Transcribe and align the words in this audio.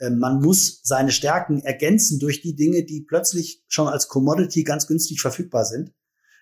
Ähm, 0.00 0.18
man 0.18 0.40
muss 0.40 0.80
seine 0.84 1.12
Stärken 1.12 1.60
ergänzen 1.60 2.18
durch 2.18 2.40
die 2.40 2.54
Dinge, 2.54 2.84
die 2.84 3.02
plötzlich 3.02 3.64
schon 3.68 3.88
als 3.88 4.08
Commodity 4.08 4.62
ganz 4.62 4.86
günstig 4.86 5.20
verfügbar 5.20 5.64
sind. 5.64 5.92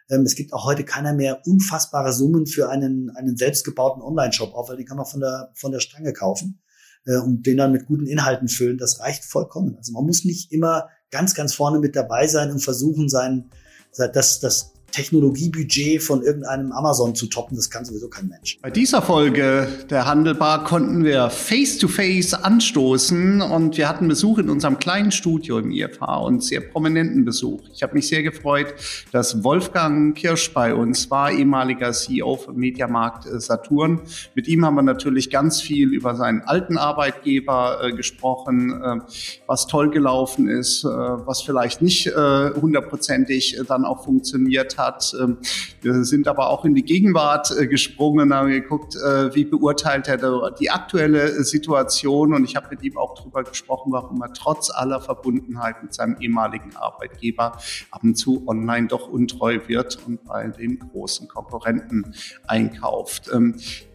Ähm, 0.09 0.23
es 0.23 0.35
gibt 0.35 0.53
auch 0.53 0.65
heute 0.65 0.85
keiner 0.85 1.13
mehr 1.13 1.43
unfassbare 1.47 2.13
Summen 2.13 2.47
für 2.47 2.69
einen, 2.69 3.11
einen 3.11 3.37
selbstgebauten 3.37 4.03
Online-Shop 4.03 4.55
auf, 4.55 4.69
weil 4.69 4.77
den 4.77 4.87
kann 4.87 4.97
man 4.97 5.07
von 5.07 5.21
der, 5.21 5.53
von 5.55 5.73
der 5.73 5.81
Stange 5.81 6.13
kaufen 6.13 6.61
äh, 7.07 7.17
und 7.17 7.47
den 7.47 7.57
dann 7.57 7.73
mit 7.73 7.87
guten 7.87 8.07
Inhalten 8.07 8.49
füllen. 8.49 8.79
Das 8.79 9.01
reicht 9.01 9.25
vollkommen. 9.25 9.77
Also 9.77 9.93
man 9.93 10.05
muss 10.05 10.25
nicht 10.25 10.53
immer 10.53 10.89
ganz, 11.11 11.35
ganz 11.35 11.55
vorne 11.55 11.79
mit 11.79 11.97
dabei 11.97 12.27
sein 12.27 12.51
und 12.51 12.61
versuchen, 12.61 13.09
sein, 13.09 13.51
das, 13.97 14.41
das 14.41 14.73
Technologiebudget 14.97 16.03
von 16.03 16.23
irgendeinem 16.23 16.73
Amazon 16.73 17.15
zu 17.15 17.27
toppen, 17.27 17.55
das 17.55 17.69
kann 17.69 17.85
sowieso 17.85 18.09
kein 18.09 18.29
Mensch. 18.29 18.59
Bei 18.63 18.71
dieser 18.71 19.03
Folge 19.03 19.69
der 19.91 20.07
Handelbar 20.07 20.65
konnten 20.65 21.05
wir 21.05 21.29
face-to-face 21.29 22.33
-face 22.33 22.43
anstoßen 22.43 23.43
und 23.43 23.77
wir 23.77 23.91
hatten 23.91 24.09
Besuch 24.09 24.39
in 24.39 24.49
unserem 24.49 24.79
kleinen 24.79 25.13
Studio 25.13 25.59
im 25.59 25.71
IFH 25.71 26.17
und 26.25 26.43
sehr 26.43 26.63
prominenten 26.63 27.27
Besuch. 27.27 27.61
Ich 27.75 27.83
habe 27.83 27.93
mich 27.93 28.09
sehr 28.09 28.23
gefreut, 28.23 28.73
dass 29.13 29.45
Wolfgang 29.45 30.17
Kirsch 30.17 30.55
bei 30.55 30.75
uns 30.75 31.11
war, 31.11 31.31
ehemaliger 31.31 31.93
CEO 31.93 32.37
von 32.37 32.57
Mediamarkt 32.57 33.27
äh, 33.27 33.39
Saturn. 33.39 34.01
Mit 34.35 34.49
ihm 34.49 34.65
haben 34.65 34.77
wir 34.77 34.83
natürlich 34.83 35.29
ganz 35.29 35.61
viel 35.61 35.93
über 35.93 36.15
seinen 36.15 36.41
alten 36.41 36.79
Arbeitgeber 36.79 37.81
äh, 37.83 37.93
gesprochen, 37.93 38.71
äh, 38.83 39.01
was 39.47 39.67
toll 39.67 39.91
gelaufen 39.91 40.49
ist, 40.49 40.85
äh, 40.85 40.89
was 40.89 41.43
vielleicht 41.43 41.83
nicht 41.83 42.07
äh, 42.07 42.51
hundertprozentig 42.55 43.59
äh, 43.59 43.65
dann 43.65 43.85
auch 43.85 44.03
funktioniert 44.03 44.79
hat 44.79 44.86
hat. 44.87 45.15
Ähm, 45.21 45.39
wir 45.83 46.05
sind 46.05 46.29
aber 46.29 46.49
auch 46.49 46.65
in 46.65 46.75
die 46.75 46.85
Gegenwart 46.85 47.51
äh, 47.51 47.67
gesprungen, 47.67 48.33
haben 48.33 48.49
geguckt, 48.49 48.95
äh, 48.97 49.35
wie 49.35 49.45
beurteilt 49.45 50.09
er 50.09 50.51
die 50.53 50.71
aktuelle 50.71 51.45
Situation 51.45 52.33
und 52.33 52.45
ich 52.45 52.57
habe 52.57 52.69
mit 52.71 52.83
ihm 52.83 52.97
auch 52.97 53.15
darüber 53.15 53.43
gesprochen, 53.45 53.93
warum 53.93 54.23
er 54.23 54.33
trotz 54.33 54.71
aller 54.71 55.01
Verbundenheit 55.01 55.83
mit 55.83 55.95
seinem 55.95 56.17
ehemaligen 56.21 56.75
Arbeitgeber 56.77 57.59
ab 57.91 58.03
und 58.03 58.17
zu 58.17 58.47
online 58.47 58.87
doch 58.87 59.09
untreu 59.09 59.59
wird 59.67 59.99
und 60.07 60.25
bei 60.25 60.49
den 60.49 60.79
großen 60.79 61.29
Konkurrenten 61.29 62.15
einkauft. 62.47 63.31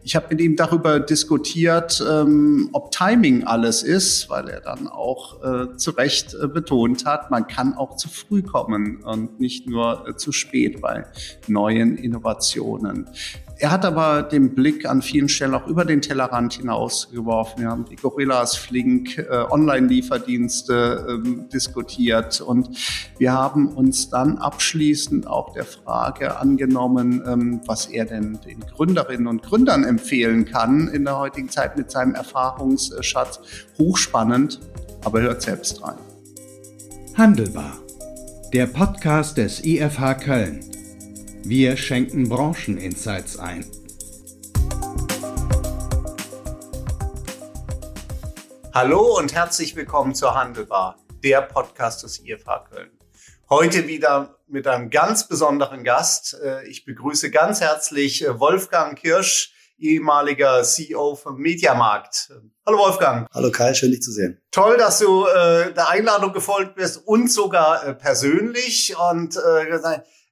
Ich 0.04 0.16
habe 0.16 0.28
mit 0.32 0.42
ihm 0.42 0.56
darüber 0.56 1.00
diskutiert, 1.00 2.04
ähm, 2.10 2.70
ob 2.74 2.92
Timing 2.92 3.44
alles 3.44 3.84
ist, 3.84 4.30
weil 4.30 4.50
er 4.50 4.62
dann 4.62 4.88
auch 4.88 5.44
äh, 5.44 5.78
zu 5.78 5.92
Recht 5.92 6.34
äh, 6.34 6.48
betont 6.48 7.06
hat, 7.06 7.30
man 7.30 7.46
kann 7.46 7.76
auch 7.76 7.98
zu 7.98 8.10
früh 8.10 8.42
kommen 8.42 9.04
und 9.04 9.40
nicht 9.40 9.68
nur 9.68 10.08
äh, 10.08 10.16
zu 10.16 10.32
spät 10.32 10.82
bei 10.82 11.06
neuen 11.48 11.98
Innovationen. 11.98 13.10
Er 13.62 13.70
hat 13.70 13.86
aber 13.86 14.24
den 14.24 14.56
Blick 14.56 14.88
an 14.88 15.04
vielen 15.04 15.30
Stellen 15.30 15.54
auch 15.54 15.68
über 15.68 15.86
den 15.86 16.02
Tellerrand 16.02 16.54
hinausgeworfen. 16.54 17.62
Wir 17.62 17.70
haben 17.70 17.86
die 17.86 17.96
Gorillas 17.96 18.56
Flink 18.56 19.20
äh, 19.20 19.46
Online-Lieferdienste 19.52 21.06
ähm, 21.08 21.48
diskutiert 21.54 22.42
und 22.42 22.76
wir 23.20 23.34
haben 23.34 23.68
uns 23.68 24.10
dann 24.10 24.40
abschließend 24.40 25.28
auch 25.28 25.54
der 25.54 25.66
Frage 25.66 26.40
angenommen, 26.40 27.22
ähm, 27.24 27.62
was 27.68 27.86
er 27.86 28.06
denn 28.06 28.40
den 28.44 28.62
Gründerinnen 28.62 29.28
und 29.28 29.44
Gründern 29.44 29.84
empfehlen 29.84 30.46
kann 30.46 30.88
in 30.88 31.06
der 31.06 31.20
heutigen 31.20 31.50
Zeit 31.50 31.78
mit 31.78 31.92
seinem 31.92 32.16
Erfahrungsschatz. 32.16 33.42
Hochspannend, 33.78 34.60
aber 35.06 35.22
hört 35.22 35.44
selbst 35.44 35.84
rein. 35.84 36.00
Handelbar. 37.16 37.74
Der 38.54 38.66
Podcast 38.66 39.38
des 39.38 39.64
IFH 39.64 40.16
Köln. 40.16 40.71
Wir 41.44 41.76
schenken 41.76 42.30
Brancheninsights 42.30 43.40
ein. 43.40 43.66
Hallo 48.74 49.18
und 49.18 49.34
herzlich 49.34 49.76
willkommen 49.76 50.14
zur 50.14 50.36
Handelbar, 50.36 50.98
der 51.24 51.42
Podcast 51.42 52.04
des 52.04 52.24
IFH 52.24 52.66
Köln. 52.70 52.92
Heute 53.50 53.88
wieder 53.88 54.38
mit 54.48 54.68
einem 54.68 54.92
ganz 54.92 55.28
besonderen 55.28 55.84
Gast. 55.84 56.40
Äh, 56.42 56.68
ich 56.68 56.86
begrüße 56.86 57.32
ganz 57.32 57.60
herzlich 57.60 58.24
äh, 58.24 58.40
Wolfgang 58.40 58.98
Kirsch, 58.98 59.54
ehemaliger 59.80 60.62
CEO 60.62 61.16
vom 61.16 61.38
Mediamarkt. 61.38 62.32
Hallo 62.68 62.78
Wolfgang. 62.78 63.28
Hallo 63.34 63.50
Kai, 63.52 63.74
schön 63.74 63.90
dich 63.90 64.04
zu 64.04 64.12
sehen. 64.12 64.40
Toll, 64.52 64.78
dass 64.78 65.00
du 65.00 65.26
äh, 65.26 65.74
der 65.74 65.90
Einladung 65.90 66.34
gefolgt 66.34 66.76
bist 66.76 67.02
und 67.06 67.32
sogar 67.32 67.86
äh, 67.86 67.94
persönlich 67.96 68.96
und 69.12 69.36
äh, 69.38 69.70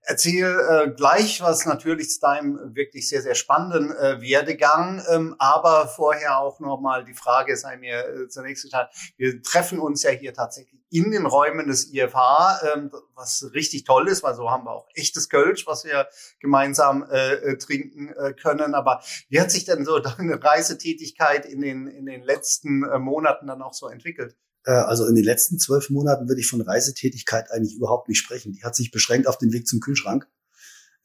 Erzähl 0.09 0.47
äh, 0.47 0.89
gleich 0.89 1.39
was 1.39 1.67
natürlich 1.67 2.09
zu 2.09 2.19
deinem 2.19 2.75
wirklich 2.75 3.07
sehr, 3.07 3.21
sehr 3.21 3.35
spannenden 3.35 3.95
äh, 3.95 4.19
Werdegang. 4.19 5.03
Ähm, 5.07 5.35
aber 5.37 5.87
vorher 5.87 6.39
auch 6.39 6.59
nochmal 6.59 7.05
die 7.05 7.13
Frage 7.13 7.55
sei 7.55 7.77
mir 7.77 8.07
äh, 8.07 8.27
zunächst 8.27 8.63
gestellt. 8.63 8.89
Wir 9.17 9.39
treffen 9.43 9.77
uns 9.77 10.01
ja 10.01 10.09
hier 10.09 10.33
tatsächlich 10.33 10.81
in 10.89 11.11
den 11.11 11.27
Räumen 11.27 11.67
des 11.67 11.93
IFH, 11.93 12.59
ähm, 12.73 12.91
was 13.13 13.51
richtig 13.53 13.83
toll 13.83 14.07
ist, 14.07 14.23
weil 14.23 14.33
so 14.33 14.49
haben 14.49 14.65
wir 14.65 14.71
auch 14.71 14.87
echtes 14.95 15.29
Kölsch, 15.29 15.67
was 15.67 15.85
wir 15.85 16.07
gemeinsam 16.39 17.03
äh, 17.03 17.33
äh, 17.33 17.57
trinken 17.59 18.09
äh, 18.09 18.33
können. 18.33 18.73
Aber 18.73 19.03
wie 19.29 19.39
hat 19.39 19.51
sich 19.51 19.65
denn 19.65 19.85
so 19.85 19.99
deine 20.17 20.43
Reisetätigkeit 20.43 21.45
in 21.45 21.61
den, 21.61 21.85
in 21.85 22.07
den 22.07 22.23
letzten 22.23 22.81
äh, 22.81 22.97
Monaten 22.97 23.45
dann 23.45 23.61
auch 23.61 23.75
so 23.75 23.87
entwickelt? 23.87 24.35
Äh, 24.65 24.71
also 24.71 25.05
in 25.07 25.15
den 25.15 25.23
letzten 25.23 25.59
zwölf 25.59 25.89
Monaten 25.89 26.27
würde 26.27 26.41
ich 26.41 26.47
von 26.47 26.61
Reisetätigkeit 26.61 27.51
eigentlich 27.51 27.75
überhaupt 27.75 28.09
nicht 28.09 28.19
sprechen. 28.19 28.53
Die 28.53 28.63
hat 28.63 28.75
sich 28.75 28.91
beschränkt 28.91 29.27
auf 29.27 29.37
den 29.37 29.51
Weg 29.53 29.67
zum 29.67 29.79
Kühlschrank. 29.79 30.27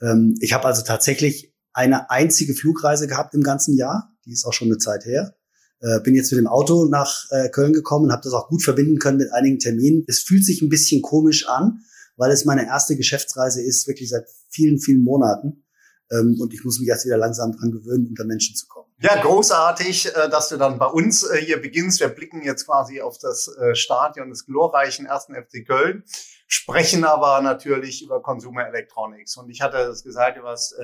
Ähm, 0.01 0.37
ich 0.41 0.53
habe 0.53 0.67
also 0.67 0.83
tatsächlich 0.83 1.55
eine 1.73 2.11
einzige 2.11 2.55
Flugreise 2.55 3.07
gehabt 3.07 3.35
im 3.35 3.43
ganzen 3.43 3.77
Jahr. 3.77 4.17
Die 4.25 4.33
ist 4.33 4.45
auch 4.45 4.53
schon 4.53 4.69
eine 4.69 4.79
Zeit 4.79 5.05
her. 5.05 5.37
Äh, 5.81 6.01
bin 6.01 6.15
jetzt 6.15 6.31
mit 6.33 6.39
dem 6.39 6.47
Auto 6.47 6.87
nach 6.87 7.27
äh, 7.31 7.49
Köln 7.51 7.73
gekommen, 7.73 8.13
habe 8.13 8.23
das 8.23 8.33
auch 8.33 8.49
gut 8.49 8.63
verbinden 8.63 8.99
können 8.99 9.19
mit 9.19 9.33
einigen 9.33 9.59
Terminen. 9.59 10.05
Es 10.07 10.21
fühlt 10.21 10.45
sich 10.45 10.63
ein 10.63 10.69
bisschen 10.69 11.03
komisch 11.03 11.49
an, 11.49 11.81
weil 12.17 12.31
es 12.31 12.45
meine 12.45 12.67
erste 12.67 12.97
Geschäftsreise 12.97 13.63
ist, 13.63 13.87
wirklich 13.87 14.09
seit 14.09 14.27
vielen, 14.49 14.79
vielen 14.79 15.03
Monaten. 15.03 15.65
Ähm, 16.11 16.37
und 16.41 16.55
ich 16.55 16.65
muss 16.65 16.79
mich 16.79 16.89
jetzt 16.89 17.05
wieder 17.05 17.19
langsam 17.19 17.53
dran 17.53 17.73
gewöhnen, 17.73 18.07
unter 18.07 18.25
Menschen 18.25 18.55
zu 18.55 18.67
kommen. 18.67 18.84
Ja, 18.99 19.21
großartig, 19.21 20.15
äh, 20.15 20.29
dass 20.29 20.49
du 20.49 20.57
dann 20.57 20.79
bei 20.79 20.87
uns 20.87 21.25
äh, 21.25 21.39
hier 21.39 21.61
beginnst. 21.61 21.99
Wir 21.99 22.09
blicken 22.09 22.43
jetzt 22.43 22.67
quasi 22.67 23.01
auf 23.01 23.19
das 23.19 23.49
äh, 23.49 23.75
Stadion 23.75 24.31
des 24.31 24.47
glorreichen 24.47 25.05
ersten 25.05 25.35
FC 25.35 25.67
Köln, 25.67 26.05
sprechen 26.47 27.05
aber 27.05 27.41
natürlich 27.41 28.03
über 28.03 28.23
Consumer 28.23 28.69
Electronics. 28.69 29.37
Und 29.37 29.51
ich 29.51 29.63
hatte 29.63 29.79
das 29.79 30.05
gesagt, 30.05 30.39
du 30.39 30.43
warst 30.43 30.77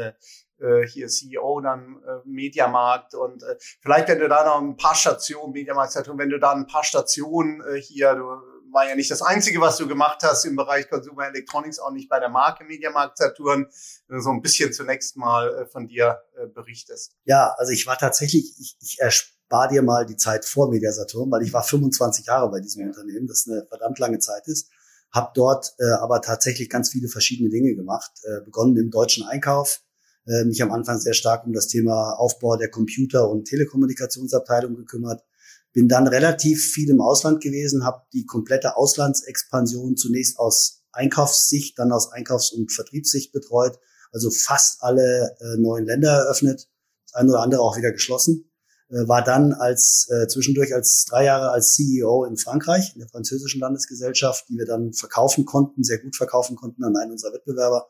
hier 0.92 1.08
CEO, 1.08 1.62
dann 1.62 2.02
Mediamarkt 2.26 3.14
und 3.14 3.42
vielleicht, 3.80 4.08
wenn 4.08 4.18
du 4.18 4.28
da 4.28 4.44
noch 4.44 4.60
ein 4.60 4.76
paar 4.76 4.94
Stationen, 4.94 5.54
Mediamarkt, 5.54 5.96
wenn 6.18 6.28
du 6.28 6.38
da 6.38 6.52
ein 6.52 6.66
paar 6.66 6.84
Stationen 6.84 7.62
hier, 7.78 8.14
du 8.14 8.36
war 8.72 8.88
ja 8.88 8.94
nicht 8.94 9.10
das 9.10 9.22
Einzige, 9.22 9.60
was 9.60 9.76
du 9.76 9.86
gemacht 9.86 10.22
hast 10.22 10.44
im 10.44 10.56
Bereich 10.56 10.88
Consumer 10.88 11.28
Electronics, 11.28 11.78
auch 11.78 11.90
nicht 11.90 12.08
bei 12.08 12.20
der 12.20 12.28
Marke 12.28 12.64
Mediamarkt 12.64 13.18
Saturn. 13.18 13.66
So 14.08 14.30
ein 14.30 14.42
bisschen 14.42 14.72
zunächst 14.72 15.16
mal 15.16 15.48
äh, 15.54 15.66
von 15.66 15.86
dir 15.86 16.20
äh, 16.36 16.46
berichtest. 16.46 17.12
Ja, 17.24 17.54
also 17.58 17.72
ich 17.72 17.86
war 17.86 17.98
tatsächlich, 17.98 18.54
ich, 18.58 18.76
ich 18.80 19.00
erspare 19.00 19.68
dir 19.68 19.82
mal 19.82 20.06
die 20.06 20.16
Zeit 20.16 20.44
vor 20.44 20.70
Media 20.70 20.92
Saturn, 20.92 21.30
weil 21.30 21.42
ich 21.42 21.52
war 21.52 21.62
25 21.62 22.26
Jahre 22.26 22.50
bei 22.50 22.60
diesem 22.60 22.82
ja. 22.82 22.88
Unternehmen, 22.88 23.26
das 23.26 23.46
eine 23.48 23.66
verdammt 23.68 23.98
lange 23.98 24.18
Zeit 24.18 24.46
ist. 24.46 24.70
Hab 25.12 25.34
dort 25.34 25.74
äh, 25.78 25.92
aber 26.00 26.22
tatsächlich 26.22 26.70
ganz 26.70 26.90
viele 26.90 27.08
verschiedene 27.08 27.50
Dinge 27.50 27.74
gemacht. 27.74 28.12
Äh, 28.22 28.44
begonnen 28.44 28.76
im 28.76 28.90
deutschen 28.90 29.26
Einkauf, 29.26 29.80
äh, 30.26 30.44
mich 30.44 30.62
am 30.62 30.70
Anfang 30.70 30.98
sehr 30.98 31.14
stark 31.14 31.44
um 31.46 31.52
das 31.52 31.66
Thema 31.66 32.12
Aufbau 32.12 32.56
der 32.56 32.70
Computer- 32.70 33.28
und 33.28 33.46
Telekommunikationsabteilung 33.46 34.76
gekümmert 34.76 35.24
bin 35.72 35.88
dann 35.88 36.06
relativ 36.06 36.72
viel 36.72 36.90
im 36.90 37.00
Ausland 37.00 37.42
gewesen, 37.42 37.84
habe 37.84 38.02
die 38.12 38.26
komplette 38.26 38.76
Auslandsexpansion 38.76 39.96
zunächst 39.96 40.38
aus 40.38 40.82
Einkaufssicht, 40.92 41.78
dann 41.78 41.92
aus 41.92 42.12
Einkaufs- 42.12 42.52
und 42.52 42.72
Vertriebssicht 42.72 43.32
betreut, 43.32 43.78
also 44.12 44.30
fast 44.30 44.82
alle 44.82 45.36
äh, 45.40 45.56
neuen 45.58 45.86
Länder 45.86 46.10
eröffnet, 46.10 46.68
das 47.04 47.14
eine 47.14 47.30
oder 47.30 47.42
andere 47.42 47.60
auch 47.60 47.76
wieder 47.76 47.92
geschlossen. 47.92 48.50
Äh, 48.88 49.06
war 49.06 49.22
dann 49.22 49.52
als 49.52 50.08
äh, 50.10 50.26
zwischendurch 50.26 50.74
als 50.74 51.04
drei 51.08 51.24
Jahre 51.24 51.50
als 51.50 51.74
CEO 51.74 52.24
in 52.24 52.36
Frankreich, 52.36 52.92
in 52.94 53.00
der 53.00 53.08
französischen 53.08 53.60
Landesgesellschaft, 53.60 54.48
die 54.48 54.58
wir 54.58 54.66
dann 54.66 54.92
verkaufen 54.92 55.44
konnten, 55.44 55.84
sehr 55.84 55.98
gut 55.98 56.16
verkaufen 56.16 56.56
konnten 56.56 56.82
an 56.82 56.96
einen 56.96 57.12
unserer 57.12 57.34
Wettbewerber. 57.34 57.88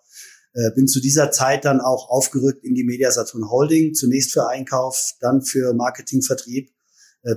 Äh, 0.53 0.71
bin 0.73 0.87
zu 0.87 1.01
dieser 1.01 1.31
Zeit 1.31 1.65
dann 1.65 1.81
auch 1.81 2.11
aufgerückt 2.11 2.65
in 2.65 2.75
die 2.75 2.85
Mediasaturn 2.85 3.51
Holding, 3.51 3.95
zunächst 3.95 4.33
für 4.33 4.49
Einkauf, 4.49 5.15
dann 5.21 5.43
für 5.43 5.73
Marketing, 5.73 6.21
Vertrieb 6.21 6.71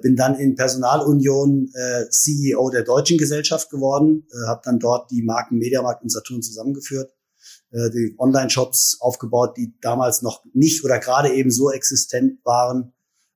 bin 0.02 0.16
dann 0.16 0.36
in 0.36 0.56
Personalunion 0.56 1.70
äh, 1.74 2.10
CEO 2.10 2.70
der 2.70 2.84
deutschen 2.84 3.18
Gesellschaft 3.18 3.70
geworden, 3.70 4.26
äh, 4.32 4.48
habe 4.48 4.62
dann 4.64 4.80
dort 4.80 5.12
die 5.12 5.24
Marken 5.24 5.58
Mediamarkt 5.58 6.04
und 6.04 6.10
Saturn 6.10 6.42
zusammengeführt, 6.42 7.14
äh, 7.72 7.90
die 7.90 8.16
Online-Shops 8.18 8.98
aufgebaut, 9.02 9.58
die 9.58 9.76
damals 9.82 10.22
noch 10.22 10.44
nicht 10.54 10.84
oder 10.86 11.00
gerade 11.00 11.34
eben 11.34 11.52
so 11.52 11.72
existent 11.72 12.40
waren. 12.46 12.94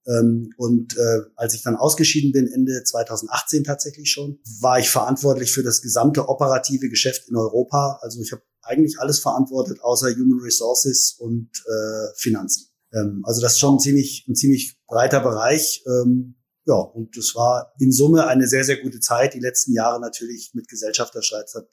Ähm, 0.07 0.51
und 0.57 0.95
äh, 0.97 1.19
als 1.35 1.53
ich 1.53 1.63
dann 1.63 1.75
ausgeschieden 1.75 2.31
bin, 2.31 2.47
Ende 2.47 2.81
2018 2.83 3.65
tatsächlich 3.65 4.09
schon, 4.09 4.39
war 4.61 4.79
ich 4.79 4.89
verantwortlich 4.89 5.51
für 5.51 5.63
das 5.63 5.81
gesamte 5.81 6.29
operative 6.29 6.87
Geschäft 6.87 7.27
in 7.27 7.35
Europa. 7.35 7.99
Also 8.01 8.21
ich 8.21 8.31
habe 8.31 8.41
eigentlich 8.61 8.99
alles 8.99 9.19
verantwortet, 9.19 9.81
außer 9.81 10.09
Human 10.11 10.39
Resources 10.39 11.15
und 11.19 11.49
äh, 11.65 12.13
Finanzen. 12.15 12.69
Ähm, 12.93 13.21
also 13.25 13.41
das 13.41 13.53
ist 13.53 13.59
schon 13.59 13.75
ein 13.75 13.79
ziemlich, 13.79 14.25
ein 14.29 14.35
ziemlich 14.35 14.77
breiter 14.87 15.19
Bereich. 15.19 15.83
Ähm, 15.87 16.35
ja, 16.67 16.75
und 16.75 17.15
das 17.15 17.33
war 17.33 17.73
in 17.79 17.93
Summe 17.93 18.27
eine 18.27 18.45
sehr, 18.45 18.65
sehr 18.65 18.77
gute 18.81 18.99
Zeit. 18.99 19.33
Die 19.33 19.39
letzten 19.39 19.71
Jahre 19.71 20.01
natürlich 20.01 20.51
mit 20.53 20.67
Gesellschafterstreits 20.67 21.55
hat, 21.55 21.69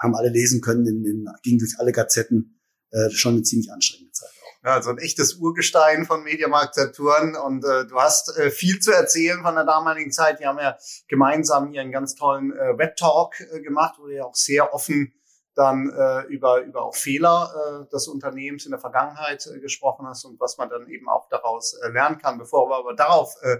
haben 0.00 0.14
alle 0.14 0.28
lesen 0.28 0.60
können, 0.60 0.86
in, 0.86 1.04
in, 1.04 1.28
ging 1.42 1.58
durch 1.58 1.74
alle 1.78 1.90
Gazetten, 1.90 2.60
äh, 2.92 3.10
schon 3.10 3.34
eine 3.34 3.42
ziemlich 3.42 3.72
anstrengende 3.72 4.12
Zeit. 4.12 4.30
Ja, 4.62 4.74
also 4.74 4.90
ein 4.90 4.98
echtes 4.98 5.34
Urgestein 5.34 6.06
von 6.06 6.22
Mediamarkt 6.22 6.76
Saturn 6.76 7.34
und 7.34 7.64
äh, 7.64 7.86
du 7.86 7.96
hast 7.96 8.36
äh, 8.36 8.50
viel 8.50 8.78
zu 8.78 8.92
erzählen 8.92 9.42
von 9.42 9.56
der 9.56 9.64
damaligen 9.64 10.12
Zeit. 10.12 10.38
Wir 10.38 10.48
haben 10.48 10.58
ja 10.58 10.76
gemeinsam 11.08 11.70
hier 11.70 11.80
einen 11.80 11.92
ganz 11.92 12.14
tollen 12.14 12.52
äh, 12.52 12.78
Web-Talk 12.78 13.40
äh, 13.40 13.60
gemacht, 13.60 13.96
wo 13.98 14.06
wir 14.06 14.16
ja 14.16 14.24
auch 14.24 14.36
sehr 14.36 14.72
offen 14.72 15.12
dann 15.56 15.90
äh, 15.90 16.22
über, 16.26 16.62
über 16.62 16.84
auch 16.84 16.94
Fehler 16.94 17.50
äh, 17.86 17.90
des 17.90 18.08
Unternehmens 18.08 18.66
in 18.66 18.70
der 18.70 18.80
Vergangenheit 18.80 19.46
äh, 19.46 19.58
gesprochen 19.58 20.06
hast 20.06 20.24
und 20.24 20.38
was 20.38 20.58
man 20.58 20.68
dann 20.68 20.86
eben 20.88 21.08
auch 21.08 21.28
daraus 21.28 21.74
äh, 21.82 21.88
lernen 21.88 22.18
kann. 22.18 22.38
Bevor 22.38 22.68
wir 22.68 22.76
aber 22.76 22.94
darauf 22.94 23.34
äh, 23.42 23.56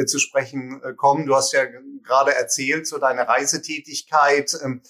äh, 0.00 0.06
zu 0.06 0.18
sprechen 0.18 0.80
äh, 0.82 0.94
kommen, 0.94 1.26
du 1.26 1.34
hast 1.34 1.52
ja 1.52 1.64
gerade 2.04 2.34
erzählt, 2.34 2.86
so 2.86 2.98
deine 2.98 3.28
Reisetätigkeit. 3.28 4.54
Äh, 4.54 4.80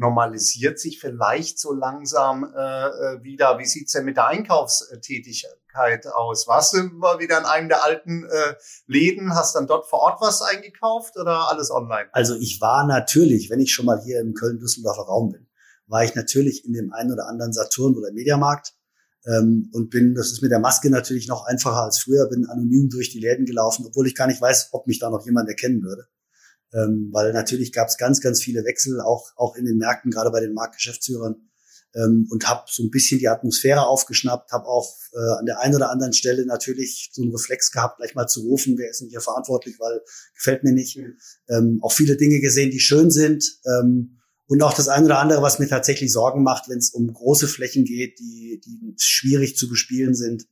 normalisiert 0.00 0.78
sich 0.80 0.98
vielleicht 0.98 1.58
so 1.58 1.74
langsam 1.74 2.44
äh, 2.56 2.86
äh, 2.86 3.22
wieder. 3.22 3.58
Wie 3.58 3.66
sieht's 3.66 3.92
denn 3.92 4.06
mit 4.06 4.16
der 4.16 4.28
Einkaufstätigkeit 4.28 6.06
aus? 6.06 6.48
Warst 6.48 6.72
du 6.72 6.84
mal 6.84 7.18
wieder 7.18 7.38
in 7.38 7.44
einem 7.44 7.68
der 7.68 7.84
alten 7.84 8.24
äh, 8.24 8.54
Läden, 8.86 9.34
hast 9.34 9.54
dann 9.54 9.66
dort 9.66 9.86
vor 9.86 9.98
Ort 10.00 10.22
was 10.22 10.40
eingekauft 10.40 11.18
oder 11.18 11.50
alles 11.50 11.70
online? 11.70 12.08
Also 12.12 12.34
ich 12.34 12.62
war 12.62 12.86
natürlich, 12.86 13.50
wenn 13.50 13.60
ich 13.60 13.74
schon 13.74 13.84
mal 13.84 14.00
hier 14.02 14.20
im 14.20 14.32
Köln-Düsseldorfer 14.32 15.02
Raum 15.02 15.32
bin, 15.32 15.46
war 15.90 16.04
ich 16.04 16.14
natürlich 16.14 16.64
in 16.64 16.72
dem 16.72 16.92
einen 16.92 17.12
oder 17.12 17.28
anderen 17.28 17.52
Saturn 17.52 17.94
oder 17.96 18.12
Mediamarkt 18.12 18.74
ähm, 19.26 19.68
und 19.72 19.90
bin, 19.90 20.14
das 20.14 20.32
ist 20.32 20.40
mit 20.40 20.50
der 20.50 20.60
Maske 20.60 20.88
natürlich 20.88 21.28
noch 21.28 21.44
einfacher 21.44 21.82
als 21.82 21.98
früher, 21.98 22.28
bin 22.28 22.46
anonym 22.46 22.88
durch 22.88 23.10
die 23.10 23.20
Läden 23.20 23.44
gelaufen, 23.44 23.84
obwohl 23.86 24.06
ich 24.06 24.14
gar 24.14 24.26
nicht 24.26 24.40
weiß, 24.40 24.70
ob 24.72 24.86
mich 24.86 24.98
da 24.98 25.10
noch 25.10 25.26
jemand 25.26 25.48
erkennen 25.48 25.82
würde 25.82 26.06
ähm, 26.72 27.08
weil 27.12 27.32
natürlich 27.32 27.72
gab 27.72 27.88
es 27.88 27.96
ganz, 27.96 28.20
ganz 28.20 28.42
viele 28.42 28.64
Wechsel, 28.64 29.00
auch, 29.00 29.32
auch 29.36 29.56
in 29.56 29.64
den 29.64 29.78
Märkten, 29.78 30.10
gerade 30.10 30.30
bei 30.30 30.40
den 30.40 30.54
Marktgeschäftsführern. 30.54 31.46
Ähm, 31.92 32.28
und 32.30 32.48
habe 32.48 32.62
so 32.68 32.84
ein 32.84 32.90
bisschen 32.90 33.18
die 33.18 33.26
Atmosphäre 33.26 33.84
aufgeschnappt, 33.84 34.52
habe 34.52 34.66
auch 34.66 34.94
äh, 35.12 35.38
an 35.40 35.46
der 35.46 35.58
einen 35.58 35.74
oder 35.74 35.90
anderen 35.90 36.12
Stelle 36.12 36.46
natürlich 36.46 37.10
so 37.12 37.22
einen 37.22 37.32
Reflex 37.32 37.72
gehabt, 37.72 37.96
gleich 37.96 38.14
mal 38.14 38.28
zu 38.28 38.42
rufen, 38.42 38.78
wer 38.78 38.90
ist 38.90 39.00
denn 39.00 39.08
hier 39.08 39.20
verantwortlich, 39.20 39.80
weil 39.80 40.00
gefällt 40.36 40.62
mir 40.62 40.72
nicht. 40.72 40.96
Mhm. 40.96 41.16
Ähm, 41.48 41.80
auch 41.82 41.90
viele 41.90 42.16
Dinge 42.16 42.38
gesehen, 42.38 42.70
die 42.70 42.78
schön 42.78 43.10
sind. 43.10 43.44
Ähm, 43.64 44.19
und 44.50 44.64
auch 44.64 44.74
das 44.74 44.88
eine 44.88 45.06
oder 45.06 45.20
andere, 45.20 45.42
was 45.42 45.60
mir 45.60 45.68
tatsächlich 45.68 46.12
Sorgen 46.12 46.42
macht, 46.42 46.68
wenn 46.68 46.78
es 46.78 46.90
um 46.90 47.06
große 47.12 47.46
Flächen 47.46 47.84
geht, 47.84 48.18
die, 48.18 48.60
die 48.64 48.94
schwierig 48.98 49.56
zu 49.56 49.68
bespielen 49.68 50.16
sind, 50.16 50.48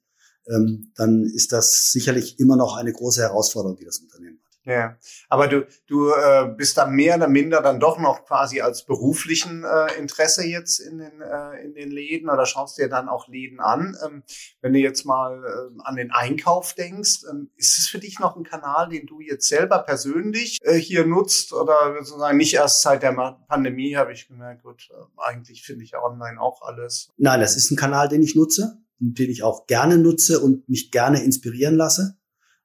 ähm, 0.47 0.93
dann 0.95 1.25
ist 1.25 1.51
das 1.51 1.91
sicherlich 1.91 2.39
immer 2.39 2.55
noch 2.55 2.77
eine 2.77 2.93
große 2.93 3.21
Herausforderung, 3.21 3.77
die 3.77 3.85
das 3.85 3.99
Unternehmen. 3.99 4.38
Ja, 4.69 4.99
aber 5.31 5.49
du, 5.49 5.67
du 5.87 6.11
äh, 6.11 6.53
bist 6.55 6.77
da 6.77 6.87
mehr 6.87 7.17
oder 7.17 7.27
minder 7.27 7.63
dann 7.63 7.81
doch 7.81 7.99
noch 7.99 8.27
quasi 8.27 8.61
als 8.61 8.85
beruflichen 8.85 9.65
äh, 9.65 9.99
Interesse 9.99 10.47
jetzt 10.47 10.79
in 10.79 10.99
den, 10.99 11.23
äh, 11.23 11.65
in 11.65 11.73
den 11.73 11.91
Läden 11.91 12.29
oder 12.29 12.45
schaust 12.45 12.77
dir 12.77 12.91
dann 12.91 13.09
auch 13.09 13.29
Läden 13.29 13.61
an. 13.61 13.97
Ähm, 14.05 14.23
wenn 14.61 14.75
du 14.75 14.79
jetzt 14.79 15.07
mal 15.07 15.43
äh, 15.43 15.81
an 15.85 15.97
den 15.97 16.11
Einkauf 16.11 16.75
denkst, 16.75 17.21
ähm, 17.31 17.49
ist 17.57 17.79
es 17.79 17.89
für 17.89 17.99
dich 17.99 18.19
noch 18.19 18.37
ein 18.37 18.45
Kanal, 18.45 18.91
den 18.91 19.07
du 19.07 19.21
jetzt 19.21 19.49
selber 19.49 19.79
persönlich 19.79 20.59
äh, 20.61 20.75
hier 20.75 21.07
nutzt 21.07 21.55
oder 21.55 21.95
sozusagen 22.03 22.37
nicht 22.37 22.53
erst 22.53 22.83
seit 22.83 23.03
der 23.03 23.13
Pandemie 23.49 23.97
habe 23.97 24.13
ich 24.13 24.29
gemerkt, 24.29 24.65
gut, 24.65 24.91
äh, 24.91 24.97
eigentlich 25.17 25.63
finde 25.63 25.85
ich 25.85 25.97
online 25.97 26.39
auch 26.39 26.61
alles. 26.61 27.09
Nein, 27.17 27.41
das 27.41 27.57
ist 27.57 27.71
ein 27.71 27.77
Kanal, 27.79 28.11
den 28.11 28.23
ich 28.23 28.35
nutze, 28.35 28.83
den 28.99 29.31
ich 29.31 29.43
auch 29.43 29.67
gerne 29.67 29.97
nutze 29.97 30.41
und 30.41 30.69
mich 30.69 30.91
gerne 30.91 31.25
inspirieren 31.25 31.75
lasse. 31.75 32.19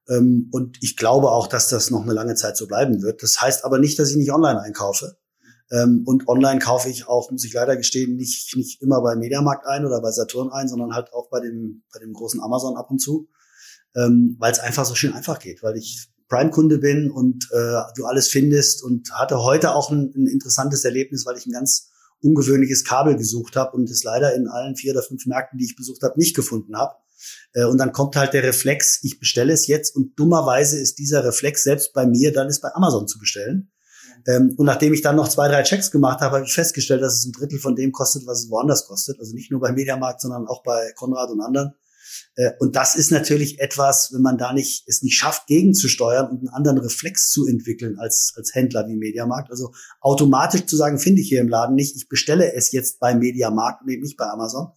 Ähm, 0.08 0.48
und 0.52 0.78
ich 0.82 0.96
glaube 0.96 1.30
auch, 1.30 1.46
dass 1.46 1.68
das 1.68 1.90
noch 1.90 2.02
eine 2.02 2.12
lange 2.12 2.34
Zeit 2.34 2.56
so 2.56 2.66
bleiben 2.66 3.02
wird. 3.02 3.22
Das 3.22 3.40
heißt 3.40 3.64
aber 3.64 3.78
nicht, 3.78 3.98
dass 3.98 4.10
ich 4.10 4.16
nicht 4.16 4.32
online 4.32 4.60
einkaufe. 4.60 5.16
Ähm, 5.70 6.02
und 6.06 6.28
online 6.28 6.60
kaufe 6.60 6.88
ich 6.88 7.08
auch, 7.08 7.30
muss 7.30 7.44
ich 7.44 7.52
leider 7.52 7.76
gestehen, 7.76 8.16
nicht, 8.16 8.54
nicht 8.56 8.82
immer 8.82 9.00
bei 9.00 9.16
Mediamarkt 9.16 9.66
ein 9.66 9.86
oder 9.86 10.00
bei 10.02 10.10
Saturn 10.10 10.50
ein, 10.50 10.68
sondern 10.68 10.94
halt 10.94 11.12
auch 11.12 11.30
bei 11.30 11.40
dem, 11.40 11.82
bei 11.92 12.00
dem 12.00 12.12
großen 12.12 12.40
Amazon 12.40 12.76
ab 12.76 12.90
und 12.90 12.98
zu, 12.98 13.28
ähm, 13.96 14.36
weil 14.38 14.52
es 14.52 14.58
einfach 14.58 14.84
so 14.84 14.94
schön 14.94 15.14
einfach 15.14 15.38
geht, 15.38 15.62
weil 15.62 15.76
ich 15.76 16.08
Prime-Kunde 16.28 16.78
bin 16.78 17.10
und 17.10 17.48
äh, 17.52 17.80
du 17.96 18.04
alles 18.04 18.28
findest 18.28 18.82
und 18.82 19.10
hatte 19.12 19.42
heute 19.42 19.74
auch 19.74 19.90
ein, 19.90 20.12
ein 20.14 20.26
interessantes 20.26 20.84
Erlebnis, 20.84 21.24
weil 21.26 21.36
ich 21.36 21.46
ein 21.46 21.52
ganz 21.52 21.90
ungewöhnliches 22.22 22.84
Kabel 22.84 23.16
gesucht 23.16 23.56
habe 23.56 23.76
und 23.76 23.88
es 23.90 24.02
leider 24.02 24.34
in 24.34 24.48
allen 24.48 24.76
vier 24.76 24.92
oder 24.92 25.02
fünf 25.02 25.26
Märkten, 25.26 25.58
die 25.58 25.66
ich 25.66 25.76
besucht 25.76 26.02
habe, 26.02 26.18
nicht 26.18 26.34
gefunden 26.34 26.76
habe. 26.76 26.94
Äh, 27.52 27.64
und 27.64 27.78
dann 27.78 27.92
kommt 27.92 28.16
halt 28.16 28.32
der 28.34 28.42
Reflex, 28.42 29.00
ich 29.02 29.18
bestelle 29.18 29.52
es 29.52 29.66
jetzt 29.66 29.94
und 29.94 30.18
dummerweise 30.18 30.78
ist 30.78 30.98
dieser 30.98 31.24
Reflex 31.24 31.62
selbst 31.62 31.92
bei 31.92 32.06
mir, 32.06 32.32
dann 32.32 32.48
ist 32.48 32.60
bei 32.60 32.72
Amazon 32.74 33.08
zu 33.08 33.18
bestellen. 33.18 33.70
Ähm, 34.26 34.54
und 34.56 34.66
nachdem 34.66 34.92
ich 34.92 35.02
dann 35.02 35.16
noch 35.16 35.28
zwei, 35.28 35.48
drei 35.48 35.62
Checks 35.62 35.90
gemacht 35.90 36.20
habe, 36.20 36.36
habe 36.36 36.46
ich 36.46 36.54
festgestellt, 36.54 37.02
dass 37.02 37.18
es 37.18 37.26
ein 37.26 37.32
Drittel 37.32 37.58
von 37.58 37.76
dem 37.76 37.92
kostet, 37.92 38.26
was 38.26 38.44
es 38.44 38.50
woanders 38.50 38.86
kostet. 38.86 39.18
Also 39.18 39.34
nicht 39.34 39.50
nur 39.50 39.60
bei 39.60 39.72
Mediamarkt, 39.72 40.20
sondern 40.20 40.46
auch 40.46 40.62
bei 40.62 40.92
Konrad 40.96 41.30
und 41.30 41.40
anderen. 41.40 41.74
Äh, 42.36 42.52
und 42.58 42.76
das 42.76 42.96
ist 42.96 43.10
natürlich 43.10 43.60
etwas, 43.60 44.12
wenn 44.12 44.22
man 44.22 44.38
da 44.38 44.52
nicht, 44.52 44.88
es 44.88 45.02
nicht 45.02 45.16
schafft, 45.16 45.46
gegenzusteuern 45.46 46.30
und 46.30 46.38
einen 46.38 46.48
anderen 46.48 46.78
Reflex 46.78 47.30
zu 47.30 47.46
entwickeln 47.46 47.98
als, 47.98 48.32
als 48.36 48.54
Händler 48.54 48.86
wie 48.88 48.96
Mediamarkt. 48.96 49.50
Also 49.50 49.72
automatisch 50.00 50.66
zu 50.66 50.76
sagen, 50.76 50.98
finde 50.98 51.20
ich 51.20 51.28
hier 51.28 51.40
im 51.40 51.48
Laden 51.48 51.74
nicht, 51.74 51.96
ich 51.96 52.08
bestelle 52.08 52.54
es 52.54 52.72
jetzt 52.72 53.00
bei 53.00 53.14
Mediamarkt 53.14 53.82
und 53.82 53.90
eben 53.90 54.02
nicht 54.02 54.16
bei 54.16 54.26
Amazon 54.26 54.72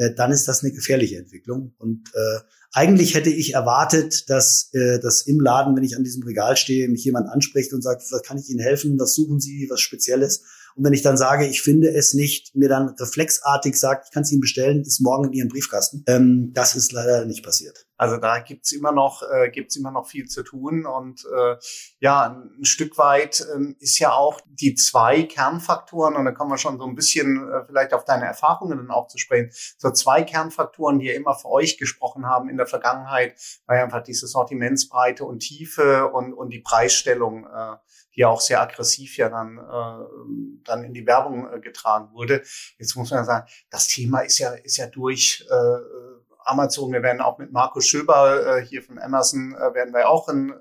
äh, 0.00 0.14
dann 0.14 0.32
ist 0.32 0.48
das 0.48 0.64
eine 0.64 0.72
gefährliche 0.72 1.18
Entwicklung. 1.18 1.74
Und 1.78 2.08
äh, 2.14 2.40
eigentlich 2.72 3.14
hätte 3.14 3.28
ich 3.28 3.52
erwartet, 3.52 4.30
dass, 4.30 4.70
äh, 4.72 4.98
dass 4.98 5.22
im 5.22 5.40
Laden, 5.40 5.76
wenn 5.76 5.84
ich 5.84 5.94
an 5.94 6.04
diesem 6.04 6.22
Regal 6.22 6.56
stehe, 6.56 6.88
mich 6.88 7.04
jemand 7.04 7.28
anspricht 7.28 7.74
und 7.74 7.82
sagt, 7.82 8.02
was 8.10 8.22
kann 8.22 8.38
ich 8.38 8.48
Ihnen 8.48 8.60
helfen, 8.60 8.98
was 8.98 9.14
suchen 9.14 9.40
Sie, 9.40 9.68
was 9.70 9.80
Spezielles. 9.80 10.42
Und 10.76 10.84
wenn 10.84 10.92
ich 10.92 11.02
dann 11.02 11.16
sage, 11.16 11.46
ich 11.46 11.62
finde 11.62 11.88
es 11.88 12.14
nicht, 12.14 12.54
mir 12.54 12.68
dann 12.68 12.90
reflexartig 12.90 13.78
sagt, 13.78 14.06
ich 14.06 14.12
kann 14.12 14.22
es 14.22 14.32
Ihnen 14.32 14.40
bestellen, 14.40 14.82
ist 14.82 15.00
morgen 15.00 15.26
in 15.26 15.32
Ihrem 15.32 15.48
Briefkasten. 15.48 16.04
Ähm, 16.06 16.52
das 16.54 16.76
ist 16.76 16.92
leider 16.92 17.24
nicht 17.24 17.44
passiert. 17.44 17.86
Also 18.00 18.16
da 18.16 18.38
gibt's 18.38 18.72
immer 18.72 18.92
noch 18.92 19.22
äh, 19.30 19.50
gibt's 19.50 19.76
immer 19.76 19.90
noch 19.90 20.08
viel 20.08 20.26
zu 20.26 20.42
tun 20.42 20.86
und 20.86 21.22
äh, 21.36 21.56
ja 21.98 22.30
ein 22.58 22.64
Stück 22.64 22.96
weit 22.96 23.46
ähm, 23.54 23.76
ist 23.78 23.98
ja 23.98 24.12
auch 24.12 24.40
die 24.46 24.74
zwei 24.74 25.24
Kernfaktoren 25.24 26.16
und 26.16 26.24
da 26.24 26.32
kommen 26.32 26.50
wir 26.50 26.56
schon 26.56 26.78
so 26.78 26.86
ein 26.86 26.94
bisschen 26.94 27.46
äh, 27.50 27.62
vielleicht 27.66 27.92
auf 27.92 28.06
deine 28.06 28.24
Erfahrungen 28.24 28.78
dann 28.78 28.90
auch 28.90 29.08
zu 29.08 29.18
sprechen. 29.18 29.50
So 29.76 29.90
zwei 29.90 30.22
Kernfaktoren, 30.22 30.98
die 30.98 31.08
ja 31.08 31.12
immer 31.12 31.34
für 31.34 31.50
euch 31.50 31.76
gesprochen 31.76 32.24
haben 32.24 32.48
in 32.48 32.56
der 32.56 32.66
Vergangenheit, 32.66 33.34
war 33.66 33.76
ja 33.76 33.84
einfach 33.84 34.02
diese 34.02 34.26
Sortimentsbreite 34.26 35.26
und 35.26 35.40
Tiefe 35.40 36.08
und 36.10 36.32
und 36.32 36.54
die 36.54 36.60
Preisstellung, 36.60 37.44
äh, 37.44 37.76
die 38.14 38.20
ja 38.20 38.28
auch 38.28 38.40
sehr 38.40 38.60
aggressiv 38.60 39.16
ja 39.16 39.28
dann 39.28 39.58
äh, 39.58 40.62
dann 40.64 40.84
in 40.84 40.92
die 40.92 41.06
Werbung 41.06 41.52
äh, 41.52 41.60
getragen 41.60 42.12
wurde. 42.12 42.42
Jetzt 42.78 42.96
muss 42.96 43.10
man 43.10 43.24
sagen, 43.24 43.48
das 43.70 43.88
Thema 43.88 44.20
ist 44.20 44.38
ja 44.38 44.50
ist 44.50 44.76
ja 44.76 44.86
durch. 44.86 45.46
Äh, 45.50 46.19
Amazon. 46.44 46.92
Wir 46.92 47.02
werden 47.02 47.20
auch 47.20 47.38
mit 47.38 47.52
Markus 47.52 47.86
Schöber 47.86 48.58
äh, 48.58 48.64
hier 48.64 48.82
von 48.82 48.98
Amazon 48.98 49.54
äh, 49.54 49.74
werden 49.74 49.92
wir 49.94 50.08
auch 50.08 50.28
einen 50.28 50.50
äh, 50.50 50.54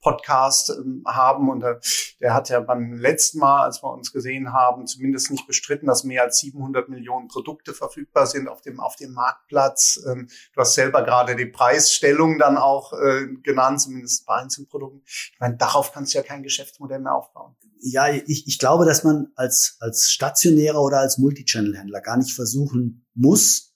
Podcast 0.00 0.70
äh, 0.70 0.74
haben 1.06 1.48
und 1.50 1.62
äh, 1.62 1.76
der 2.20 2.34
hat 2.34 2.48
ja 2.48 2.60
beim 2.60 2.92
letzten 2.94 3.38
Mal, 3.38 3.64
als 3.64 3.82
wir 3.82 3.92
uns 3.92 4.12
gesehen 4.12 4.52
haben, 4.52 4.86
zumindest 4.86 5.30
nicht 5.30 5.46
bestritten, 5.46 5.86
dass 5.86 6.04
mehr 6.04 6.22
als 6.22 6.38
700 6.38 6.88
Millionen 6.88 7.28
Produkte 7.28 7.74
verfügbar 7.74 8.26
sind 8.26 8.48
auf 8.48 8.60
dem 8.62 8.80
auf 8.80 8.96
dem 8.96 9.12
Marktplatz. 9.12 10.00
Ähm, 10.06 10.28
du 10.54 10.60
hast 10.60 10.74
selber 10.74 11.02
gerade 11.02 11.36
die 11.36 11.46
Preisstellung 11.46 12.38
dann 12.38 12.56
auch 12.56 12.92
äh, 12.92 13.26
genannt, 13.42 13.80
zumindest 13.80 14.26
bei 14.26 14.36
Einzelprodukten. 14.36 15.02
Ich 15.04 15.36
meine, 15.40 15.56
darauf 15.56 15.92
kannst 15.92 16.14
du 16.14 16.18
ja 16.18 16.24
kein 16.24 16.42
Geschäftsmodell 16.42 17.00
mehr 17.00 17.14
aufbauen. 17.14 17.56
Ja, 17.82 18.08
ich, 18.08 18.46
ich 18.46 18.58
glaube, 18.58 18.84
dass 18.84 19.04
man 19.04 19.28
als 19.36 19.76
als 19.80 20.10
stationärer 20.10 20.82
oder 20.82 20.98
als 20.98 21.16
Multichannel-Händler 21.18 22.00
gar 22.02 22.18
nicht 22.18 22.34
versuchen 22.34 23.06
muss, 23.14 23.69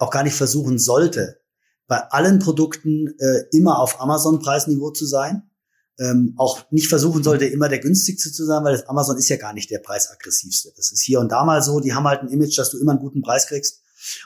auch 0.00 0.10
gar 0.10 0.22
nicht 0.22 0.34
versuchen 0.34 0.78
sollte, 0.78 1.40
bei 1.86 1.98
allen 2.10 2.38
Produkten 2.38 3.14
äh, 3.18 3.44
immer 3.52 3.78
auf 3.78 4.00
Amazon-Preisniveau 4.00 4.90
zu 4.90 5.06
sein. 5.06 5.50
Ähm, 5.98 6.34
auch 6.36 6.70
nicht 6.70 6.88
versuchen 6.88 7.22
sollte, 7.22 7.46
immer 7.46 7.70
der 7.70 7.78
günstigste 7.78 8.30
zu 8.30 8.44
sein, 8.44 8.62
weil 8.64 8.72
das 8.76 8.86
Amazon 8.86 9.16
ist 9.16 9.30
ja 9.30 9.36
gar 9.36 9.54
nicht 9.54 9.70
der 9.70 9.78
preisaggressivste. 9.78 10.72
Das 10.76 10.92
ist 10.92 11.02
hier 11.02 11.20
und 11.20 11.32
da 11.32 11.42
mal 11.44 11.62
so. 11.62 11.80
Die 11.80 11.94
haben 11.94 12.04
halt 12.04 12.20
ein 12.20 12.28
Image, 12.28 12.58
dass 12.58 12.70
du 12.70 12.78
immer 12.78 12.92
einen 12.92 13.00
guten 13.00 13.22
Preis 13.22 13.46
kriegst. 13.46 13.80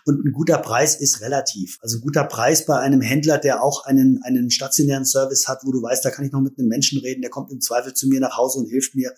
Und 0.04 0.24
ein 0.24 0.32
guter 0.32 0.58
Preis 0.58 0.96
ist 0.96 1.20
relativ. 1.20 1.78
Also 1.80 1.98
ein 1.98 2.00
guter 2.00 2.24
Preis 2.24 2.66
bei 2.66 2.78
einem 2.78 3.00
Händler, 3.00 3.38
der 3.38 3.62
auch 3.62 3.84
einen, 3.84 4.20
einen 4.24 4.50
stationären 4.50 5.04
Service 5.04 5.48
hat, 5.48 5.60
wo 5.64 5.72
du 5.72 5.80
weißt, 5.82 6.04
da 6.04 6.10
kann 6.10 6.24
ich 6.24 6.32
noch 6.32 6.40
mit 6.40 6.58
einem 6.58 6.68
Menschen 6.68 6.98
reden, 7.00 7.22
der 7.22 7.30
kommt 7.30 7.50
im 7.50 7.60
Zweifel 7.60 7.94
zu 7.94 8.08
mir 8.08 8.20
nach 8.20 8.36
Hause 8.36 8.58
und 8.58 8.66
hilft 8.66 8.94
mir. 8.94 9.14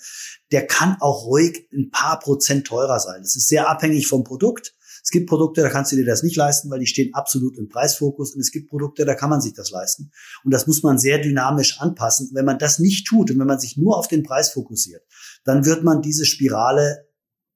Der 0.50 0.66
kann 0.66 0.96
auch 1.00 1.24
ruhig 1.26 1.68
ein 1.72 1.90
paar 1.90 2.20
Prozent 2.20 2.66
teurer 2.66 3.00
sein. 3.00 3.22
Das 3.22 3.34
ist 3.34 3.48
sehr 3.48 3.68
abhängig 3.68 4.06
vom 4.06 4.24
Produkt. 4.24 4.74
Es 5.02 5.10
gibt 5.10 5.28
Produkte, 5.28 5.62
da 5.62 5.68
kannst 5.68 5.90
du 5.90 5.96
dir 5.96 6.04
das 6.04 6.22
nicht 6.22 6.36
leisten, 6.36 6.70
weil 6.70 6.78
die 6.78 6.86
stehen 6.86 7.12
absolut 7.12 7.58
im 7.58 7.68
Preisfokus. 7.68 8.34
Und 8.34 8.40
es 8.40 8.52
gibt 8.52 8.70
Produkte, 8.70 9.04
da 9.04 9.14
kann 9.14 9.30
man 9.30 9.40
sich 9.40 9.52
das 9.52 9.70
leisten. 9.70 10.12
Und 10.44 10.52
das 10.52 10.66
muss 10.66 10.82
man 10.82 10.98
sehr 10.98 11.18
dynamisch 11.18 11.80
anpassen. 11.80 12.30
Wenn 12.32 12.44
man 12.44 12.58
das 12.58 12.78
nicht 12.78 13.06
tut 13.06 13.30
und 13.30 13.38
wenn 13.40 13.46
man 13.46 13.58
sich 13.58 13.76
nur 13.76 13.98
auf 13.98 14.06
den 14.06 14.22
Preis 14.22 14.50
fokussiert, 14.50 15.02
dann 15.44 15.64
wird 15.64 15.82
man 15.82 16.02
diese 16.02 16.24
Spirale 16.24 17.08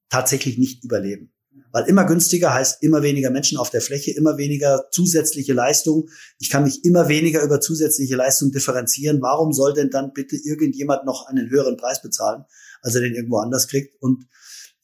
tatsächlich 0.09 0.57
nicht 0.57 0.83
überleben. 0.83 1.31
Weil 1.71 1.85
immer 1.85 2.05
günstiger 2.05 2.53
heißt 2.53 2.81
immer 2.81 3.01
weniger 3.01 3.29
Menschen 3.29 3.57
auf 3.57 3.69
der 3.69 3.81
Fläche, 3.81 4.11
immer 4.11 4.37
weniger 4.37 4.85
zusätzliche 4.91 5.53
Leistung. 5.53 6.09
Ich 6.39 6.49
kann 6.49 6.63
mich 6.63 6.83
immer 6.83 7.07
weniger 7.07 7.43
über 7.43 7.61
zusätzliche 7.61 8.15
Leistung 8.15 8.51
differenzieren. 8.51 9.21
Warum 9.21 9.53
soll 9.53 9.73
denn 9.73 9.89
dann 9.89 10.13
bitte 10.13 10.35
irgendjemand 10.35 11.05
noch 11.05 11.27
einen 11.27 11.49
höheren 11.49 11.77
Preis 11.77 12.01
bezahlen, 12.01 12.45
als 12.81 12.95
er 12.95 13.01
den 13.01 13.13
irgendwo 13.13 13.37
anders 13.37 13.67
kriegt? 13.67 14.01
Und, 14.01 14.25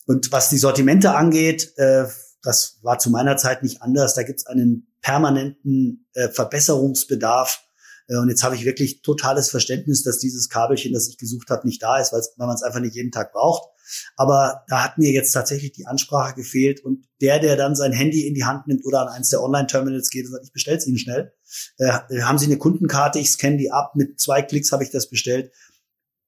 und 0.06 0.32
was 0.32 0.50
die 0.50 0.58
Sortimente 0.58 1.16
angeht, 1.16 1.74
äh, 1.78 2.06
das 2.44 2.80
war 2.82 3.00
zu 3.00 3.10
meiner 3.10 3.38
Zeit 3.38 3.64
nicht 3.64 3.82
anders. 3.82 4.14
Da 4.14 4.24
gibt 4.24 4.40
es 4.40 4.46
einen 4.46 4.94
permanenten 5.02 6.06
äh, 6.14 6.28
Verbesserungsbedarf. 6.28 7.64
Äh, 8.10 8.18
und 8.18 8.30
jetzt 8.30 8.44
habe 8.44 8.56
ich 8.56 8.66
wirklich 8.66 9.02
totales 9.02 9.50
Verständnis, 9.50 10.04
dass 10.04 10.20
dieses 10.20 10.50
Kabelchen, 10.50 10.94
das 10.94 11.08
ich 11.08 11.18
gesucht 11.18 11.50
habe, 11.50 11.66
nicht 11.66 11.82
da 11.82 12.00
ist, 12.00 12.12
weil 12.12 12.22
man 12.38 12.54
es 12.54 12.62
einfach 12.62 12.82
nicht 12.82 12.96
jeden 12.96 13.12
Tag 13.12 13.32
braucht. 13.32 13.70
Aber 14.18 14.64
da 14.68 14.84
hat 14.84 14.98
mir 14.98 15.12
jetzt 15.12 15.32
tatsächlich 15.32 15.72
die 15.72 15.88
Ansprache 15.88 16.36
gefehlt 16.36 16.84
und 16.84 17.06
der, 17.22 17.40
der 17.40 17.56
dann 17.56 17.76
sein 17.76 17.94
Handy 17.94 18.28
in 18.28 18.34
die 18.34 18.44
Hand 18.44 18.68
nimmt 18.68 18.86
oder 18.86 19.02
an 19.02 19.08
eins 19.08 19.30
der 19.30 19.42
Online-Terminals 19.42 20.10
geht 20.10 20.26
und 20.26 20.34
sagt, 20.34 20.46
ich 20.46 20.54
bestell's 20.54 20.86
Ihnen 20.86 20.98
schnell. 20.98 21.34
Äh, 21.78 21.92
haben 22.22 22.38
Sie 22.38 22.46
eine 22.46 22.58
Kundenkarte, 22.58 23.20
ich 23.20 23.32
scanne 23.32 23.58
die 23.58 23.72
ab, 23.72 23.96
mit 23.96 24.20
zwei 24.20 24.42
Klicks 24.42 24.72
habe 24.74 24.84
ich 24.84 24.92
das 24.92 25.10
bestellt. 25.10 25.52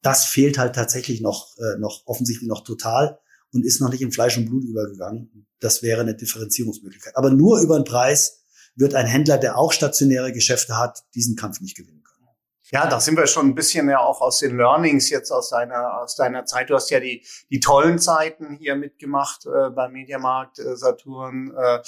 Das 0.02 0.26
fehlt 0.26 0.58
halt 0.58 0.76
tatsächlich 0.76 1.20
noch, 1.20 1.58
äh, 1.58 1.78
noch 1.80 2.04
offensichtlich 2.06 2.48
noch 2.48 2.64
total 2.64 3.20
und 3.56 3.66
ist 3.66 3.80
noch 3.82 3.90
nicht 3.90 4.02
in 4.02 4.12
Fleisch 4.12 4.38
und 4.38 4.46
Blut 4.46 4.64
übergegangen. 4.66 5.48
Das 5.60 5.82
wäre 5.82 6.02
eine 6.02 6.16
Differenzierungsmöglichkeit. 6.16 7.16
Aber 7.16 7.32
nur 7.32 7.62
über 7.62 7.80
den 7.80 7.86
Preis 7.86 8.44
wird 8.76 8.94
ein 8.94 9.08
Händler, 9.08 9.38
der 9.38 9.58
auch 9.58 9.72
stationäre 9.72 10.34
Geschäfte 10.34 10.78
hat, 10.78 11.04
diesen 11.16 11.36
Kampf 11.36 11.62
nicht 11.62 11.78
gewinnen. 11.78 12.04
Ja, 12.72 12.88
da 12.88 13.00
sind 13.00 13.16
wir 13.16 13.28
schon 13.28 13.48
ein 13.48 13.54
bisschen 13.54 13.88
ja 13.90 14.00
auch 14.00 14.22
aus 14.22 14.40
den 14.40 14.58
Learnings 14.58 15.12
jetzt 15.12 15.30
aus 15.30 15.52
deiner 15.52 16.02
aus 16.02 16.16
deiner 16.16 16.46
Zeit. 16.46 16.72
Du 16.72 16.74
hast 16.74 16.90
ja 16.90 17.00
die 17.00 17.24
die 17.52 17.60
tollen 17.60 18.00
Zeiten 18.00 18.56
hier 18.56 18.76
mitgemacht 18.76 19.46
äh, 19.46 19.70
beim 19.70 19.92
Mediamarkt 19.92 20.58
äh, 20.58 20.76
Saturn 20.76 21.54
äh, 21.56 21.76
äh, 21.76 21.82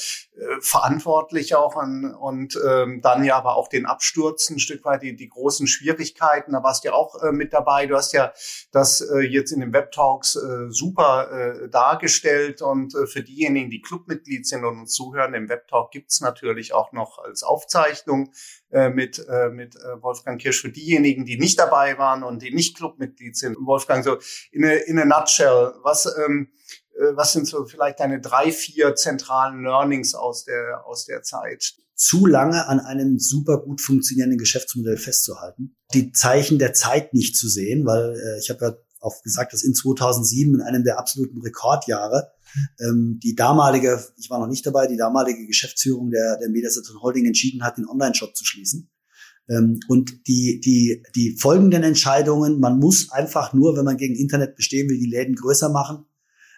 verantwortlich 0.61 1.55
auch 1.55 1.75
an, 1.75 2.13
und 2.13 2.59
ähm, 2.63 3.01
dann 3.01 3.23
ja 3.23 3.37
aber 3.37 3.55
auch 3.55 3.69
den 3.69 3.87
Absturz 3.87 4.51
ein 4.51 4.59
Stück 4.59 4.85
weit 4.85 5.01
die 5.01 5.15
die 5.15 5.29
großen 5.29 5.65
Schwierigkeiten. 5.65 6.51
Da 6.51 6.61
warst 6.61 6.83
du 6.83 6.89
ja 6.89 6.93
auch 6.93 7.23
äh, 7.23 7.31
mit 7.31 7.53
dabei. 7.53 7.87
Du 7.87 7.95
hast 7.95 8.13
ja 8.13 8.31
das 8.71 9.01
äh, 9.01 9.21
jetzt 9.21 9.51
in 9.51 9.61
den 9.61 9.73
Web 9.73 9.91
Talks 9.91 10.35
äh, 10.35 10.69
super 10.69 11.31
äh, 11.31 11.69
dargestellt 11.69 12.61
und 12.61 12.93
äh, 12.93 13.07
für 13.07 13.23
diejenigen, 13.23 13.71
die 13.71 13.81
Clubmitglied 13.81 14.45
sind 14.45 14.63
und 14.63 14.81
uns 14.81 14.93
zuhören, 14.93 15.33
im 15.33 15.49
Web 15.49 15.67
Talk 15.69 15.89
gibt's 15.89 16.21
natürlich 16.21 16.73
auch 16.73 16.91
noch 16.91 17.17
als 17.17 17.41
Aufzeichnung 17.41 18.31
äh, 18.71 18.89
mit, 18.89 19.25
äh, 19.27 19.49
mit 19.49 19.75
äh, 19.75 20.01
Wolfgang 20.01 20.41
Kirsch 20.41 20.61
für 20.61 20.69
diejenigen, 20.69 21.25
die 21.25 21.37
nicht 21.37 21.57
dabei 21.57 21.97
waren 21.97 22.23
und 22.23 22.41
die 22.41 22.53
nicht 22.53 22.75
Clubmitglied 22.75 23.37
sind. 23.37 23.55
Wolfgang, 23.59 24.03
so 24.03 24.17
in 24.51 24.65
a, 24.65 24.71
in 24.71 24.99
a 24.99 25.05
nutshell, 25.05 25.73
was, 25.83 26.05
ähm, 26.05 26.49
äh, 26.95 27.15
was 27.15 27.33
sind 27.33 27.47
so 27.47 27.65
vielleicht 27.65 27.99
deine 27.99 28.19
drei, 28.19 28.51
vier 28.51 28.95
zentralen 28.95 29.63
Learnings 29.63 30.15
aus 30.15 30.43
der, 30.43 30.85
aus 30.85 31.05
der 31.05 31.23
Zeit? 31.23 31.75
Zu 31.95 32.25
lange 32.25 32.67
an 32.67 32.79
einem 32.79 33.17
super 33.17 33.57
gut 33.59 33.81
funktionierenden 33.81 34.37
Geschäftsmodell 34.37 34.97
festzuhalten, 34.97 35.75
die 35.93 36.11
Zeichen 36.11 36.59
der 36.59 36.73
Zeit 36.73 37.13
nicht 37.13 37.35
zu 37.35 37.47
sehen, 37.47 37.85
weil 37.85 38.15
äh, 38.15 38.39
ich 38.39 38.49
habe 38.49 38.65
ja 38.65 38.73
auch 38.99 39.21
gesagt, 39.23 39.53
dass 39.53 39.63
in 39.63 39.73
2007 39.73 40.55
in 40.55 40.61
einem 40.61 40.83
der 40.83 40.99
absoluten 40.99 41.41
Rekordjahre 41.41 42.31
ähm, 42.79 43.19
die 43.23 43.35
damalige, 43.35 44.03
ich 44.17 44.29
war 44.29 44.39
noch 44.39 44.47
nicht 44.47 44.65
dabei, 44.65 44.87
die 44.87 44.97
damalige 44.97 45.45
Geschäftsführung 45.45 46.09
der, 46.09 46.37
der 46.37 46.49
Mediasaturn 46.49 47.01
Holding 47.01 47.25
entschieden 47.25 47.63
hat, 47.63 47.77
den 47.77 47.87
Online-Shop 47.87 48.35
zu 48.35 48.45
schließen. 48.45 48.89
Ähm, 49.49 49.79
und 49.87 50.27
die, 50.27 50.59
die, 50.63 51.03
die 51.15 51.37
folgenden 51.39 51.83
Entscheidungen, 51.83 52.59
man 52.59 52.79
muss 52.79 53.11
einfach 53.11 53.53
nur, 53.53 53.77
wenn 53.77 53.85
man 53.85 53.97
gegen 53.97 54.15
Internet 54.15 54.55
bestehen 54.55 54.89
will, 54.89 54.97
die 54.97 55.09
Läden 55.09 55.35
größer 55.35 55.69
machen, 55.69 56.05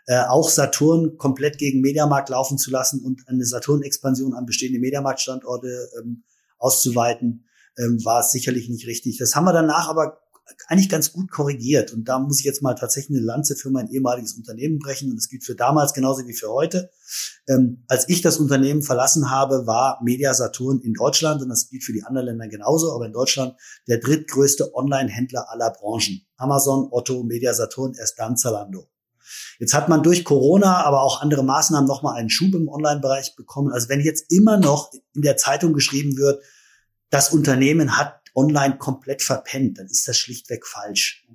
äh, 0.08 0.24
auch 0.26 0.50
Saturn 0.50 1.18
komplett 1.18 1.58
gegen 1.58 1.82
Mediamarkt 1.82 2.30
laufen 2.30 2.58
zu 2.58 2.72
lassen 2.72 3.02
und 3.02 3.28
eine 3.28 3.46
Saturn-Expansion 3.46 4.34
an 4.34 4.46
bestehende 4.46 4.80
Mediamarkt-Standorte 4.80 5.90
ähm, 6.00 6.24
auszuweiten, 6.58 7.46
ähm, 7.78 8.04
war 8.04 8.24
sicherlich 8.24 8.70
nicht 8.70 8.88
richtig. 8.88 9.18
Das 9.18 9.36
haben 9.36 9.46
wir 9.46 9.54
danach 9.54 9.88
aber 9.88 10.20
eigentlich 10.68 10.90
ganz 10.90 11.14
gut 11.14 11.32
korrigiert. 11.32 11.94
Und 11.94 12.06
da 12.08 12.20
muss 12.20 12.40
ich 12.40 12.46
jetzt 12.46 12.62
mal 12.62 12.76
tatsächlich 12.76 13.18
eine 13.18 13.26
Lanze 13.26 13.56
für 13.56 13.70
mein 13.70 13.88
ehemaliges 13.90 14.34
Unternehmen 14.34 14.80
brechen. 14.80 15.10
Und 15.10 15.18
das 15.18 15.30
gilt 15.30 15.44
für 15.44 15.56
damals 15.56 15.94
genauso 15.94 16.28
wie 16.28 16.34
für 16.34 16.50
heute. 16.50 16.92
Ähm, 17.48 17.84
als 17.88 18.08
ich 18.10 18.22
das 18.22 18.38
Unternehmen 18.38 18.82
verlassen 18.82 19.32
habe, 19.32 19.66
war 19.66 20.00
Media 20.04 20.34
Saturn 20.34 20.80
in 20.82 20.94
Deutschland, 20.94 21.42
und 21.42 21.50
das 21.50 21.70
gilt 21.70 21.84
für 21.84 21.94
die 21.94 22.04
anderen 22.04 22.28
Länder 22.28 22.48
genauso, 22.48 22.94
aber 22.94 23.06
in 23.06 23.14
Deutschland 23.14 23.56
der 23.88 24.00
drittgrößte 24.00 24.76
Online-Händler 24.76 25.50
aller 25.50 25.72
Branchen. 25.72 26.22
Amazon, 26.38 26.88
Otto, 26.92 27.24
Media 27.24 27.54
Saturn, 27.54 27.94
erst 27.98 28.20
dann 28.20 28.38
Zalando. 28.38 28.88
Jetzt 29.60 29.74
hat 29.74 29.90
man 29.90 30.04
durch 30.04 30.24
Corona, 30.24 30.84
aber 30.86 31.02
auch 31.02 31.22
andere 31.22 31.44
Maßnahmen 31.44 31.88
nochmal 31.88 32.16
einen 32.16 32.30
Schub 32.30 32.54
im 32.56 32.68
Online-Bereich 32.68 33.36
bekommen. 33.36 33.72
Also 33.72 33.90
wenn 33.90 34.02
jetzt 34.02 34.32
immer 34.32 34.58
noch 34.58 34.92
in 35.14 35.22
der 35.22 35.38
Zeitung 35.38 35.74
geschrieben 35.74 36.18
wird, 36.18 36.42
das 37.10 37.32
Unternehmen 37.32 37.98
hat 37.98 38.19
online 38.36 38.78
komplett 38.78 39.22
verpennt, 39.22 39.78
dann 39.78 39.88
ist 39.88 40.08
das 40.08 40.18
schlichtweg 40.18 40.66
falsch. 40.66 41.26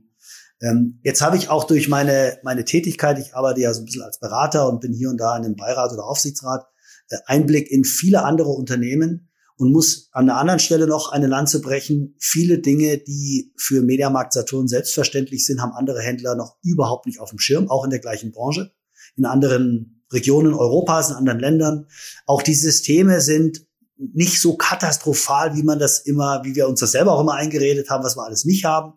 Ähm, 0.61 1.01
jetzt 1.03 1.21
habe 1.21 1.37
ich 1.37 1.51
auch 1.51 1.65
durch 1.65 1.89
meine, 1.89 2.39
meine 2.43 2.65
Tätigkeit, 2.65 3.19
ich 3.19 3.35
arbeite 3.35 3.61
ja 3.61 3.75
so 3.75 3.83
ein 3.83 3.85
bisschen 3.85 4.03
als 4.03 4.19
Berater 4.19 4.69
und 4.69 4.81
bin 4.81 4.93
hier 4.93 5.11
und 5.11 5.19
da 5.19 5.37
in 5.37 5.45
einem 5.45 5.57
Beirat 5.57 5.93
oder 5.93 6.05
Aufsichtsrat, 6.05 6.67
äh, 7.11 7.17
Einblick 7.27 7.71
in 7.71 7.85
viele 7.85 8.25
andere 8.25 8.51
Unternehmen 8.51 9.29
und 9.57 9.73
muss 9.73 10.09
an 10.13 10.27
der 10.27 10.37
anderen 10.37 10.61
Stelle 10.61 10.87
noch 10.87 11.13
eine 11.13 11.27
Lanze 11.27 11.61
brechen. 11.61 12.15
Viele 12.19 12.59
Dinge, 12.59 12.99
die 12.99 13.53
für 13.57 13.83
Mediamarkt 13.83 14.33
Saturn 14.33 14.69
selbstverständlich 14.69 15.45
sind, 15.45 15.61
haben 15.61 15.73
andere 15.73 16.01
Händler 16.01 16.35
noch 16.35 16.57
überhaupt 16.63 17.07
nicht 17.07 17.21
auf 17.21 17.31
dem 17.31 17.39
Schirm, 17.39 17.71
auch 17.71 17.85
in 17.85 17.91
der 17.91 18.01
gleichen 18.01 18.33
Branche, 18.33 18.73
in 19.17 19.27
anderen 19.27 20.05
Regionen 20.13 20.55
Europas, 20.55 21.11
in 21.11 21.17
anderen 21.17 21.41
Ländern. 21.41 21.87
Auch 22.27 22.43
die 22.43 22.55
Systeme 22.55 23.21
sind 23.21 23.67
nicht 23.97 24.41
so 24.41 24.57
katastrophal, 24.57 25.55
wie 25.55 25.63
man 25.63 25.79
das 25.79 26.01
immer, 26.01 26.43
wie 26.45 26.55
wir 26.55 26.69
uns 26.69 26.81
das 26.81 26.93
selber 26.93 27.13
auch 27.13 27.21
immer 27.21 27.35
eingeredet 27.35 27.91
haben, 27.91 28.05
was 28.05 28.17
wir 28.17 28.25
alles 28.25 28.45
nicht 28.45 28.65
haben. 28.65 28.95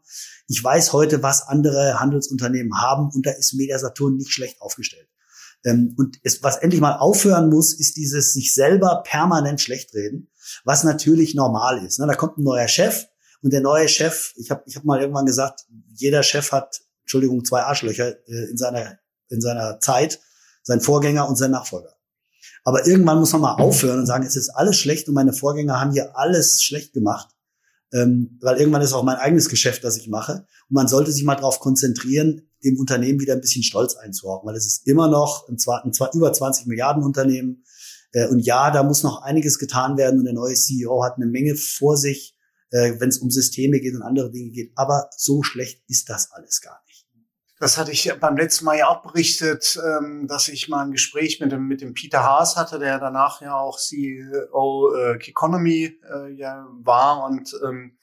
Ich 0.47 0.63
weiß 0.63 0.93
heute, 0.93 1.21
was 1.23 1.43
andere 1.43 1.99
Handelsunternehmen 1.99 2.79
haben 2.81 3.09
und 3.13 3.25
da 3.25 3.31
ist 3.31 3.53
Mediasaturn 3.53 4.15
nicht 4.15 4.31
schlecht 4.31 4.61
aufgestellt. 4.61 5.07
Ähm, 5.65 5.93
und 5.97 6.17
es, 6.23 6.41
was 6.43 6.57
endlich 6.57 6.81
mal 6.81 6.97
aufhören 6.97 7.49
muss, 7.49 7.73
ist 7.73 7.97
dieses 7.97 8.33
sich 8.33 8.53
selber 8.53 9.03
permanent 9.05 9.61
schlecht 9.61 9.93
reden, 9.93 10.29
was 10.63 10.83
natürlich 10.83 11.35
normal 11.35 11.83
ist. 11.85 11.99
Ne? 11.99 12.07
Da 12.07 12.15
kommt 12.15 12.37
ein 12.37 12.43
neuer 12.43 12.67
Chef 12.67 13.05
und 13.41 13.53
der 13.53 13.61
neue 13.61 13.87
Chef, 13.87 14.33
ich 14.35 14.49
habe 14.51 14.63
ich 14.65 14.75
hab 14.75 14.83
mal 14.83 14.99
irgendwann 14.99 15.25
gesagt, 15.25 15.65
jeder 15.93 16.23
Chef 16.23 16.51
hat, 16.51 16.81
Entschuldigung, 17.01 17.45
zwei 17.45 17.61
Arschlöcher 17.61 18.15
äh, 18.27 18.49
in 18.49 18.57
seiner 18.57 18.99
in 19.29 19.41
seiner 19.41 19.79
Zeit, 19.79 20.19
sein 20.63 20.81
Vorgänger 20.81 21.27
und 21.27 21.35
sein 21.35 21.51
Nachfolger. 21.51 21.96
Aber 22.67 22.85
irgendwann 22.85 23.19
muss 23.19 23.31
man 23.31 23.39
mal 23.39 23.53
aufhören 23.53 23.99
und 23.99 24.07
sagen, 24.07 24.25
es 24.25 24.35
ist 24.35 24.49
alles 24.49 24.75
schlecht 24.75 25.07
und 25.07 25.13
meine 25.13 25.31
Vorgänger 25.31 25.79
haben 25.79 25.93
hier 25.93 26.17
alles 26.17 26.61
schlecht 26.61 26.91
gemacht. 26.91 27.29
Ähm, 27.93 28.37
weil 28.41 28.57
irgendwann 28.57 28.81
ist 28.81 28.91
auch 28.91 29.03
mein 29.03 29.15
eigenes 29.15 29.47
Geschäft, 29.47 29.85
das 29.85 29.95
ich 29.95 30.09
mache. 30.09 30.45
Und 30.67 30.73
man 30.73 30.89
sollte 30.89 31.13
sich 31.13 31.23
mal 31.23 31.35
darauf 31.35 31.61
konzentrieren, 31.61 32.41
dem 32.65 32.77
Unternehmen 32.77 33.21
wieder 33.21 33.35
ein 33.35 33.39
bisschen 33.39 33.63
Stolz 33.63 33.95
einzuhauchen, 33.95 34.45
weil 34.45 34.57
es 34.57 34.65
ist 34.65 34.85
immer 34.85 35.07
noch 35.07 35.47
ein, 35.47 35.57
zwar, 35.57 35.85
ein 35.85 35.93
zwar 35.93 36.13
über 36.13 36.33
20 36.33 36.65
Milliarden 36.65 37.03
Unternehmen. 37.03 37.63
Äh, 38.11 38.27
und 38.27 38.39
ja, 38.39 38.69
da 38.69 38.83
muss 38.83 39.01
noch 39.01 39.21
einiges 39.21 39.59
getan 39.59 39.95
werden 39.95 40.19
und 40.19 40.25
der 40.25 40.33
neue 40.33 40.55
CEO 40.55 41.05
hat 41.05 41.15
eine 41.15 41.27
Menge 41.27 41.55
vor 41.55 41.95
sich, 41.95 42.35
äh, 42.71 42.99
wenn 42.99 43.07
es 43.07 43.19
um 43.19 43.31
Systeme 43.31 43.79
geht 43.79 43.95
und 43.95 44.01
andere 44.01 44.29
Dinge 44.29 44.51
geht. 44.51 44.73
Aber 44.75 45.09
so 45.15 45.41
schlecht 45.41 45.83
ist 45.87 46.09
das 46.09 46.33
alles 46.33 46.59
gar 46.59 46.81
nicht. 46.85 46.86
Das 47.59 47.77
hatte 47.77 47.91
ich 47.91 48.13
beim 48.19 48.37
letzten 48.37 48.65
Mal 48.65 48.77
ja 48.77 48.87
auch 48.87 49.01
berichtet, 49.01 49.79
ähm, 49.83 50.27
dass 50.27 50.47
ich 50.47 50.69
mal 50.69 50.85
ein 50.85 50.91
Gespräch 50.91 51.39
mit 51.39 51.51
dem, 51.51 51.67
mit 51.67 51.81
dem 51.81 51.93
Peter 51.93 52.23
Haas 52.23 52.55
hatte, 52.55 52.77
der 52.77 52.99
danach 52.99 53.41
ja 53.41 53.55
auch 53.55 53.79
CEO 53.79 54.93
äh, 54.95 55.15
Economy 55.15 55.99
äh, 56.07 56.31
ja, 56.33 56.67
war 56.83 57.25
und 57.25 57.51
ähm, 57.65 57.97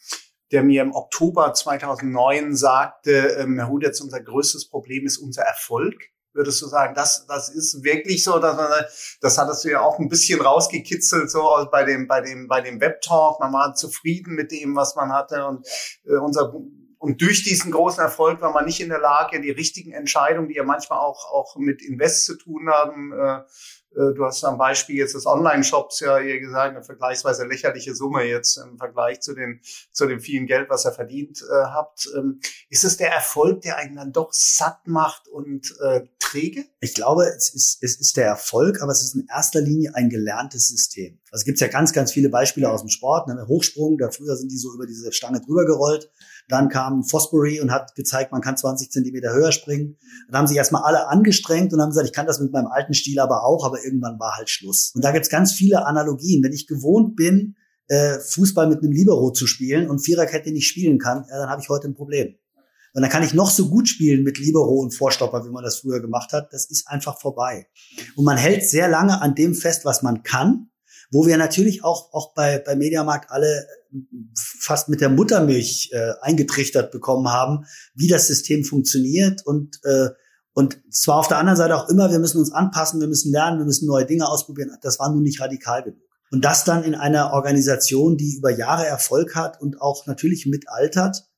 der 0.50 0.64
mir 0.64 0.82
im 0.82 0.92
Oktober 0.92 1.54
2009 1.54 2.56
sagte, 2.56 3.12
ähm, 3.12 3.58
Herr 3.58 3.68
Hudetz, 3.68 4.00
unser 4.00 4.20
größtes 4.20 4.68
Problem 4.68 5.06
ist 5.06 5.18
unser 5.18 5.42
Erfolg. 5.42 5.94
Würdest 6.32 6.60
du 6.60 6.66
sagen, 6.66 6.96
das, 6.96 7.26
das 7.26 7.48
ist 7.48 7.84
wirklich 7.84 8.24
so, 8.24 8.40
dass 8.40 8.56
man, 8.56 8.68
das 9.20 9.38
hattest 9.38 9.64
du 9.64 9.70
ja 9.70 9.82
auch 9.82 10.00
ein 10.00 10.08
bisschen 10.08 10.40
rausgekitzelt, 10.40 11.30
so 11.30 11.48
bei 11.70 11.84
dem, 11.84 12.08
bei 12.08 12.20
dem, 12.20 12.48
bei 12.48 12.60
dem 12.60 12.80
Webtalk. 12.80 13.38
Man 13.38 13.52
war 13.52 13.74
zufrieden 13.74 14.34
mit 14.34 14.50
dem, 14.50 14.74
was 14.74 14.96
man 14.96 15.12
hatte 15.12 15.46
und 15.46 15.64
äh, 16.06 16.16
unser 16.16 16.52
und 17.04 17.20
durch 17.20 17.42
diesen 17.42 17.70
großen 17.70 18.02
Erfolg 18.02 18.40
war 18.40 18.50
man 18.50 18.64
nicht 18.64 18.80
in 18.80 18.88
der 18.88 18.98
Lage, 18.98 19.38
die 19.38 19.50
richtigen 19.50 19.92
Entscheidungen, 19.92 20.48
die 20.48 20.54
ja 20.54 20.64
manchmal 20.64 21.00
auch, 21.00 21.30
auch 21.30 21.54
mit 21.56 21.82
Invest 21.82 22.24
zu 22.24 22.34
tun 22.34 22.70
haben, 22.70 23.12
äh, 23.12 23.42
du 23.94 24.24
hast 24.24 24.44
am 24.44 24.58
Beispiel 24.58 24.96
jetzt 24.96 25.14
des 25.14 25.26
Online-Shops 25.26 26.00
ja 26.00 26.18
hier 26.18 26.40
gesagt, 26.40 26.74
eine 26.74 26.84
vergleichsweise 26.84 27.46
lächerliche 27.46 27.94
Summe 27.94 28.24
jetzt 28.24 28.56
im 28.58 28.78
Vergleich 28.78 29.20
zu 29.20 29.34
den 29.34 29.60
zu 29.92 30.06
dem 30.06 30.20
vielen 30.20 30.46
Geld, 30.46 30.68
was 30.70 30.84
ihr 30.84 30.92
verdient 30.92 31.42
äh, 31.42 31.64
habt. 31.66 32.08
Ähm, 32.16 32.40
ist 32.70 32.84
es 32.84 32.96
der 32.96 33.12
Erfolg, 33.12 33.62
der 33.62 33.76
einen 33.76 33.96
dann 33.96 34.12
doch 34.12 34.32
satt 34.32 34.86
macht 34.86 35.28
und 35.28 35.74
äh, 35.80 36.02
träge? 36.18 36.64
Ich 36.80 36.94
glaube, 36.94 37.24
es 37.26 37.54
ist, 37.54 37.78
es 37.82 38.00
ist 38.00 38.16
der 38.16 38.26
Erfolg, 38.26 38.82
aber 38.82 38.92
es 38.92 39.02
ist 39.02 39.14
in 39.14 39.26
erster 39.28 39.60
Linie 39.60 39.94
ein 39.94 40.08
gelerntes 40.08 40.68
System. 40.68 41.18
Also 41.30 41.44
gibt 41.44 41.56
es 41.56 41.60
ja 41.60 41.68
ganz, 41.68 41.92
ganz 41.92 42.12
viele 42.12 42.28
Beispiele 42.28 42.70
aus 42.70 42.80
dem 42.80 42.88
Sport. 42.88 43.28
Ne? 43.28 43.44
Hochsprung, 43.48 43.98
da 43.98 44.10
früher 44.10 44.36
sind 44.36 44.52
die 44.52 44.56
so 44.56 44.72
über 44.72 44.86
diese 44.86 45.12
Stange 45.12 45.40
drüber 45.40 45.64
gerollt. 45.64 46.10
Dann 46.48 46.68
kam 46.68 47.04
Fosbury 47.04 47.60
und 47.60 47.72
hat 47.72 47.94
gezeigt, 47.94 48.30
man 48.30 48.40
kann 48.40 48.56
20 48.56 48.90
Zentimeter 48.90 49.32
höher 49.32 49.50
springen. 49.50 49.96
Dann 50.28 50.38
haben 50.38 50.46
sich 50.46 50.56
erstmal 50.56 50.82
alle 50.82 51.08
angestrengt 51.08 51.72
und 51.72 51.80
haben 51.80 51.88
gesagt, 51.88 52.06
ich 52.06 52.12
kann 52.12 52.26
das 52.26 52.38
mit 52.38 52.52
meinem 52.52 52.68
alten 52.68 52.94
Stil 52.94 53.18
aber 53.18 53.44
auch, 53.44 53.64
aber 53.64 53.83
irgendwann 53.84 54.18
war 54.18 54.36
halt 54.36 54.50
Schluss. 54.50 54.92
Und 54.94 55.04
da 55.04 55.12
gibt's 55.12 55.28
ganz 55.28 55.52
viele 55.52 55.86
Analogien. 55.86 56.42
Wenn 56.42 56.52
ich 56.52 56.66
gewohnt 56.66 57.16
bin, 57.16 57.56
äh, 57.88 58.18
Fußball 58.18 58.68
mit 58.68 58.82
einem 58.82 58.92
Libero 58.92 59.30
zu 59.30 59.46
spielen 59.46 59.90
und 59.90 60.00
Viererkette 60.00 60.50
nicht 60.50 60.66
spielen 60.66 60.98
kann, 60.98 61.24
ja, 61.28 61.38
dann 61.38 61.50
habe 61.50 61.60
ich 61.62 61.68
heute 61.68 61.88
ein 61.88 61.94
Problem. 61.94 62.34
Und 62.94 63.02
dann 63.02 63.10
kann 63.10 63.24
ich 63.24 63.34
noch 63.34 63.50
so 63.50 63.68
gut 63.68 63.88
spielen 63.88 64.22
mit 64.22 64.38
Libero 64.38 64.74
und 64.80 64.92
Vorstopper, 64.92 65.44
wie 65.44 65.50
man 65.50 65.64
das 65.64 65.78
früher 65.78 66.00
gemacht 66.00 66.32
hat. 66.32 66.52
Das 66.52 66.70
ist 66.70 66.86
einfach 66.86 67.20
vorbei. 67.20 67.66
Und 68.14 68.24
man 68.24 68.36
hält 68.36 68.68
sehr 68.68 68.88
lange 68.88 69.20
an 69.20 69.34
dem 69.34 69.54
fest, 69.54 69.84
was 69.84 70.02
man 70.02 70.22
kann, 70.22 70.70
wo 71.10 71.26
wir 71.26 71.36
natürlich 71.36 71.82
auch, 71.82 72.12
auch 72.12 72.34
bei, 72.34 72.60
bei 72.60 72.76
Mediamarkt 72.76 73.30
alle 73.30 73.66
fast 74.36 74.88
mit 74.88 75.00
der 75.00 75.08
Muttermilch 75.08 75.90
äh, 75.92 76.12
eingetrichtert 76.20 76.92
bekommen 76.92 77.28
haben, 77.28 77.66
wie 77.94 78.08
das 78.08 78.28
System 78.28 78.64
funktioniert 78.64 79.44
und 79.44 79.80
äh, 79.84 80.08
und 80.54 80.78
zwar 80.90 81.18
auf 81.18 81.28
der 81.28 81.38
anderen 81.38 81.56
Seite 81.56 81.76
auch 81.76 81.88
immer, 81.88 82.10
wir 82.10 82.18
müssen 82.18 82.38
uns 82.38 82.52
anpassen, 82.52 83.00
wir 83.00 83.08
müssen 83.08 83.32
lernen, 83.32 83.58
wir 83.58 83.66
müssen 83.66 83.86
neue 83.86 84.06
Dinge 84.06 84.28
ausprobieren. 84.28 84.70
Das 84.82 84.98
war 85.00 85.10
nun 85.10 85.22
nicht 85.22 85.40
radikal 85.40 85.82
genug. 85.82 86.00
Und 86.30 86.44
das 86.44 86.64
dann 86.64 86.84
in 86.84 86.94
einer 86.94 87.32
Organisation, 87.32 88.16
die 88.16 88.36
über 88.36 88.50
Jahre 88.50 88.86
Erfolg 88.86 89.34
hat 89.34 89.60
und 89.60 89.80
auch 89.80 90.06
natürlich 90.06 90.46
mitaltert, 90.46 91.28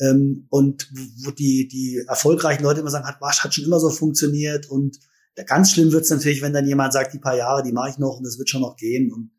ähm, 0.00 0.46
und 0.50 0.88
wo 1.24 1.30
die, 1.30 1.68
die 1.68 2.02
erfolgreichen 2.08 2.62
Leute 2.62 2.80
immer 2.80 2.90
sagen, 2.90 3.06
hat, 3.06 3.20
hat 3.20 3.54
schon 3.54 3.64
immer 3.64 3.78
so 3.78 3.90
funktioniert 3.90 4.68
und 4.70 4.98
ganz 5.46 5.72
schlimm 5.72 5.92
wird's 5.92 6.10
natürlich, 6.10 6.42
wenn 6.42 6.52
dann 6.52 6.66
jemand 6.66 6.92
sagt, 6.92 7.12
die 7.12 7.18
paar 7.18 7.36
Jahre, 7.36 7.62
die 7.62 7.72
mache 7.72 7.90
ich 7.90 7.98
noch 7.98 8.16
und 8.16 8.24
das 8.24 8.38
wird 8.38 8.48
schon 8.48 8.62
noch 8.62 8.76
gehen 8.76 9.12
und 9.12 9.30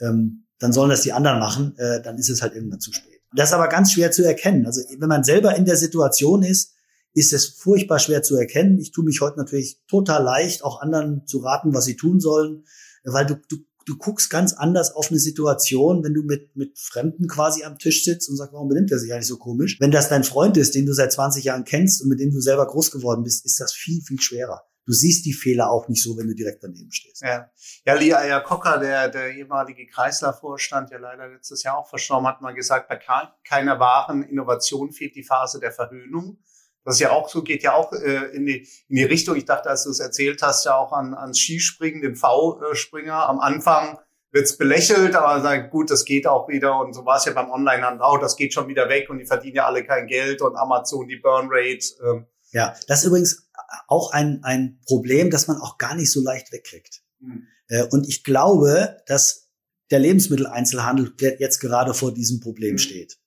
ähm, 0.00 0.44
dann 0.58 0.72
sollen 0.72 0.90
das 0.90 1.02
die 1.02 1.12
anderen 1.12 1.38
machen, 1.38 1.76
äh, 1.78 2.02
dann 2.02 2.18
ist 2.18 2.28
es 2.28 2.42
halt 2.42 2.54
irgendwann 2.54 2.80
zu 2.80 2.92
spät. 2.92 3.20
Das 3.34 3.50
ist 3.50 3.54
aber 3.54 3.68
ganz 3.68 3.92
schwer 3.92 4.10
zu 4.10 4.24
erkennen. 4.24 4.66
Also 4.66 4.80
wenn 4.98 5.08
man 5.08 5.22
selber 5.22 5.54
in 5.54 5.64
der 5.64 5.76
Situation 5.76 6.42
ist, 6.42 6.74
ist 7.18 7.32
es 7.32 7.46
furchtbar 7.46 7.98
schwer 7.98 8.22
zu 8.22 8.36
erkennen. 8.36 8.78
Ich 8.78 8.92
tue 8.92 9.04
mich 9.04 9.20
heute 9.20 9.38
natürlich 9.38 9.80
total 9.88 10.22
leicht, 10.22 10.64
auch 10.64 10.80
anderen 10.80 11.26
zu 11.26 11.38
raten, 11.38 11.74
was 11.74 11.84
sie 11.84 11.96
tun 11.96 12.20
sollen, 12.20 12.64
weil 13.04 13.26
du, 13.26 13.36
du 13.48 13.58
du 13.88 13.96
guckst 13.96 14.28
ganz 14.28 14.52
anders 14.52 14.94
auf 14.94 15.10
eine 15.10 15.18
Situation, 15.18 16.04
wenn 16.04 16.12
du 16.12 16.22
mit, 16.22 16.54
mit 16.54 16.78
Fremden 16.78 17.26
quasi 17.26 17.64
am 17.64 17.78
Tisch 17.78 18.04
sitzt 18.04 18.28
und 18.28 18.36
sagst, 18.36 18.52
warum 18.52 18.68
benimmt 18.68 18.92
er 18.92 18.98
sich 18.98 19.12
eigentlich 19.12 19.26
so 19.26 19.38
komisch? 19.38 19.80
Wenn 19.80 19.90
das 19.90 20.10
dein 20.10 20.24
Freund 20.24 20.56
ist, 20.58 20.74
den 20.74 20.84
du 20.84 20.92
seit 20.92 21.10
20 21.10 21.44
Jahren 21.44 21.64
kennst 21.64 22.02
und 22.02 22.08
mit 22.08 22.20
dem 22.20 22.30
du 22.30 22.40
selber 22.40 22.66
groß 22.66 22.90
geworden 22.90 23.24
bist, 23.24 23.46
ist 23.46 23.58
das 23.60 23.72
viel, 23.72 24.02
viel 24.02 24.20
schwerer. 24.20 24.62
Du 24.84 24.92
siehst 24.92 25.26
die 25.26 25.34
Fehler 25.34 25.70
auch 25.70 25.88
nicht 25.88 26.02
so, 26.02 26.16
wenn 26.16 26.28
du 26.28 26.34
direkt 26.34 26.64
daneben 26.64 26.90
stehst. 26.90 27.22
Ja, 27.22 27.50
ja 27.84 27.94
Lee 27.94 28.08
Iacocca, 28.08 28.78
der, 28.78 29.08
der 29.08 29.34
ehemalige 29.34 29.86
Kreisler-Vorstand, 29.86 30.90
der 30.90 30.98
leider 30.98 31.28
letztes 31.28 31.62
Jahr 31.62 31.76
auch 31.76 31.88
verstorben 31.88 32.26
hat, 32.26 32.40
mal 32.40 32.54
gesagt, 32.54 32.88
bei 32.88 32.98
keiner 33.44 33.80
wahren 33.80 34.22
Innovation 34.22 34.92
fehlt 34.92 35.14
die 35.14 35.24
Phase 35.24 35.60
der 35.60 35.72
Verhöhnung. 35.72 36.38
Das 36.88 36.96
ist 36.96 37.00
ja 37.00 37.10
auch 37.10 37.28
so, 37.28 37.42
geht 37.42 37.62
ja 37.62 37.74
auch 37.74 37.92
äh, 37.92 38.34
in, 38.34 38.46
die, 38.46 38.66
in 38.88 38.96
die 38.96 39.04
Richtung. 39.04 39.36
Ich 39.36 39.44
dachte, 39.44 39.68
als 39.68 39.84
du 39.84 39.90
es 39.90 40.00
erzählt 40.00 40.40
hast, 40.40 40.64
ja 40.64 40.74
auch 40.74 40.92
an, 40.92 41.12
ans 41.12 41.38
Skispringen, 41.38 42.00
den 42.00 42.16
V-Springer. 42.16 43.28
Am 43.28 43.40
Anfang 43.40 43.98
wird's 44.32 44.56
belächelt, 44.56 45.14
aber 45.14 45.42
sagt, 45.42 45.70
gut, 45.70 45.90
das 45.90 46.06
geht 46.06 46.26
auch 46.26 46.48
wieder. 46.48 46.80
Und 46.80 46.94
so 46.94 47.04
war 47.04 47.18
es 47.18 47.26
ja 47.26 47.34
beim 47.34 47.50
Onlinehandel 47.50 48.00
auch, 48.00 48.18
das 48.18 48.36
geht 48.36 48.54
schon 48.54 48.68
wieder 48.68 48.88
weg 48.88 49.10
und 49.10 49.18
die 49.18 49.26
verdienen 49.26 49.56
ja 49.56 49.66
alle 49.66 49.84
kein 49.84 50.06
Geld 50.06 50.40
und 50.40 50.56
Amazon 50.56 51.06
die 51.06 51.16
Burnrate. 51.16 51.84
Ähm. 52.02 52.26
Ja, 52.52 52.74
das 52.86 53.00
ist 53.00 53.08
übrigens 53.08 53.50
auch 53.86 54.12
ein, 54.12 54.40
ein 54.42 54.80
Problem, 54.86 55.30
das 55.30 55.46
man 55.46 55.58
auch 55.58 55.76
gar 55.76 55.94
nicht 55.94 56.10
so 56.10 56.22
leicht 56.22 56.52
wegkriegt. 56.52 57.02
Hm. 57.20 57.46
Äh, 57.68 57.84
und 57.90 58.08
ich 58.08 58.24
glaube, 58.24 58.96
dass 59.06 59.50
der 59.90 59.98
Lebensmitteleinzelhandel 59.98 61.12
jetzt 61.38 61.58
gerade 61.58 61.92
vor 61.92 62.14
diesem 62.14 62.40
Problem 62.40 62.72
hm. 62.72 62.78
steht 62.78 63.18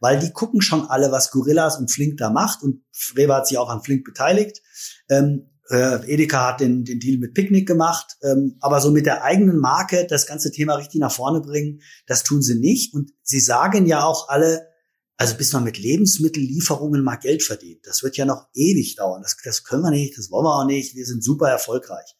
weil 0.00 0.18
die 0.18 0.32
gucken 0.32 0.62
schon 0.62 0.86
alle, 0.88 1.10
was 1.10 1.30
Gorillas 1.30 1.78
und 1.78 1.90
Flink 1.90 2.18
da 2.18 2.30
macht 2.30 2.62
und 2.62 2.82
Rewe 3.16 3.34
hat 3.34 3.46
sich 3.46 3.58
auch 3.58 3.70
an 3.70 3.82
Flink 3.82 4.04
beteiligt. 4.04 4.60
Ähm, 5.08 5.48
äh, 5.70 6.12
Edeka 6.12 6.48
hat 6.48 6.60
den, 6.60 6.84
den 6.84 7.00
Deal 7.00 7.18
mit 7.18 7.34
Picknick 7.34 7.66
gemacht, 7.66 8.16
ähm, 8.22 8.56
aber 8.60 8.80
so 8.80 8.90
mit 8.90 9.06
der 9.06 9.22
eigenen 9.24 9.58
Marke 9.58 10.06
das 10.08 10.26
ganze 10.26 10.50
Thema 10.50 10.74
richtig 10.74 11.00
nach 11.00 11.12
vorne 11.12 11.40
bringen, 11.40 11.80
das 12.06 12.22
tun 12.24 12.42
sie 12.42 12.58
nicht. 12.58 12.94
Und 12.94 13.12
sie 13.22 13.40
sagen 13.40 13.86
ja 13.86 14.04
auch 14.04 14.28
alle, 14.28 14.68
also 15.16 15.36
bis 15.36 15.52
man 15.52 15.64
mit 15.64 15.78
Lebensmittellieferungen 15.78 17.02
mal 17.02 17.16
Geld 17.16 17.42
verdient, 17.42 17.86
das 17.86 18.02
wird 18.02 18.16
ja 18.16 18.24
noch 18.24 18.48
ewig 18.54 18.96
dauern. 18.96 19.22
Das, 19.22 19.36
das 19.42 19.64
können 19.64 19.82
wir 19.82 19.90
nicht, 19.90 20.18
das 20.18 20.30
wollen 20.30 20.44
wir 20.44 20.54
auch 20.54 20.66
nicht. 20.66 20.94
Wir 20.94 21.06
sind 21.06 21.24
super 21.24 21.48
erfolgreich. 21.48 22.16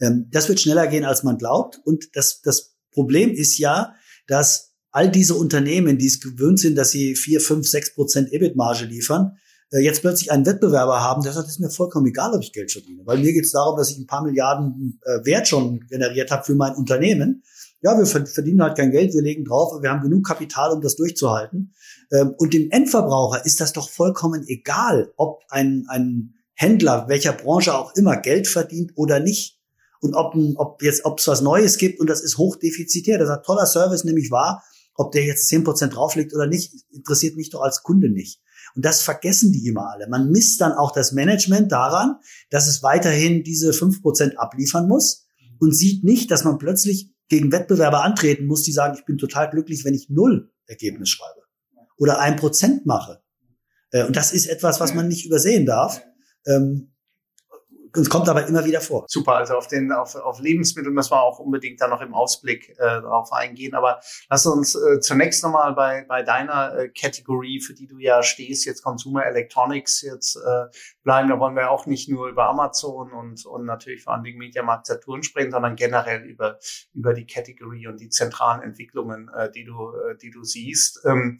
Ähm, 0.00 0.28
das 0.30 0.48
wird 0.48 0.60
schneller 0.60 0.86
gehen, 0.86 1.04
als 1.04 1.22
man 1.22 1.38
glaubt. 1.38 1.78
Und 1.84 2.16
das, 2.16 2.40
das 2.40 2.76
Problem 2.92 3.30
ist 3.30 3.58
ja, 3.58 3.94
dass 4.26 4.74
all 4.96 5.10
diese 5.10 5.34
Unternehmen, 5.34 5.98
die 5.98 6.06
es 6.06 6.20
gewöhnt 6.20 6.58
sind, 6.58 6.74
dass 6.74 6.88
sie 6.88 7.16
vier, 7.16 7.42
fünf, 7.42 7.68
sechs 7.68 7.94
Prozent 7.94 8.32
EBIT-Marge 8.32 8.86
liefern, 8.86 9.36
äh, 9.70 9.80
jetzt 9.80 10.00
plötzlich 10.00 10.32
einen 10.32 10.46
Wettbewerber 10.46 11.02
haben, 11.02 11.22
der 11.22 11.34
sagt, 11.34 11.48
es 11.48 11.56
ist 11.56 11.60
mir 11.60 11.68
vollkommen 11.68 12.06
egal, 12.06 12.32
ob 12.32 12.42
ich 12.42 12.50
Geld 12.50 12.72
verdiene. 12.72 13.02
Weil 13.04 13.18
mir 13.18 13.34
geht 13.34 13.44
es 13.44 13.52
darum, 13.52 13.76
dass 13.76 13.90
ich 13.90 13.98
ein 13.98 14.06
paar 14.06 14.24
Milliarden 14.24 14.98
äh, 15.04 15.22
Wert 15.26 15.48
schon 15.48 15.80
generiert 15.80 16.30
habe 16.30 16.44
für 16.44 16.54
mein 16.54 16.74
Unternehmen. 16.76 17.42
Ja, 17.82 17.98
wir 17.98 18.06
verdienen 18.06 18.62
halt 18.62 18.78
kein 18.78 18.90
Geld, 18.90 19.12
wir 19.12 19.20
legen 19.20 19.44
drauf, 19.44 19.70
aber 19.74 19.82
wir 19.82 19.90
haben 19.90 20.00
genug 20.00 20.26
Kapital, 20.26 20.72
um 20.72 20.80
das 20.80 20.96
durchzuhalten. 20.96 21.74
Ähm, 22.10 22.32
und 22.38 22.54
dem 22.54 22.70
Endverbraucher 22.70 23.44
ist 23.44 23.60
das 23.60 23.74
doch 23.74 23.90
vollkommen 23.90 24.46
egal, 24.48 25.12
ob 25.18 25.42
ein, 25.50 25.84
ein 25.88 26.32
Händler, 26.54 27.04
welcher 27.08 27.34
Branche 27.34 27.74
auch 27.74 27.94
immer, 27.96 28.16
Geld 28.16 28.48
verdient 28.48 28.92
oder 28.94 29.20
nicht. 29.20 29.60
Und 30.00 30.14
ob, 30.14 30.34
ob 30.56 30.82
jetzt, 30.82 31.04
ob 31.04 31.18
es 31.18 31.28
was 31.28 31.42
Neues 31.42 31.76
gibt 31.76 32.00
und 32.00 32.08
das 32.08 32.22
ist 32.22 32.38
hochdefizitär. 32.38 33.18
Das 33.18 33.28
ist 33.28 33.34
ein 33.34 33.42
toller 33.42 33.66
Service, 33.66 34.04
nämlich 34.04 34.30
wahr 34.30 34.62
ob 34.96 35.12
der 35.12 35.24
jetzt 35.24 35.48
zehn 35.48 35.64
Prozent 35.64 35.94
drauflegt 35.94 36.34
oder 36.34 36.46
nicht, 36.46 36.72
interessiert 36.90 37.36
mich 37.36 37.50
doch 37.50 37.62
als 37.62 37.82
Kunde 37.82 38.10
nicht. 38.10 38.40
Und 38.74 38.84
das 38.84 39.02
vergessen 39.02 39.52
die 39.52 39.66
immer 39.66 39.90
alle. 39.90 40.08
Man 40.08 40.30
misst 40.30 40.60
dann 40.60 40.72
auch 40.72 40.92
das 40.92 41.12
Management 41.12 41.72
daran, 41.72 42.16
dass 42.50 42.68
es 42.68 42.82
weiterhin 42.82 43.42
diese 43.42 43.72
fünf 43.72 44.02
Prozent 44.02 44.38
abliefern 44.38 44.86
muss 44.86 45.26
und 45.58 45.74
sieht 45.74 46.04
nicht, 46.04 46.30
dass 46.30 46.44
man 46.44 46.58
plötzlich 46.58 47.12
gegen 47.28 47.52
Wettbewerber 47.52 48.04
antreten 48.04 48.46
muss, 48.46 48.62
die 48.62 48.72
sagen, 48.72 48.96
ich 48.98 49.04
bin 49.04 49.18
total 49.18 49.50
glücklich, 49.50 49.84
wenn 49.84 49.94
ich 49.94 50.10
null 50.10 50.52
Ergebnis 50.66 51.08
schreibe 51.08 51.46
oder 51.96 52.20
ein 52.20 52.36
Prozent 52.36 52.86
mache. 52.86 53.22
Äh, 53.90 54.04
und 54.04 54.16
das 54.16 54.32
ist 54.32 54.46
etwas, 54.46 54.80
was 54.80 54.94
man 54.94 55.08
nicht 55.08 55.26
übersehen 55.26 55.66
darf. 55.66 56.02
Ähm, 56.46 56.92
es 57.96 58.10
kommt 58.10 58.28
aber 58.28 58.46
immer 58.46 58.64
wieder 58.64 58.80
vor. 58.80 59.04
Super, 59.08 59.36
also 59.36 59.54
auf 59.54 59.68
den 59.68 59.92
auf, 59.92 60.14
auf 60.14 60.40
Lebensmittel 60.40 60.92
müssen 60.92 61.12
wir 61.12 61.22
auch 61.22 61.38
unbedingt 61.38 61.80
da 61.80 61.88
noch 61.88 62.00
im 62.00 62.14
Ausblick 62.14 62.70
äh, 62.70 62.76
darauf 62.78 63.32
eingehen. 63.32 63.74
Aber 63.74 64.00
lass 64.28 64.46
uns 64.46 64.74
äh, 64.74 65.00
zunächst 65.00 65.42
nochmal 65.42 65.74
bei, 65.74 66.04
bei 66.08 66.22
deiner 66.22 66.76
äh, 66.76 66.88
Kategorie, 66.88 67.60
für 67.60 67.74
die 67.74 67.86
du 67.86 67.98
ja 67.98 68.22
stehst, 68.22 68.66
jetzt 68.66 68.82
Consumer 68.82 69.24
Electronics, 69.24 70.02
jetzt 70.02 70.36
äh, 70.36 70.64
bleiben. 71.02 71.28
Da 71.28 71.38
wollen 71.38 71.56
wir 71.56 71.70
auch 71.70 71.86
nicht 71.86 72.08
nur 72.08 72.28
über 72.28 72.48
Amazon 72.48 73.12
und, 73.12 73.44
und 73.46 73.64
natürlich 73.64 74.02
vor 74.02 74.14
allem 74.14 74.24
Dingen 74.24 74.38
Mediamarkt 74.38 74.86
Saturn 74.86 75.22
sprechen, 75.22 75.50
sondern 75.50 75.76
generell 75.76 76.22
über, 76.22 76.58
über 76.94 77.14
die 77.14 77.26
Kategorie 77.26 77.86
und 77.86 78.00
die 78.00 78.08
zentralen 78.08 78.62
Entwicklungen, 78.62 79.30
äh, 79.34 79.50
die 79.50 79.64
du, 79.64 79.92
äh, 79.92 80.16
die 80.16 80.30
du 80.30 80.44
siehst. 80.44 81.00
Ähm, 81.04 81.38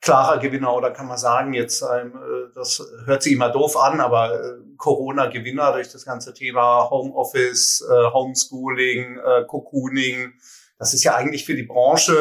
klarer 0.00 0.38
Gewinner 0.38 0.74
oder 0.74 0.90
kann 0.90 1.06
man 1.06 1.18
sagen, 1.18 1.52
jetzt, 1.52 1.82
ähm, 1.82 2.14
äh, 2.14 2.52
das 2.54 2.82
hört 3.06 3.22
sich 3.22 3.32
immer 3.32 3.50
doof 3.50 3.76
an, 3.76 4.00
aber 4.00 4.34
äh, 4.34 4.52
Corona-Gewinner 4.76 5.72
durch 5.72 5.90
das 5.90 6.04
ganze 6.04 6.34
Thema 6.34 6.88
Homeoffice, 6.90 7.82
äh, 7.90 8.10
Homeschooling, 8.12 9.18
Cocooning, 9.46 10.34
das 10.78 10.92
ist 10.92 11.04
ja 11.04 11.14
eigentlich 11.14 11.46
für 11.46 11.54
die 11.54 11.62
Branche, 11.62 12.14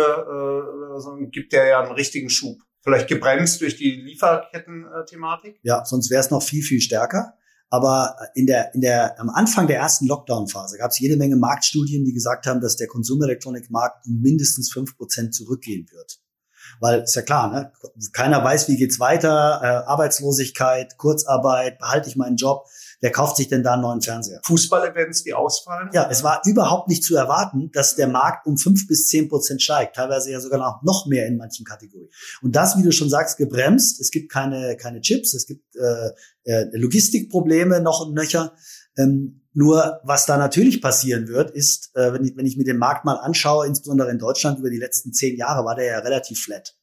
gibt 1.30 1.52
der 1.52 1.68
ja 1.68 1.82
einen 1.82 1.92
richtigen 1.92 2.30
Schub. 2.30 2.58
Vielleicht 2.82 3.10
gebremst 3.10 3.60
durch 3.60 3.76
die 3.76 3.92
Lieferketten-Thematik? 3.92 5.60
Ja, 5.64 5.84
sonst 5.84 6.10
wäre 6.10 6.22
es 6.22 6.32
noch 6.32 6.42
viel, 6.42 6.64
viel 6.64 6.80
stärker. 6.80 7.34
Aber 7.70 8.16
in 8.36 8.46
der, 8.46 8.74
in 8.74 8.82
der, 8.82 9.20
am 9.20 9.30
Anfang 9.30 9.68
der 9.68 9.80
ersten 9.80 10.08
Lockdown-Phase 10.08 10.78
gab 10.78 10.92
es 10.92 11.00
jede 11.00 11.18
Menge 11.18 11.36
Marktstudien, 11.36 12.06
die 12.06 12.14
gesagt 12.14 12.46
haben, 12.46 12.62
dass 12.62 12.78
der 12.78 12.88
Konsumelektronikmarkt 12.88 14.06
um 14.06 14.22
mindestens 14.22 14.72
fünf 14.72 14.96
Prozent 14.96 15.34
zurückgehen 15.34 15.88
wird. 15.92 16.20
Weil 16.80 17.02
ist 17.02 17.16
ja 17.16 17.22
klar, 17.22 17.52
ne? 17.52 17.72
keiner 18.12 18.44
weiß, 18.44 18.68
wie 18.68 18.78
geht's 18.78 19.00
weiter, 19.00 19.60
äh, 19.64 19.68
Arbeitslosigkeit, 19.90 20.98
Kurzarbeit, 20.98 21.80
behalte 21.80 22.10
ich 22.10 22.16
meinen 22.16 22.36
Job, 22.36 22.66
wer 23.02 23.12
kauft 23.12 23.38
sich 23.38 23.48
denn 23.48 23.64
da 23.64 23.74
einen 23.74 23.82
neuen 23.82 24.02
Fernseher? 24.02 24.40
Fußball-Events, 24.46 25.24
die 25.24 25.34
ausfallen? 25.34 25.90
Ja, 25.94 26.08
es 26.10 26.24
war 26.24 26.42
überhaupt 26.46 26.90
nicht 26.90 27.04
zu 27.04 27.16
erwarten, 27.16 27.72
dass 27.72 27.96
der 27.96 28.08
Markt 28.08 28.46
um 28.46 28.58
fünf 28.58 28.88
bis 28.88 29.08
zehn 29.08 29.30
Prozent 29.30 29.62
steigt, 29.62 29.96
teilweise 29.96 30.32
ja 30.32 30.40
sogar 30.40 30.80
noch, 30.82 31.06
mehr 31.08 31.28
in 31.28 31.38
manchen 31.38 31.66
Kategorien. 31.66 32.10
Und 32.42 32.56
das, 32.56 32.78
wie 32.78 32.84
du 32.84 32.92
schon 32.92 33.10
sagst, 33.10 33.38
gebremst. 33.38 34.02
Es 34.02 34.12
gibt 34.12 34.32
keine, 34.32 34.76
keine 34.78 35.02
Chips, 35.02 35.34
es 35.34 35.46
gibt 35.46 35.76
äh, 35.76 36.10
äh, 36.46 36.66
Logistikprobleme 36.74 37.82
noch 37.82 38.06
und 38.06 38.14
nöcher. 38.14 38.54
Ähm, 38.98 39.45
nur 39.56 40.02
was 40.04 40.26
da 40.26 40.38
natürlich 40.38 40.82
passieren 40.82 41.30
wird, 41.30 41.50
ist, 41.52 41.96
äh, 41.96 42.12
wenn, 42.14 42.26
ich, 42.26 42.36
wenn 42.36 42.46
ich 42.46 42.58
mir 42.58 42.66
den 42.66 42.78
Markt 42.78 43.06
mal 43.06 43.16
anschaue, 43.16 43.66
insbesondere 43.66 44.12
in 44.12 44.20
Deutschland 44.20 44.60
über 44.60 44.70
die 44.70 44.78
letzten 44.78 45.14
zehn 45.14 45.38
Jahre, 45.38 45.64
war 45.64 45.76
der 45.76 45.86
ja 45.86 46.00
relativ 46.00 46.44
flat. 46.44 46.76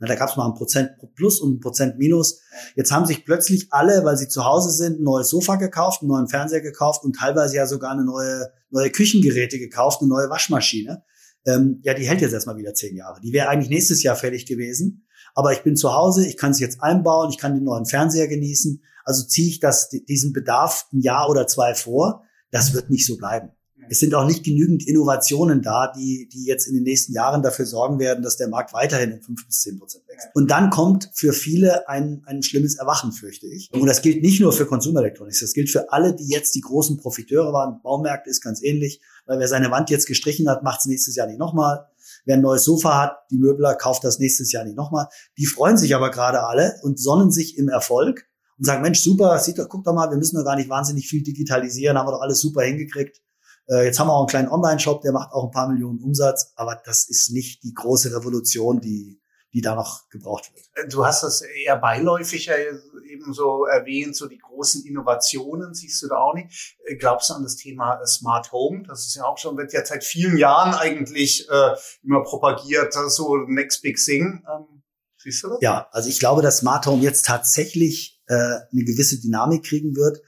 Na, 0.00 0.08
da 0.08 0.16
gab 0.16 0.28
es 0.28 0.36
mal 0.36 0.44
ein 0.44 0.54
Prozent 0.54 0.90
plus 1.14 1.40
und 1.40 1.54
ein 1.54 1.60
Prozent 1.60 1.98
minus. 1.98 2.40
Jetzt 2.74 2.90
haben 2.90 3.06
sich 3.06 3.24
plötzlich 3.24 3.68
alle, 3.70 4.04
weil 4.04 4.16
sie 4.16 4.26
zu 4.26 4.44
Hause 4.44 4.70
sind, 4.70 5.00
ein 5.00 5.04
neues 5.04 5.30
Sofa 5.30 5.54
gekauft, 5.54 6.02
einen 6.02 6.08
neuen 6.08 6.28
Fernseher 6.28 6.60
gekauft 6.60 7.04
und 7.04 7.14
teilweise 7.14 7.56
ja 7.56 7.66
sogar 7.66 7.92
eine 7.92 8.04
neue, 8.04 8.50
neue 8.70 8.90
Küchengeräte 8.90 9.60
gekauft, 9.60 10.00
eine 10.00 10.08
neue 10.08 10.28
Waschmaschine. 10.28 11.04
Ähm, 11.46 11.80
ja, 11.84 11.94
die 11.94 12.08
hält 12.08 12.20
jetzt 12.22 12.32
erstmal 12.32 12.56
wieder 12.56 12.74
zehn 12.74 12.96
Jahre. 12.96 13.20
Die 13.20 13.32
wäre 13.32 13.48
eigentlich 13.48 13.70
nächstes 13.70 14.02
Jahr 14.02 14.16
fertig 14.16 14.46
gewesen. 14.46 15.06
aber 15.36 15.52
ich 15.52 15.62
bin 15.62 15.76
zu 15.76 15.94
Hause, 15.94 16.26
ich 16.26 16.36
kann 16.36 16.50
es 16.50 16.58
jetzt 16.58 16.82
einbauen, 16.82 17.30
ich 17.30 17.38
kann 17.38 17.54
den 17.54 17.62
neuen 17.62 17.86
Fernseher 17.86 18.26
genießen. 18.26 18.82
Also 19.06 19.24
ziehe 19.24 19.48
ich 19.48 19.60
das, 19.60 19.88
diesen 19.88 20.32
Bedarf 20.32 20.86
ein 20.92 21.00
Jahr 21.00 21.30
oder 21.30 21.46
zwei 21.46 21.74
vor. 21.74 22.24
Das 22.50 22.74
wird 22.74 22.90
nicht 22.90 23.06
so 23.06 23.16
bleiben. 23.16 23.52
Es 23.88 24.00
sind 24.00 24.14
auch 24.14 24.26
nicht 24.26 24.44
genügend 24.44 24.86
Innovationen 24.86 25.62
da, 25.62 25.92
die, 25.96 26.28
die 26.32 26.44
jetzt 26.44 26.66
in 26.66 26.74
den 26.74 26.82
nächsten 26.82 27.12
Jahren 27.12 27.42
dafür 27.42 27.66
sorgen 27.66 28.00
werden, 28.00 28.24
dass 28.24 28.36
der 28.36 28.48
Markt 28.48 28.72
weiterhin 28.72 29.12
um 29.12 29.22
fünf 29.22 29.46
bis 29.46 29.60
zehn 29.60 29.78
Prozent 29.78 30.04
wächst. 30.08 30.28
Und 30.34 30.50
dann 30.50 30.70
kommt 30.70 31.10
für 31.14 31.32
viele 31.32 31.88
ein, 31.88 32.22
ein 32.26 32.42
schlimmes 32.42 32.76
Erwachen, 32.76 33.12
fürchte 33.12 33.46
ich. 33.46 33.70
Und 33.72 33.86
das 33.86 34.02
gilt 34.02 34.22
nicht 34.22 34.40
nur 34.40 34.52
für 34.52 34.66
Consumer 34.66 35.00
Electronics, 35.00 35.40
das 35.40 35.52
gilt 35.52 35.70
für 35.70 35.92
alle, 35.92 36.16
die 36.16 36.26
jetzt 36.26 36.56
die 36.56 36.62
großen 36.62 36.96
Profiteure 36.96 37.52
waren. 37.52 37.80
Baumärkte 37.80 38.28
ist 38.28 38.40
ganz 38.40 38.60
ähnlich, 38.60 39.00
weil 39.24 39.38
wer 39.38 39.46
seine 39.48 39.70
Wand 39.70 39.90
jetzt 39.90 40.06
gestrichen 40.06 40.48
hat, 40.48 40.64
macht 40.64 40.80
es 40.80 40.86
nächstes 40.86 41.14
Jahr 41.14 41.28
nicht 41.28 41.38
nochmal. 41.38 41.86
Wer 42.24 42.36
ein 42.36 42.42
neues 42.42 42.64
Sofa 42.64 43.00
hat, 43.00 43.18
die 43.30 43.38
Möbler, 43.38 43.76
kauft 43.76 44.02
das 44.02 44.18
nächstes 44.18 44.50
Jahr 44.50 44.64
nicht 44.64 44.76
nochmal. 44.76 45.06
Die 45.38 45.46
freuen 45.46 45.78
sich 45.78 45.94
aber 45.94 46.10
gerade 46.10 46.42
alle 46.42 46.74
und 46.82 46.98
sonnen 46.98 47.30
sich 47.30 47.56
im 47.56 47.68
Erfolg 47.68 48.26
und 48.58 48.64
sagen, 48.64 48.82
Mensch, 48.82 49.00
super, 49.00 49.38
sieht 49.38 49.58
doch, 49.58 49.68
guck 49.68 49.84
doch 49.84 49.94
mal, 49.94 50.10
wir 50.10 50.16
müssen 50.16 50.36
doch 50.36 50.44
gar 50.44 50.56
nicht 50.56 50.68
wahnsinnig 50.68 51.08
viel 51.08 51.22
digitalisieren, 51.22 51.98
haben 51.98 52.06
wir 52.06 52.12
doch 52.12 52.22
alles 52.22 52.40
super 52.40 52.62
hingekriegt. 52.62 53.20
Äh, 53.68 53.84
jetzt 53.84 53.98
haben 53.98 54.08
wir 54.08 54.14
auch 54.14 54.20
einen 54.20 54.28
kleinen 54.28 54.48
Online-Shop, 54.48 55.02
der 55.02 55.12
macht 55.12 55.32
auch 55.32 55.44
ein 55.44 55.50
paar 55.50 55.68
Millionen 55.68 56.00
Umsatz, 56.00 56.52
aber 56.56 56.80
das 56.84 57.08
ist 57.08 57.30
nicht 57.32 57.62
die 57.62 57.74
große 57.74 58.14
Revolution, 58.16 58.80
die, 58.80 59.20
die 59.52 59.60
da 59.60 59.74
noch 59.74 60.08
gebraucht 60.08 60.52
wird. 60.54 60.92
Du 60.92 61.04
hast 61.04 61.22
das 61.22 61.42
eher 61.42 61.76
beiläufig 61.76 62.50
eben 63.06 63.32
so 63.32 63.64
erwähnt, 63.66 64.16
so 64.16 64.26
die 64.26 64.38
großen 64.38 64.84
Innovationen 64.84 65.74
siehst 65.74 66.02
du 66.02 66.08
da 66.08 66.16
auch 66.16 66.34
nicht. 66.34 66.76
Äh, 66.84 66.96
glaubst 66.96 67.30
du 67.30 67.34
an 67.34 67.42
das 67.42 67.56
Thema 67.56 68.04
Smart 68.06 68.52
Home? 68.52 68.84
Das 68.86 69.06
ist 69.06 69.16
ja 69.16 69.24
auch 69.24 69.38
schon, 69.38 69.56
wird 69.56 69.72
ja 69.72 69.84
seit 69.84 70.04
vielen 70.04 70.36
Jahren 70.36 70.74
eigentlich 70.74 71.48
äh, 71.48 71.70
immer 72.02 72.22
propagiert, 72.22 72.94
so 73.08 73.36
Next 73.36 73.82
Big 73.82 73.96
Thing. 73.96 74.44
Ähm, 74.50 74.82
siehst 75.18 75.42
du 75.42 75.48
das? 75.48 75.58
Ja, 75.60 75.88
also 75.90 76.08
ich 76.08 76.18
glaube, 76.18 76.42
dass 76.42 76.58
Smart 76.58 76.86
Home 76.86 77.02
jetzt 77.02 77.26
tatsächlich 77.26 78.15
äh, 78.28 78.34
eine 78.34 78.84
gewisse 78.84 79.20
Dynamik 79.20 79.64
kriegen 79.64 79.96
wird, 79.96 80.20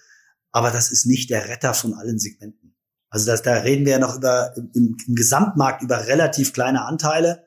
aber 0.53 0.71
das 0.71 0.91
ist 0.91 1.07
nicht 1.07 1.31
der 1.31 1.49
Retter 1.49 1.75
von 1.75 1.95
allen 1.95 2.19
Segmenten. 2.19 2.75
Also 3.11 3.27
das, 3.27 3.43
da 3.43 3.55
reden 3.55 3.87
wir 3.87 3.93
ja 3.93 3.99
noch 3.99 4.17
über 4.17 4.55
im, 4.57 4.97
im 5.07 5.15
Gesamtmarkt 5.15 5.83
über 5.83 6.07
relativ 6.07 6.53
kleine 6.53 6.85
Anteile. 6.85 7.45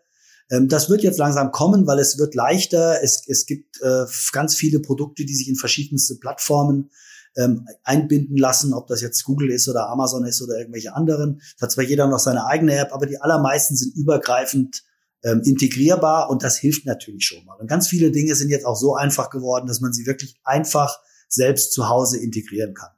Ähm, 0.49 0.67
das 0.67 0.89
wird 0.89 1.03
jetzt 1.03 1.19
langsam 1.19 1.51
kommen, 1.51 1.87
weil 1.87 1.99
es 1.99 2.17
wird 2.17 2.35
leichter. 2.35 3.01
Es, 3.03 3.23
es 3.27 3.45
gibt 3.45 3.81
äh, 3.81 4.05
ganz 4.31 4.55
viele 4.55 4.79
Produkte, 4.79 5.25
die 5.25 5.35
sich 5.35 5.47
in 5.47 5.55
verschiedenste 5.55 6.15
Plattformen 6.15 6.89
ähm, 7.37 7.67
einbinden 7.83 8.37
lassen, 8.37 8.73
ob 8.73 8.87
das 8.87 9.01
jetzt 9.01 9.23
Google 9.23 9.51
ist 9.51 9.69
oder 9.69 9.87
Amazon 9.89 10.25
ist 10.25 10.41
oder 10.41 10.57
irgendwelche 10.57 10.93
anderen. 10.93 11.41
Da 11.57 11.63
hat 11.63 11.71
zwar 11.71 11.83
jeder 11.83 12.07
noch 12.07 12.19
seine 12.19 12.45
eigene 12.45 12.75
App, 12.77 12.91
aber 12.91 13.05
die 13.05 13.21
allermeisten 13.21 13.75
sind 13.75 13.95
übergreifend 13.95 14.83
ähm, 15.23 15.41
integrierbar 15.43 16.29
und 16.29 16.43
das 16.43 16.57
hilft 16.57 16.86
natürlich 16.86 17.25
schon 17.25 17.45
mal. 17.45 17.60
Und 17.60 17.67
ganz 17.67 17.88
viele 17.88 18.12
Dinge 18.12 18.36
sind 18.36 18.49
jetzt 18.49 18.65
auch 18.65 18.75
so 18.75 18.95
einfach 18.95 19.29
geworden, 19.29 19.67
dass 19.67 19.81
man 19.81 19.93
sie 19.93 20.05
wirklich 20.05 20.39
einfach 20.43 20.99
selbst 21.27 21.73
zu 21.73 21.89
Hause 21.89 22.19
integrieren 22.19 22.73
kann. 22.73 22.89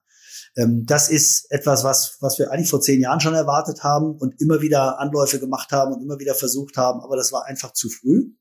Ähm, 0.55 0.85
das 0.85 1.09
ist 1.09 1.51
etwas, 1.51 1.83
was, 1.83 2.17
was 2.21 2.37
wir 2.39 2.51
eigentlich 2.51 2.69
vor 2.69 2.81
zehn 2.81 3.01
Jahren 3.01 3.19
schon 3.19 3.33
erwartet 3.33 3.83
haben 3.83 4.15
und 4.17 4.39
immer 4.39 4.61
wieder 4.61 4.99
Anläufe 4.99 5.39
gemacht 5.39 5.71
haben 5.71 5.93
und 5.93 6.01
immer 6.01 6.19
wieder 6.19 6.35
versucht 6.35 6.77
haben, 6.77 7.01
aber 7.01 7.15
das 7.15 7.31
war 7.31 7.45
einfach 7.45 7.73
zu 7.73 7.89
früh. 7.89 8.31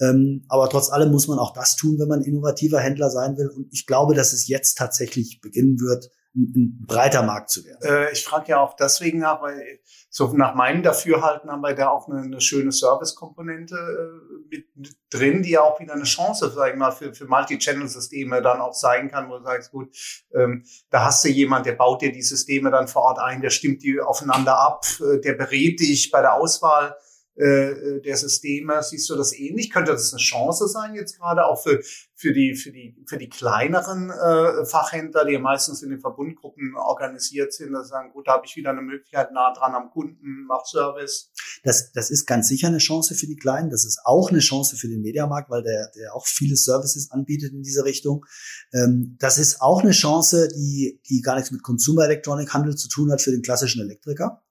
Ähm, 0.00 0.44
aber 0.48 0.68
trotz 0.68 0.90
allem 0.90 1.10
muss 1.10 1.28
man 1.28 1.38
auch 1.38 1.52
das 1.52 1.76
tun, 1.76 1.98
wenn 1.98 2.08
man 2.08 2.22
innovativer 2.22 2.80
Händler 2.80 3.10
sein 3.10 3.36
will. 3.36 3.48
Und 3.48 3.68
ich 3.72 3.86
glaube, 3.86 4.14
dass 4.14 4.32
es 4.32 4.48
jetzt 4.48 4.78
tatsächlich 4.78 5.40
beginnen 5.40 5.78
wird, 5.80 6.10
ein, 6.34 6.84
breiter 6.86 7.22
Markt 7.22 7.50
zu 7.50 7.64
werden. 7.64 7.80
Äh, 7.82 8.12
ich 8.12 8.24
frage 8.24 8.48
ja 8.48 8.60
auch 8.60 8.74
deswegen 8.74 9.18
nach, 9.18 9.42
weil 9.42 9.80
so 10.08 10.32
nach 10.34 10.54
meinem 10.54 10.82
Dafürhalten 10.82 11.50
haben 11.50 11.62
wir 11.62 11.74
da 11.74 11.88
auch 11.88 12.08
eine, 12.08 12.22
eine 12.22 12.40
schöne 12.40 12.72
Service-Komponente 12.72 13.74
äh, 13.74 14.56
mit 14.56 14.66
drin, 15.10 15.42
die 15.42 15.50
ja 15.50 15.62
auch 15.62 15.80
wieder 15.80 15.94
eine 15.94 16.04
Chance, 16.04 16.50
sag 16.54 16.72
ich 16.72 16.78
mal, 16.78 16.90
für, 16.90 17.14
für 17.14 17.26
Multi-Channel-Systeme 17.26 18.42
dann 18.42 18.60
auch 18.60 18.74
sein 18.74 19.10
kann, 19.10 19.28
wo 19.28 19.38
du 19.38 19.44
sagst, 19.44 19.70
gut, 19.70 19.94
ähm, 20.34 20.64
da 20.90 21.04
hast 21.04 21.24
du 21.24 21.28
jemand, 21.28 21.66
der 21.66 21.72
baut 21.72 22.02
dir 22.02 22.12
die 22.12 22.22
Systeme 22.22 22.70
dann 22.70 22.88
vor 22.88 23.02
Ort 23.02 23.18
ein, 23.18 23.40
der 23.40 23.50
stimmt 23.50 23.82
die 23.82 24.00
aufeinander 24.00 24.58
ab, 24.58 24.84
äh, 25.00 25.20
der 25.20 25.34
berät 25.34 25.80
dich 25.80 26.10
bei 26.10 26.20
der 26.20 26.34
Auswahl 26.34 26.96
äh, 27.34 28.00
der 28.00 28.16
Systeme. 28.16 28.82
Siehst 28.82 29.08
du 29.08 29.16
das 29.16 29.32
ähnlich? 29.32 29.70
Könnte 29.70 29.92
das 29.92 30.12
eine 30.12 30.20
Chance 30.20 30.68
sein 30.68 30.94
jetzt 30.94 31.18
gerade 31.18 31.46
auch 31.46 31.62
für, 31.62 31.80
für, 32.14 32.32
die, 32.32 32.54
für, 32.54 32.72
die, 32.72 32.94
für 33.06 33.16
die 33.16 33.28
kleineren 33.28 34.10
äh, 34.10 34.64
Fachhändler, 34.64 35.24
die 35.24 35.32
ja 35.32 35.38
meistens 35.38 35.82
in 35.82 35.90
den 35.90 36.00
Verbundgruppen 36.00 36.74
organisiert 36.76 37.52
sind, 37.52 37.72
dass 37.72 37.88
sagen, 37.88 38.12
gut, 38.12 38.26
da 38.26 38.32
habe 38.32 38.46
ich 38.46 38.56
wieder 38.56 38.70
eine 38.70 38.82
Möglichkeit 38.82 39.32
nah 39.32 39.52
dran 39.54 39.74
am 39.74 39.90
Kunden, 39.90 40.44
mach 40.46 40.64
Service. 40.66 41.30
Das, 41.62 41.92
das 41.92 42.10
ist 42.10 42.26
ganz 42.26 42.48
sicher 42.48 42.68
eine 42.68 42.78
Chance 42.78 43.14
für 43.14 43.26
die 43.26 43.36
Kleinen. 43.36 43.70
Das 43.70 43.84
ist 43.84 44.00
auch 44.04 44.30
eine 44.30 44.40
Chance 44.40 44.76
für 44.76 44.88
den 44.88 45.02
Mediamarkt, 45.02 45.50
weil 45.50 45.62
der, 45.62 45.90
der 45.96 46.14
auch 46.14 46.26
viele 46.26 46.56
Services 46.56 47.10
anbietet 47.10 47.52
in 47.52 47.62
diese 47.62 47.84
Richtung. 47.84 48.24
Ähm, 48.72 49.16
das 49.18 49.38
ist 49.38 49.60
auch 49.60 49.82
eine 49.82 49.92
Chance, 49.92 50.48
die, 50.48 51.00
die 51.08 51.20
gar 51.20 51.36
nichts 51.36 51.50
mit 51.50 51.62
Consumer 51.62 52.04
Electronic 52.04 52.52
Handel 52.52 52.76
zu 52.76 52.88
tun 52.88 53.10
hat 53.10 53.22
für 53.22 53.30
den 53.30 53.42
klassischen 53.42 53.82
Elektriker 53.82 54.42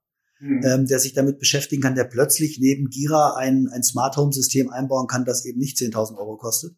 mhm. 0.42 0.62
ähm, 0.66 0.86
der 0.88 1.00
sich 1.00 1.14
damit 1.14 1.40
beschäftigen 1.40 1.82
kann, 1.82 1.96
der 1.96 2.06
plötzlich 2.06 2.60
neben 2.60 2.90
Gira 2.90 3.36
ein, 3.36 3.70
ein 3.72 3.84
Smart 3.84 4.18
Home 4.18 4.34
System 4.34 4.70
einbauen 4.70 5.08
kann, 5.08 5.26
das 5.26 5.46
eben 5.46 5.60
nicht 5.60 5.78
10.000 5.78 6.18
Euro 6.18 6.38
kostet. 6.38 6.76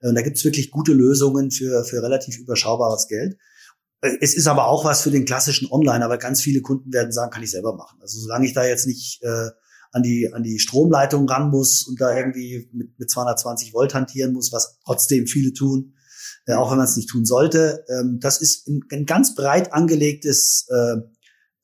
Äh, 0.00 0.08
und 0.08 0.14
da 0.14 0.22
gibt's 0.22 0.44
wirklich 0.44 0.70
gute 0.70 0.92
Lösungen 0.92 1.50
für, 1.50 1.84
für 1.84 2.02
relativ 2.02 2.38
überschaubares 2.38 3.08
Geld. 3.08 3.36
Äh, 4.00 4.16
es 4.20 4.34
ist 4.34 4.46
aber 4.46 4.68
auch 4.68 4.84
was 4.84 5.02
für 5.02 5.10
den 5.10 5.24
klassischen 5.24 5.70
Online, 5.70 6.04
aber 6.04 6.18
ganz 6.18 6.40
viele 6.40 6.60
Kunden 6.60 6.92
werden 6.92 7.12
sagen, 7.12 7.30
kann 7.30 7.42
ich 7.42 7.50
selber 7.50 7.74
machen. 7.74 7.98
Also 8.00 8.20
solange 8.20 8.46
ich 8.46 8.54
da 8.54 8.64
jetzt 8.64 8.86
nicht 8.86 9.22
äh, 9.22 9.48
an 9.94 10.02
die 10.02 10.32
an 10.32 10.42
die 10.42 10.58
Stromleitung 10.58 11.28
ran 11.28 11.50
muss 11.50 11.86
und 11.86 12.00
da 12.00 12.16
irgendwie 12.16 12.68
mit, 12.72 12.98
mit 12.98 13.10
220 13.10 13.74
Volt 13.74 13.94
hantieren 13.94 14.32
muss, 14.32 14.50
was 14.52 14.78
trotzdem 14.84 15.26
viele 15.26 15.52
tun, 15.52 15.94
äh, 16.46 16.54
auch 16.54 16.70
wenn 16.70 16.78
man 16.78 16.86
es 16.86 16.96
nicht 16.96 17.10
tun 17.10 17.24
sollte. 17.24 17.84
Ähm, 17.88 18.18
das 18.20 18.40
ist 18.40 18.68
ein, 18.68 18.80
ein 18.90 19.06
ganz 19.06 19.34
breit 19.34 19.72
angelegtes 19.72 20.66
äh, 20.70 20.96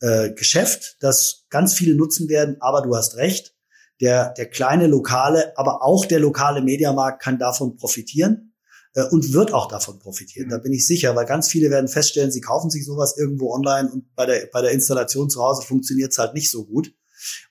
äh, 0.01 0.31
Geschäft, 0.33 0.97
das 1.01 1.47
ganz 1.51 1.75
viele 1.75 1.97
nutzen 1.97 2.29
werden, 2.29 2.57
aber 2.61 2.83
du 2.83 2.95
hast 2.95 3.17
recht, 3.17 3.55
der, 4.01 4.33
der 4.35 4.47
kleine 4.47 4.87
lokale, 4.87 5.57
aber 5.57 5.83
auch 5.83 6.05
der 6.05 6.21
lokale 6.21 6.63
Mediamarkt 6.63 7.21
kann 7.23 7.39
davon 7.39 7.77
profitieren 7.77 8.55
äh, 8.95 9.05
und 9.05 9.33
wird 9.33 9.53
auch 9.53 9.67
davon 9.67 9.99
profitieren. 9.99 10.47
Mhm. 10.47 10.51
Da 10.51 10.59
bin 10.59 10.73
ich 10.73 10.87
sicher, 10.87 11.17
weil 11.17 11.27
ganz 11.27 11.49
viele 11.49 11.71
werden 11.71 11.89
feststellen, 11.89 12.31
sie 12.31 12.41
kaufen 12.41 12.71
sich 12.71 12.85
sowas 12.85 13.17
irgendwo 13.19 13.53
online 13.53 13.91
und 13.91 14.15
bei 14.15 14.27
der, 14.27 14.49
bei 14.53 14.63
der 14.63 14.71
Installation 14.71 15.31
zu 15.31 15.43
Hause 15.43 15.63
funktioniert 15.63 16.13
es 16.13 16.19
halt 16.19 16.35
nicht 16.35 16.51
so 16.51 16.65
gut. 16.65 16.93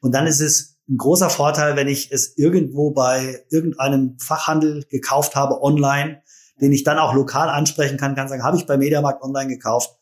Und 0.02 0.14
dann 0.14 0.28
ist 0.28 0.40
es 0.40 0.78
ein 0.90 0.98
großer 0.98 1.30
Vorteil, 1.30 1.76
wenn 1.76 1.90
ich 1.90 2.12
es 2.12 2.38
irgendwo 2.38 2.92
bei 2.92 3.44
irgendeinem 3.50 4.18
Fachhandel 4.20 4.86
gekauft 4.90 5.36
habe 5.36 5.62
online, 5.62 6.22
den 6.62 6.72
ich 6.72 6.84
dann 6.84 6.98
auch 6.98 7.14
lokal 7.14 7.50
ansprechen 7.50 7.98
kann, 7.98 8.16
kann 8.16 8.30
sagen, 8.30 8.44
habe 8.44 8.58
ich 8.58 8.66
bei 8.66 8.78
Mediamarkt 8.78 9.22
online 9.22 9.50
gekauft, 9.50 9.97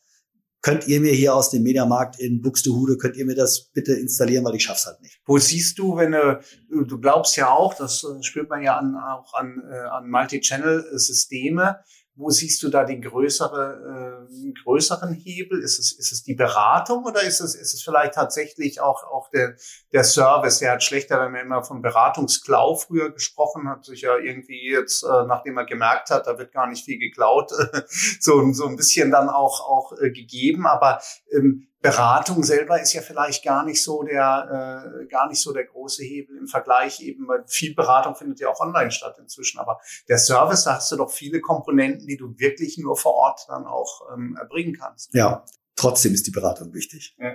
könnt 0.66 0.88
ihr 0.88 1.00
mir 1.00 1.12
hier 1.12 1.32
aus 1.32 1.50
dem 1.50 1.62
Mediamarkt 1.62 2.18
in 2.18 2.42
Buxtehude, 2.42 2.96
könnt 2.96 3.16
ihr 3.16 3.24
mir 3.24 3.36
das 3.36 3.70
bitte 3.72 3.92
installieren, 3.92 4.44
weil 4.44 4.56
ich 4.56 4.64
schaff's 4.64 4.84
halt 4.84 5.00
nicht. 5.00 5.20
Wo 5.24 5.38
siehst 5.38 5.78
du, 5.78 5.96
wenn 5.96 6.10
du, 6.10 6.40
du 6.68 6.98
glaubst 6.98 7.36
ja 7.36 7.50
auch, 7.50 7.72
das 7.74 8.02
äh, 8.02 8.20
spürt 8.24 8.50
man 8.50 8.64
ja 8.64 8.76
an, 8.76 8.96
auch 8.96 9.32
an, 9.34 9.62
äh, 9.70 9.76
an 9.76 10.10
Multi-Channel-Systeme, 10.10 11.78
wo 12.16 12.30
siehst 12.30 12.62
du 12.62 12.70
da 12.70 12.84
den 12.84 13.02
größere, 13.02 14.26
äh, 14.28 14.52
größeren 14.64 15.12
Hebel? 15.12 15.62
Ist 15.62 15.78
es, 15.78 15.92
ist 15.92 16.12
es 16.12 16.22
die 16.22 16.34
Beratung 16.34 17.04
oder 17.04 17.22
ist 17.22 17.40
es, 17.40 17.54
ist 17.54 17.74
es 17.74 17.82
vielleicht 17.82 18.14
tatsächlich 18.14 18.80
auch, 18.80 19.04
auch 19.04 19.28
der, 19.30 19.56
der 19.92 20.02
Service? 20.02 20.58
Der 20.58 20.72
hat 20.72 20.82
schlechter, 20.82 21.20
wenn 21.20 21.32
man 21.32 21.42
immer 21.42 21.62
von 21.62 21.82
Beratungsklau 21.82 22.74
früher 22.76 23.10
gesprochen 23.10 23.68
hat, 23.68 23.84
sich 23.84 24.00
ja 24.00 24.16
irgendwie 24.16 24.70
jetzt, 24.70 25.02
äh, 25.02 25.26
nachdem 25.26 25.58
er 25.58 25.66
gemerkt 25.66 26.10
hat, 26.10 26.26
da 26.26 26.38
wird 26.38 26.52
gar 26.52 26.66
nicht 26.66 26.84
viel 26.84 26.98
geklaut, 26.98 27.50
so, 28.20 28.52
so 28.52 28.66
ein 28.66 28.76
bisschen 28.76 29.10
dann 29.10 29.28
auch, 29.28 29.60
auch 29.60 29.92
äh, 30.00 30.10
gegeben. 30.10 30.66
Aber 30.66 31.00
ähm, 31.32 31.68
Beratung 31.90 32.42
selber 32.42 32.80
ist 32.80 32.92
ja 32.92 33.02
vielleicht 33.02 33.44
gar 33.44 33.64
nicht 33.64 33.82
so 33.82 34.02
der 34.02 35.02
äh, 35.02 35.06
gar 35.06 35.28
nicht 35.28 35.40
so 35.40 35.52
der 35.52 35.64
große 35.64 36.02
Hebel 36.02 36.36
im 36.36 36.46
Vergleich 36.46 37.00
eben, 37.00 37.26
weil 37.28 37.44
viel 37.46 37.74
Beratung 37.74 38.14
findet 38.14 38.40
ja 38.40 38.48
auch 38.48 38.60
online 38.60 38.90
statt 38.90 39.16
inzwischen. 39.20 39.58
Aber 39.58 39.80
der 40.08 40.18
Service, 40.18 40.64
da 40.64 40.76
hast 40.76 40.90
du 40.92 40.96
doch 40.96 41.10
viele 41.10 41.40
Komponenten, 41.40 42.06
die 42.06 42.16
du 42.16 42.38
wirklich 42.38 42.78
nur 42.78 42.96
vor 42.96 43.14
Ort 43.14 43.46
dann 43.48 43.66
auch 43.66 44.02
ähm, 44.14 44.36
erbringen 44.38 44.76
kannst. 44.78 45.14
Ja, 45.14 45.44
trotzdem 45.76 46.14
ist 46.14 46.26
die 46.26 46.32
Beratung 46.32 46.72
wichtig. 46.74 47.16
Ja. 47.18 47.32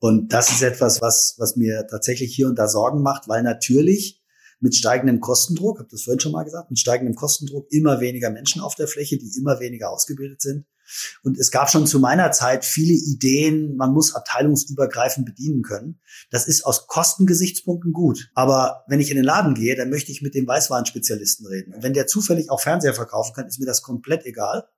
Und 0.00 0.32
das 0.32 0.50
ist 0.50 0.62
etwas, 0.62 1.00
was 1.00 1.36
was 1.38 1.56
mir 1.56 1.86
tatsächlich 1.86 2.34
hier 2.34 2.46
und 2.46 2.58
da 2.58 2.68
Sorgen 2.68 3.02
macht, 3.02 3.28
weil 3.28 3.42
natürlich 3.42 4.22
mit 4.60 4.74
steigendem 4.74 5.20
Kostendruck, 5.20 5.78
habe 5.78 5.88
das 5.90 6.04
vorhin 6.04 6.20
schon 6.20 6.32
mal 6.32 6.44
gesagt, 6.44 6.70
mit 6.70 6.78
steigendem 6.78 7.14
Kostendruck 7.14 7.66
immer 7.70 8.00
weniger 8.00 8.30
Menschen 8.30 8.62
auf 8.62 8.74
der 8.74 8.88
Fläche, 8.88 9.18
die 9.18 9.30
immer 9.38 9.60
weniger 9.60 9.90
ausgebildet 9.90 10.40
sind. 10.40 10.64
Und 11.22 11.38
es 11.38 11.50
gab 11.50 11.70
schon 11.70 11.86
zu 11.86 11.98
meiner 11.98 12.32
Zeit 12.32 12.64
viele 12.64 12.94
Ideen, 12.94 13.76
man 13.76 13.92
muss 13.92 14.14
abteilungsübergreifend 14.14 15.26
bedienen 15.26 15.62
können. 15.62 16.00
Das 16.30 16.46
ist 16.46 16.64
aus 16.64 16.86
Kostengesichtspunkten 16.86 17.92
gut. 17.92 18.30
Aber 18.34 18.84
wenn 18.88 19.00
ich 19.00 19.10
in 19.10 19.16
den 19.16 19.24
Laden 19.24 19.54
gehe, 19.54 19.76
dann 19.76 19.90
möchte 19.90 20.12
ich 20.12 20.22
mit 20.22 20.34
dem 20.34 20.46
Weißwarenspezialisten 20.46 21.46
reden. 21.46 21.74
Und 21.74 21.82
wenn 21.82 21.94
der 21.94 22.06
zufällig 22.06 22.50
auch 22.50 22.60
Fernseher 22.60 22.94
verkaufen 22.94 23.34
kann, 23.34 23.46
ist 23.46 23.58
mir 23.58 23.66
das 23.66 23.82
komplett 23.82 24.24
egal. 24.26 24.68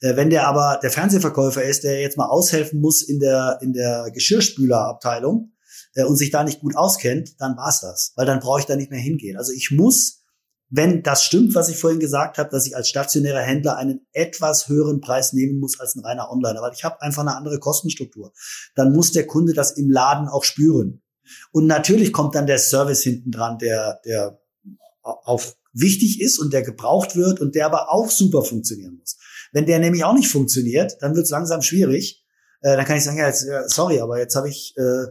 Äh, 0.00 0.16
wenn 0.16 0.30
der 0.30 0.46
aber 0.46 0.78
der 0.82 0.90
Fernsehverkäufer 0.90 1.62
ist, 1.62 1.84
der 1.84 2.00
jetzt 2.00 2.16
mal 2.16 2.28
aushelfen 2.28 2.80
muss 2.80 3.02
in 3.02 3.20
der, 3.20 3.58
in 3.62 3.72
der 3.72 4.10
Geschirrspülerabteilung 4.12 5.52
äh, 5.94 6.04
und 6.04 6.16
sich 6.16 6.30
da 6.30 6.44
nicht 6.44 6.60
gut 6.60 6.76
auskennt, 6.76 7.40
dann 7.40 7.56
war's 7.56 7.80
das. 7.80 8.12
Weil 8.16 8.26
dann 8.26 8.40
brauche 8.40 8.60
ich 8.60 8.66
da 8.66 8.76
nicht 8.76 8.90
mehr 8.90 9.00
hingehen. 9.00 9.36
Also 9.36 9.52
ich 9.52 9.70
muss 9.70 10.23
wenn 10.76 11.04
das 11.04 11.22
stimmt, 11.22 11.54
was 11.54 11.68
ich 11.68 11.76
vorhin 11.76 12.00
gesagt 12.00 12.36
habe, 12.36 12.50
dass 12.50 12.66
ich 12.66 12.74
als 12.74 12.88
stationärer 12.88 13.42
Händler 13.42 13.76
einen 13.76 14.06
etwas 14.12 14.68
höheren 14.68 15.00
Preis 15.00 15.32
nehmen 15.32 15.60
muss 15.60 15.78
als 15.78 15.94
ein 15.94 16.04
reiner 16.04 16.32
Onliner, 16.32 16.62
weil 16.62 16.72
ich 16.74 16.82
habe 16.82 17.00
einfach 17.00 17.22
eine 17.22 17.36
andere 17.36 17.60
Kostenstruktur, 17.60 18.32
dann 18.74 18.92
muss 18.92 19.12
der 19.12 19.26
Kunde 19.26 19.52
das 19.52 19.70
im 19.72 19.88
Laden 19.88 20.26
auch 20.26 20.42
spüren. 20.42 21.00
Und 21.52 21.66
natürlich 21.66 22.12
kommt 22.12 22.34
dann 22.34 22.46
der 22.46 22.58
Service 22.58 23.02
hinten 23.02 23.30
dran, 23.30 23.58
der, 23.58 24.00
der 24.04 24.40
auf 25.02 25.56
wichtig 25.72 26.20
ist 26.20 26.38
und 26.38 26.52
der 26.52 26.62
gebraucht 26.62 27.14
wird 27.14 27.40
und 27.40 27.54
der 27.54 27.66
aber 27.66 27.92
auch 27.92 28.10
super 28.10 28.42
funktionieren 28.42 28.96
muss. 28.98 29.16
Wenn 29.52 29.66
der 29.66 29.78
nämlich 29.78 30.02
auch 30.04 30.14
nicht 30.14 30.28
funktioniert, 30.28 30.96
dann 31.00 31.14
wird 31.14 31.24
es 31.24 31.30
langsam 31.30 31.62
schwierig. 31.62 32.24
Äh, 32.62 32.76
dann 32.76 32.84
kann 32.84 32.96
ich 32.96 33.04
sagen, 33.04 33.18
ja, 33.18 33.28
jetzt, 33.28 33.46
sorry, 33.68 34.00
aber 34.00 34.18
jetzt 34.18 34.34
habe 34.34 34.48
ich 34.48 34.74
äh, 34.76 35.06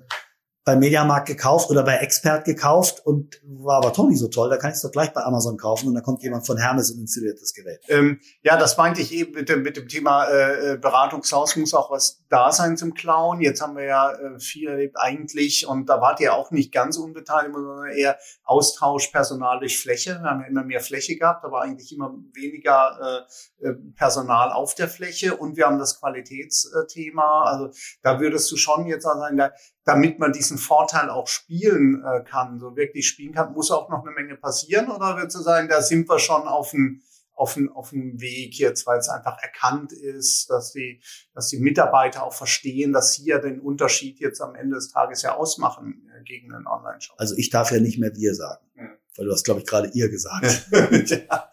bei 0.66 0.78
Mediamarkt 0.78 1.28
gekauft 1.28 1.70
oder 1.70 1.84
bei 1.84 1.98
Expert 1.98 2.46
gekauft 2.46 3.06
und 3.06 3.42
war 3.44 3.78
aber 3.78 3.92
doch 3.92 4.08
nicht 4.08 4.20
so 4.20 4.30
toll. 4.30 4.50
Da 4.50 4.56
kann 4.56 4.70
ich 4.70 4.76
es 4.76 4.82
doch 4.82 4.92
gleich 4.92 5.12
bei 5.14 5.22
Amazon 5.22 5.58
kaufen 5.58 5.88
und 5.88 5.94
dann 5.94 6.04
kommt 6.04 6.24
jemand 6.24 6.48
von 6.48 6.58
Hermes 6.58 6.90
und 6.92 7.02
installiert 7.02 7.42
das 7.42 7.54
Gerät. 7.54 7.82
Ähm, 7.90 8.20
ja, 8.44 8.56
das 8.56 8.78
meinte 8.78 9.02
ich 9.02 9.12
eben 9.12 9.34
mit 9.34 9.50
dem, 9.50 9.62
mit 9.62 9.76
dem 9.76 9.90
Thema 9.90 10.26
äh, 10.26 10.74
äh, 10.74 10.78
Beratungshaus 10.78 11.56
muss 11.58 11.74
auch 11.74 11.92
was 11.92 12.24
da 12.30 12.52
sein 12.52 12.78
zum 12.78 12.94
Klauen. 12.94 13.42
Jetzt 13.42 13.62
haben 13.62 13.76
wir 13.76 13.84
ja 13.84 14.12
äh, 14.12 14.40
viel 14.40 14.70
erlebt 14.70 14.96
eigentlich 14.98 15.68
und 15.68 15.90
da 15.90 16.00
wart 16.00 16.22
ihr 16.22 16.34
auch 16.34 16.52
nicht 16.52 16.72
ganz 16.72 16.98
unbeteiligt, 16.98 17.54
sondern 17.54 17.92
eher 17.92 18.18
Austausch 18.46 19.08
Personal 19.08 19.60
durch 19.60 19.80
Fläche. 19.80 20.20
Wir 20.22 20.30
haben 20.30 20.42
ja 20.42 20.48
immer 20.48 20.64
mehr 20.64 20.82
Fläche 20.82 21.18
gehabt, 21.18 21.44
aber 21.44 21.62
eigentlich 21.62 21.92
immer 21.92 22.14
weniger 22.34 23.26
äh, 23.62 23.68
äh, 23.68 23.74
Personal 23.96 24.52
auf 24.52 24.76
der 24.76 24.88
Fläche 24.88 25.36
und 25.36 25.58
wir 25.58 25.66
haben 25.66 25.78
das 25.78 26.00
Qualitätsthema. 26.00 27.44
Also 27.44 27.70
da 28.02 28.20
würdest 28.20 28.50
du 28.52 28.56
schon 28.56 28.86
jetzt 28.86 29.04
sagen, 29.04 29.38
da, 29.38 29.52
damit 29.86 30.20
man 30.20 30.32
diesen 30.32 30.53
Vorteil 30.58 31.10
auch 31.10 31.28
spielen 31.28 32.04
äh, 32.04 32.24
kann, 32.24 32.60
so 32.60 32.76
wirklich 32.76 33.08
spielen 33.08 33.34
kann, 33.34 33.54
muss 33.54 33.72
auch 33.72 33.90
noch 33.90 34.06
eine 34.06 34.12
Menge 34.12 34.36
passieren 34.36 34.90
oder 34.90 35.18
wird 35.18 35.32
so 35.32 35.42
sein, 35.42 35.68
da 35.68 35.82
sind 35.82 36.10
wir 36.10 36.20
schon 36.20 36.44
auf 36.44 36.72
dem 36.72 37.02
auf 37.36 37.56
dem, 37.56 37.72
auf 37.72 37.90
dem 37.90 38.20
Weg 38.22 38.58
jetzt, 38.60 38.86
weil 38.86 39.00
es 39.00 39.10
einfach 39.10 39.38
erkannt 39.42 39.92
ist, 39.92 40.50
dass 40.50 40.72
die, 40.74 41.02
dass 41.34 41.48
die 41.48 41.58
Mitarbeiter 41.60 42.24
auch 42.24 42.34
verstehen, 42.34 42.94
dass 42.94 43.14
sie 43.14 43.26
ja 43.26 43.40
den 43.40 43.60
Unterschied 43.60 44.20
jetzt 44.20 44.42
am 44.42 44.56
Ende 44.56 44.76
des 44.76 44.90
Tages 44.90 45.24
ja 45.24 45.36
ausmachen 45.36 46.10
äh, 46.16 46.24
gegen 46.24 46.54
einen 46.54 46.68
Online-Shop. 46.68 47.16
Also 47.20 47.36
ich 47.38 47.50
darf 47.50 47.72
ja 47.72 47.80
nicht 47.80 48.00
mehr 48.00 48.16
wir 48.16 48.36
sagen, 48.36 48.66
ja. 48.76 48.90
weil 49.18 49.26
du 49.26 49.32
hast, 49.32 49.44
glaube 49.44 49.62
ich, 49.62 49.66
gerade 49.66 49.90
ihr 49.94 50.10
gesagt. 50.10 50.68
ja. 50.72 51.50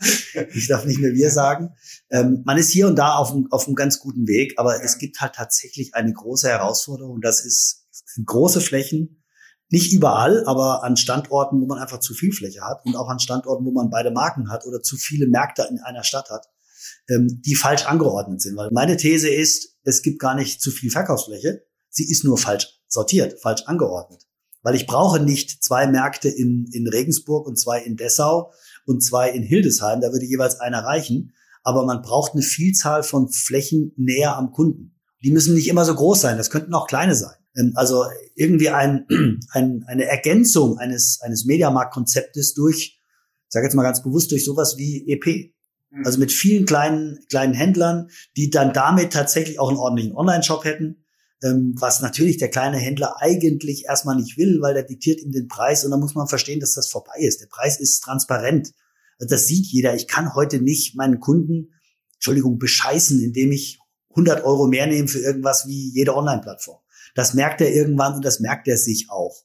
Ich 0.52 0.68
darf 0.68 0.84
nicht 0.84 1.00
mehr 1.00 1.12
wir 1.12 1.30
sagen. 1.30 1.74
Ähm, 2.10 2.42
man 2.44 2.58
ist 2.58 2.70
hier 2.70 2.86
und 2.86 2.96
da 2.96 3.14
auf 3.14 3.32
einem, 3.32 3.50
auf 3.50 3.66
einem 3.66 3.74
ganz 3.74 3.98
guten 4.00 4.26
Weg, 4.28 4.58
aber 4.58 4.76
ja. 4.76 4.82
es 4.82 4.98
gibt 4.98 5.20
halt 5.20 5.34
tatsächlich 5.34 5.94
eine 5.94 6.12
große 6.12 6.48
Herausforderung. 6.48 7.20
Das 7.20 7.44
ist 7.44 7.79
sind 8.06 8.26
große 8.26 8.60
Flächen, 8.60 9.22
nicht 9.70 9.92
überall, 9.92 10.44
aber 10.46 10.82
an 10.82 10.96
Standorten, 10.96 11.60
wo 11.60 11.66
man 11.66 11.78
einfach 11.78 12.00
zu 12.00 12.12
viel 12.12 12.32
Fläche 12.32 12.62
hat 12.62 12.84
und 12.84 12.96
auch 12.96 13.08
an 13.08 13.20
Standorten, 13.20 13.64
wo 13.64 13.70
man 13.70 13.88
beide 13.88 14.10
Marken 14.10 14.50
hat 14.50 14.66
oder 14.66 14.82
zu 14.82 14.96
viele 14.96 15.28
Märkte 15.28 15.66
in 15.70 15.78
einer 15.78 16.02
Stadt 16.02 16.28
hat, 16.28 16.48
ähm, 17.08 17.40
die 17.44 17.54
falsch 17.54 17.86
angeordnet 17.86 18.42
sind. 18.42 18.56
Weil 18.56 18.70
meine 18.72 18.96
These 18.96 19.28
ist, 19.28 19.76
es 19.84 20.02
gibt 20.02 20.18
gar 20.18 20.34
nicht 20.34 20.60
zu 20.60 20.72
viel 20.72 20.90
Verkaufsfläche, 20.90 21.62
sie 21.88 22.10
ist 22.10 22.24
nur 22.24 22.36
falsch 22.36 22.80
sortiert, 22.88 23.40
falsch 23.40 23.62
angeordnet. 23.66 24.26
Weil 24.62 24.74
ich 24.74 24.86
brauche 24.86 25.20
nicht 25.20 25.62
zwei 25.62 25.86
Märkte 25.86 26.28
in, 26.28 26.68
in 26.72 26.86
Regensburg 26.88 27.46
und 27.46 27.56
zwei 27.56 27.80
in 27.80 27.96
Dessau 27.96 28.52
und 28.86 29.02
zwei 29.02 29.30
in 29.30 29.42
Hildesheim, 29.42 30.00
da 30.00 30.12
würde 30.12 30.26
jeweils 30.26 30.58
einer 30.58 30.84
reichen. 30.84 31.32
Aber 31.62 31.86
man 31.86 32.02
braucht 32.02 32.32
eine 32.32 32.42
Vielzahl 32.42 33.02
von 33.02 33.28
Flächen 33.30 33.92
näher 33.96 34.36
am 34.36 34.50
Kunden. 34.50 34.98
Die 35.22 35.30
müssen 35.30 35.54
nicht 35.54 35.68
immer 35.68 35.84
so 35.84 35.94
groß 35.94 36.20
sein, 36.20 36.38
das 36.38 36.50
könnten 36.50 36.74
auch 36.74 36.86
kleine 36.86 37.14
sein. 37.14 37.36
Ähm, 37.56 37.72
also 37.74 38.04
irgendwie 38.34 38.70
ein, 38.70 39.06
ein, 39.50 39.84
eine 39.86 40.04
Ergänzung 40.04 40.78
eines, 40.78 41.20
eines 41.20 41.44
Mediamarkt-Konzeptes 41.44 42.54
durch, 42.54 43.00
ich 43.00 43.52
sage 43.52 43.66
jetzt 43.66 43.74
mal 43.74 43.82
ganz 43.82 44.02
bewusst, 44.02 44.30
durch 44.30 44.44
sowas 44.44 44.76
wie 44.76 45.08
EP. 45.08 45.52
Mhm. 45.90 46.06
Also 46.06 46.18
mit 46.18 46.32
vielen 46.32 46.66
kleinen, 46.66 47.18
kleinen 47.28 47.54
Händlern, 47.54 48.10
die 48.36 48.50
dann 48.50 48.72
damit 48.72 49.12
tatsächlich 49.12 49.58
auch 49.58 49.68
einen 49.68 49.78
ordentlichen 49.78 50.14
Online-Shop 50.14 50.64
hätten, 50.64 51.04
ähm, 51.42 51.74
was 51.78 52.00
natürlich 52.00 52.36
der 52.36 52.50
kleine 52.50 52.76
Händler 52.76 53.16
eigentlich 53.20 53.86
erstmal 53.86 54.16
nicht 54.16 54.36
will, 54.36 54.60
weil 54.60 54.74
der 54.74 54.84
diktiert 54.84 55.20
ihm 55.20 55.32
den 55.32 55.48
Preis 55.48 55.84
und 55.84 55.90
dann 55.90 56.00
muss 56.00 56.14
man 56.14 56.28
verstehen, 56.28 56.60
dass 56.60 56.74
das 56.74 56.88
vorbei 56.88 57.18
ist. 57.18 57.40
Der 57.40 57.46
Preis 57.46 57.80
ist 57.80 58.00
transparent. 58.00 58.72
Das 59.18 59.46
sieht 59.46 59.66
jeder. 59.66 59.94
Ich 59.94 60.06
kann 60.08 60.34
heute 60.34 60.60
nicht 60.60 60.96
meinen 60.96 61.20
Kunden, 61.20 61.74
Entschuldigung, 62.14 62.58
bescheißen, 62.58 63.22
indem 63.22 63.52
ich 63.52 63.78
100 64.10 64.44
Euro 64.44 64.66
mehr 64.66 64.86
nehme 64.86 65.08
für 65.08 65.20
irgendwas 65.20 65.66
wie 65.66 65.90
jede 65.92 66.16
Online-Plattform. 66.16 66.78
Das 67.14 67.34
merkt 67.34 67.60
er 67.60 67.72
irgendwann 67.72 68.14
und 68.14 68.24
das 68.24 68.40
merkt 68.40 68.68
er 68.68 68.76
sich 68.76 69.08
auch. 69.10 69.44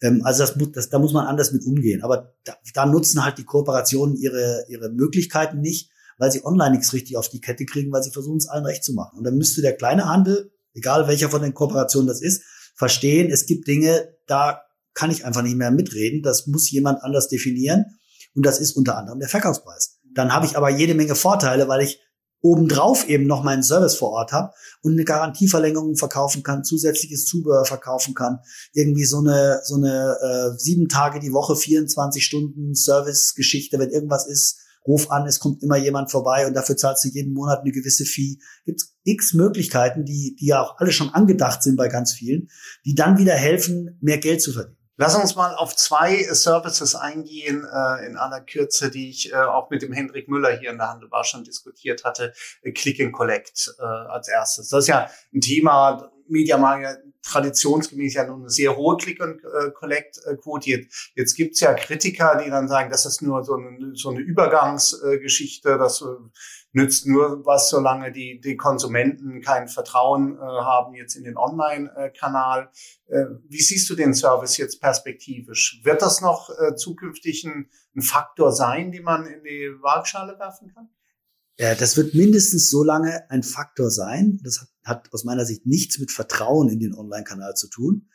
Ähm, 0.00 0.22
also 0.24 0.44
das, 0.44 0.54
das, 0.72 0.88
da 0.90 0.98
muss 0.98 1.12
man 1.12 1.26
anders 1.26 1.52
mit 1.52 1.64
umgehen. 1.64 2.02
Aber 2.02 2.34
da, 2.44 2.56
da 2.74 2.86
nutzen 2.86 3.24
halt 3.24 3.38
die 3.38 3.44
Kooperationen 3.44 4.16
ihre, 4.16 4.64
ihre 4.68 4.90
Möglichkeiten 4.90 5.60
nicht, 5.60 5.90
weil 6.18 6.32
sie 6.32 6.44
online 6.44 6.72
nichts 6.72 6.92
richtig 6.92 7.16
auf 7.16 7.28
die 7.28 7.40
Kette 7.40 7.64
kriegen, 7.64 7.92
weil 7.92 8.02
sie 8.02 8.10
versuchen 8.10 8.38
es 8.38 8.48
allen 8.48 8.64
recht 8.64 8.84
zu 8.84 8.92
machen. 8.92 9.18
Und 9.18 9.24
dann 9.24 9.36
müsste 9.36 9.62
der 9.62 9.76
kleine 9.76 10.06
Handel, 10.06 10.52
egal 10.74 11.08
welcher 11.08 11.30
von 11.30 11.42
den 11.42 11.54
Kooperationen 11.54 12.08
das 12.08 12.20
ist, 12.20 12.42
verstehen, 12.74 13.30
es 13.30 13.46
gibt 13.46 13.66
Dinge, 13.66 14.08
da 14.26 14.62
kann 14.94 15.10
ich 15.10 15.24
einfach 15.24 15.42
nicht 15.42 15.56
mehr 15.56 15.70
mitreden. 15.70 16.22
Das 16.22 16.46
muss 16.46 16.70
jemand 16.70 17.02
anders 17.02 17.28
definieren. 17.28 17.84
Und 18.34 18.44
das 18.44 18.60
ist 18.60 18.72
unter 18.72 18.96
anderem 18.96 19.20
der 19.20 19.28
Verkaufspreis. 19.28 20.00
Dann 20.12 20.32
habe 20.32 20.46
ich 20.46 20.56
aber 20.56 20.70
jede 20.70 20.94
Menge 20.94 21.14
Vorteile, 21.14 21.68
weil 21.68 21.82
ich 21.82 22.00
obendrauf 22.40 23.08
eben 23.08 23.26
noch 23.26 23.42
meinen 23.42 23.62
Service 23.62 23.96
vor 23.96 24.10
Ort 24.10 24.32
habe 24.32 24.52
und 24.82 24.92
eine 24.92 25.04
Garantieverlängerung 25.04 25.96
verkaufen 25.96 26.42
kann, 26.42 26.64
zusätzliches 26.64 27.24
Zubehör 27.24 27.64
verkaufen 27.64 28.14
kann, 28.14 28.38
irgendwie 28.72 29.04
so 29.04 29.18
eine 29.18 29.60
so 29.64 29.76
eine 29.76 30.16
äh, 30.20 30.58
sieben 30.58 30.88
Tage 30.88 31.20
die 31.20 31.32
Woche, 31.32 31.56
24 31.56 32.24
Stunden 32.24 32.74
Service-Geschichte, 32.74 33.78
wenn 33.78 33.90
irgendwas 33.90 34.26
ist, 34.26 34.60
ruf 34.86 35.10
an, 35.10 35.26
es 35.26 35.38
kommt 35.38 35.62
immer 35.62 35.76
jemand 35.76 36.10
vorbei 36.10 36.46
und 36.46 36.54
dafür 36.54 36.76
zahlst 36.76 37.04
du 37.04 37.08
jeden 37.08 37.34
Monat 37.34 37.60
eine 37.60 37.72
gewisse 37.72 38.04
Fee. 38.04 38.38
Gibt 38.64 38.82
x 39.04 39.34
Möglichkeiten, 39.34 40.04
die 40.04 40.36
die 40.38 40.46
ja 40.46 40.62
auch 40.62 40.78
alle 40.78 40.92
schon 40.92 41.10
angedacht 41.10 41.62
sind 41.62 41.76
bei 41.76 41.88
ganz 41.88 42.12
vielen, 42.12 42.48
die 42.84 42.94
dann 42.94 43.18
wieder 43.18 43.34
helfen, 43.34 43.98
mehr 44.00 44.18
Geld 44.18 44.40
zu 44.40 44.52
verdienen. 44.52 44.77
Lass 45.00 45.14
uns 45.14 45.36
mal 45.36 45.54
auf 45.54 45.76
zwei 45.76 46.24
Services 46.24 46.96
eingehen 46.96 47.64
äh, 47.64 48.04
in 48.04 48.16
aller 48.16 48.40
Kürze, 48.40 48.90
die 48.90 49.10
ich 49.10 49.32
äh, 49.32 49.36
auch 49.36 49.70
mit 49.70 49.80
dem 49.80 49.92
Hendrik 49.92 50.28
Müller 50.28 50.58
hier 50.58 50.70
in 50.70 50.78
der 50.78 50.88
Handelbar 50.88 51.22
schon 51.22 51.44
diskutiert 51.44 52.02
hatte. 52.02 52.32
Äh, 52.62 52.72
Click 52.72 53.00
and 53.00 53.12
Collect 53.12 53.72
äh, 53.78 53.82
als 53.84 54.26
erstes. 54.26 54.70
Das 54.70 54.80
ist 54.80 54.88
ja 54.88 55.08
ein 55.32 55.40
Thema, 55.40 56.10
Mediamarkt 56.26 56.98
traditionsgemäß 57.28 58.14
ja 58.14 58.26
nur 58.26 58.36
eine 58.36 58.50
sehr 58.50 58.76
hohe 58.76 58.96
Click 58.96 59.20
and 59.20 59.42
äh. 59.44 59.70
Jetzt, 60.64 61.10
jetzt 61.14 61.34
gibt's 61.34 61.60
ja 61.60 61.74
Kritiker, 61.74 62.40
die 62.42 62.50
dann 62.50 62.68
sagen, 62.68 62.90
das 62.90 63.06
ist 63.06 63.22
nur 63.22 63.44
so 63.44 63.54
eine, 63.54 63.94
so 63.94 64.10
eine 64.10 64.20
Übergangsgeschichte, 64.20 65.78
das 65.78 66.02
nützt 66.72 67.06
nur 67.06 67.44
was, 67.44 67.70
solange 67.70 68.12
die, 68.12 68.40
die 68.40 68.56
Konsumenten 68.56 69.40
kein 69.40 69.68
Vertrauen 69.68 70.36
äh, 70.36 70.40
haben 70.40 70.94
jetzt 70.94 71.16
in 71.16 71.24
den 71.24 71.36
Online-Kanal. 71.36 72.70
Äh, 73.06 73.24
wie 73.48 73.60
siehst 73.60 73.88
du 73.90 73.94
den 73.94 74.14
Service 74.14 74.56
jetzt 74.56 74.80
perspektivisch? 74.80 75.80
Wird 75.82 76.02
das 76.02 76.20
noch 76.20 76.50
äh, 76.50 76.74
zukünftig 76.76 77.44
ein, 77.44 77.68
ein 77.96 78.02
Faktor 78.02 78.52
sein, 78.52 78.92
den 78.92 79.02
man 79.02 79.26
in 79.26 79.42
die 79.42 79.70
Waagschale 79.80 80.38
werfen 80.38 80.72
kann? 80.74 80.90
Ja, 81.58 81.74
das 81.74 81.96
wird 81.96 82.14
mindestens 82.14 82.70
so 82.70 82.84
lange 82.84 83.28
ein 83.30 83.42
Faktor 83.42 83.90
sein. 83.90 84.38
Das 84.44 84.60
hat, 84.60 84.68
hat 84.84 85.12
aus 85.12 85.24
meiner 85.24 85.44
Sicht 85.44 85.66
nichts 85.66 85.98
mit 85.98 86.12
Vertrauen 86.12 86.68
in 86.68 86.78
den 86.78 86.94
Online-Kanal 86.94 87.54
zu 87.54 87.68
tun. 87.68 88.08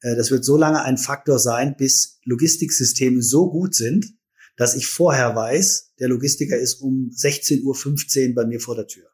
Äh, 0.00 0.14
das 0.14 0.30
wird 0.30 0.44
so 0.44 0.56
lange 0.56 0.82
ein 0.82 0.96
Faktor 0.96 1.40
sein, 1.40 1.76
bis 1.76 2.20
Logistiksysteme 2.24 3.20
so 3.20 3.50
gut 3.50 3.74
sind, 3.74 4.14
dass 4.56 4.76
ich 4.76 4.86
vorher 4.86 5.34
weiß, 5.34 5.94
der 5.98 6.08
Logistiker 6.08 6.56
ist 6.56 6.74
um 6.74 7.10
16.15 7.10 8.28
Uhr 8.28 8.34
bei 8.36 8.46
mir 8.46 8.60
vor 8.60 8.76
der 8.76 8.86
Tür. 8.86 9.08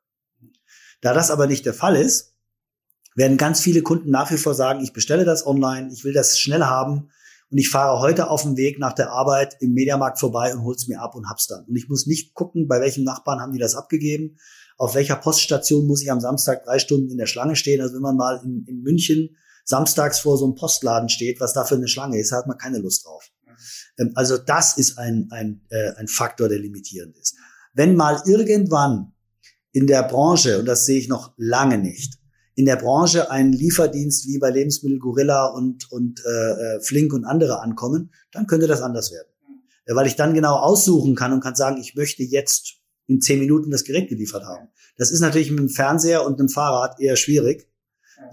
Da 1.00 1.14
das 1.14 1.30
aber 1.30 1.46
nicht 1.46 1.64
der 1.64 1.72
Fall 1.72 1.96
ist, 1.96 2.34
werden 3.14 3.38
ganz 3.38 3.62
viele 3.62 3.80
Kunden 3.80 4.10
nach 4.10 4.30
wie 4.30 4.36
vor 4.36 4.54
sagen, 4.54 4.84
ich 4.84 4.92
bestelle 4.92 5.24
das 5.24 5.46
online, 5.46 5.90
ich 5.90 6.04
will 6.04 6.12
das 6.12 6.38
schnell 6.38 6.64
haben 6.64 7.08
und 7.50 7.58
ich 7.58 7.68
fahre 7.68 8.00
heute 8.00 8.30
auf 8.30 8.42
dem 8.42 8.56
Weg 8.56 8.78
nach 8.78 8.92
der 8.92 9.10
Arbeit 9.10 9.56
im 9.60 9.72
Mediamarkt 9.72 10.20
vorbei 10.20 10.54
und 10.54 10.62
hol's 10.62 10.86
mir 10.86 11.00
ab 11.00 11.16
und 11.16 11.28
hab's 11.28 11.48
dann. 11.48 11.64
Und 11.64 11.76
ich 11.76 11.88
muss 11.88 12.06
nicht 12.06 12.32
gucken, 12.34 12.68
bei 12.68 12.80
welchem 12.80 13.02
Nachbarn 13.02 13.40
haben 13.40 13.52
die 13.52 13.58
das 13.58 13.74
abgegeben, 13.74 14.36
auf 14.76 14.94
welcher 14.94 15.16
Poststation 15.16 15.86
muss 15.86 16.00
ich 16.00 16.10
am 16.10 16.20
Samstag 16.20 16.64
drei 16.64 16.78
Stunden 16.78 17.10
in 17.10 17.18
der 17.18 17.26
Schlange 17.26 17.56
stehen. 17.56 17.80
Also 17.80 17.94
wenn 17.94 18.02
man 18.02 18.16
mal 18.16 18.40
in, 18.44 18.64
in 18.66 18.82
München 18.82 19.36
samstags 19.64 20.20
vor 20.20 20.38
so 20.38 20.44
einem 20.44 20.54
Postladen 20.54 21.08
steht, 21.08 21.40
was 21.40 21.52
da 21.52 21.64
für 21.64 21.74
eine 21.74 21.88
Schlange 21.88 22.18
ist, 22.18 22.32
hat 22.32 22.46
man 22.46 22.56
keine 22.56 22.78
Lust 22.78 23.04
drauf. 23.04 23.28
Ähm, 23.98 24.12
also 24.14 24.38
das 24.38 24.76
ist 24.78 24.96
ein, 24.98 25.28
ein, 25.30 25.62
äh, 25.70 25.92
ein 25.96 26.08
Faktor, 26.08 26.48
der 26.48 26.60
limitierend 26.60 27.16
ist. 27.16 27.36
Wenn 27.74 27.96
mal 27.96 28.22
irgendwann 28.26 29.12
in 29.72 29.86
der 29.86 30.04
Branche, 30.04 30.60
und 30.60 30.66
das 30.66 30.86
sehe 30.86 30.98
ich 30.98 31.08
noch 31.08 31.34
lange 31.36 31.78
nicht, 31.78 32.19
in 32.54 32.66
der 32.66 32.76
Branche 32.76 33.30
ein 33.30 33.52
Lieferdienst 33.52 34.26
wie 34.26 34.38
bei 34.38 34.50
Lebensmittel 34.50 34.98
Gorilla 34.98 35.46
und, 35.46 35.90
und 35.90 36.22
äh, 36.24 36.30
äh, 36.76 36.80
Flink 36.80 37.12
und 37.12 37.24
andere 37.24 37.60
ankommen, 37.60 38.12
dann 38.32 38.46
könnte 38.46 38.66
das 38.66 38.82
anders 38.82 39.12
werden. 39.12 39.28
Weil 39.86 40.06
ich 40.06 40.16
dann 40.16 40.34
genau 40.34 40.56
aussuchen 40.56 41.16
kann 41.16 41.32
und 41.32 41.40
kann 41.40 41.54
sagen, 41.54 41.80
ich 41.80 41.94
möchte 41.94 42.22
jetzt 42.22 42.76
in 43.06 43.20
zehn 43.20 43.40
Minuten 43.40 43.70
das 43.70 43.84
Gerät 43.84 44.08
geliefert 44.08 44.44
haben. 44.44 44.68
Das 44.96 45.10
ist 45.10 45.20
natürlich 45.20 45.50
mit 45.50 45.58
dem 45.58 45.68
Fernseher 45.68 46.24
und 46.24 46.38
einem 46.38 46.48
Fahrrad 46.48 47.00
eher 47.00 47.16
schwierig. 47.16 47.68